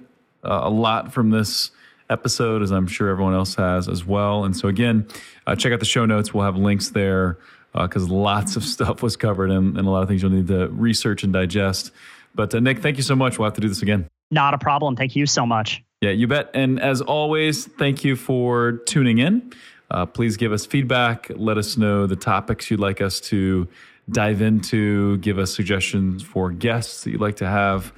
uh, 0.43 0.61
a 0.63 0.69
lot 0.69 1.13
from 1.13 1.29
this 1.29 1.71
episode, 2.09 2.63
as 2.63 2.71
I'm 2.71 2.87
sure 2.87 3.09
everyone 3.09 3.35
else 3.35 3.55
has 3.55 3.87
as 3.87 4.03
well. 4.03 4.43
And 4.43 4.57
so, 4.57 4.67
again, 4.67 5.07
uh, 5.45 5.55
check 5.55 5.71
out 5.71 5.79
the 5.79 5.85
show 5.85 6.05
notes. 6.05 6.33
We'll 6.33 6.43
have 6.43 6.57
links 6.57 6.89
there 6.89 7.37
because 7.73 8.09
uh, 8.09 8.13
lots 8.13 8.55
of 8.55 8.63
stuff 8.63 9.03
was 9.03 9.15
covered 9.15 9.51
and, 9.51 9.77
and, 9.77 9.87
a 9.87 9.89
lot 9.89 10.01
of 10.01 10.09
things 10.09 10.21
you'll 10.21 10.31
need 10.31 10.47
to 10.47 10.67
research 10.69 11.23
and 11.23 11.33
digest. 11.33 11.91
But 12.35 12.53
uh, 12.53 12.59
Nick, 12.59 12.79
thank 12.79 12.97
you 12.97 13.03
so 13.03 13.15
much. 13.15 13.37
We'll 13.37 13.45
have 13.45 13.55
to 13.55 13.61
do 13.61 13.69
this 13.69 13.81
again. 13.81 14.07
Not 14.31 14.53
a 14.53 14.57
problem. 14.57 14.95
Thank 14.95 15.15
you 15.15 15.25
so 15.25 15.45
much. 15.45 15.83
Yeah, 16.01 16.11
you 16.11 16.27
bet. 16.27 16.49
And 16.53 16.79
as 16.79 17.01
always, 17.01 17.65
thank 17.65 18.03
you 18.03 18.15
for 18.15 18.73
tuning 18.85 19.17
in. 19.17 19.51
Uh, 19.91 20.05
please 20.05 20.37
give 20.37 20.51
us 20.51 20.65
feedback. 20.65 21.31
Let 21.35 21.57
us 21.57 21.77
know 21.77 22.05
the 22.05 22.15
topics 22.15 22.69
you'd 22.69 22.79
like 22.79 23.01
us 23.01 23.19
to 23.21 23.67
dive 24.09 24.41
into. 24.41 25.17
Give 25.17 25.39
us 25.39 25.53
suggestions 25.53 26.23
for 26.23 26.51
guests 26.51 27.03
that 27.03 27.11
you'd 27.11 27.21
like 27.21 27.37
to 27.37 27.47
have 27.47 27.91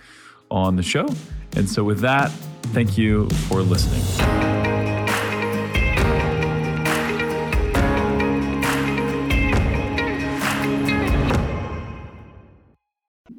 on 0.50 0.78
the 0.78 0.84
show. 0.84 1.08
And 1.56 1.70
so, 1.70 1.84
with 1.84 2.00
that, 2.00 2.32
thank 2.74 2.98
you 2.98 3.30
for 3.30 3.62
listening. 3.62 4.61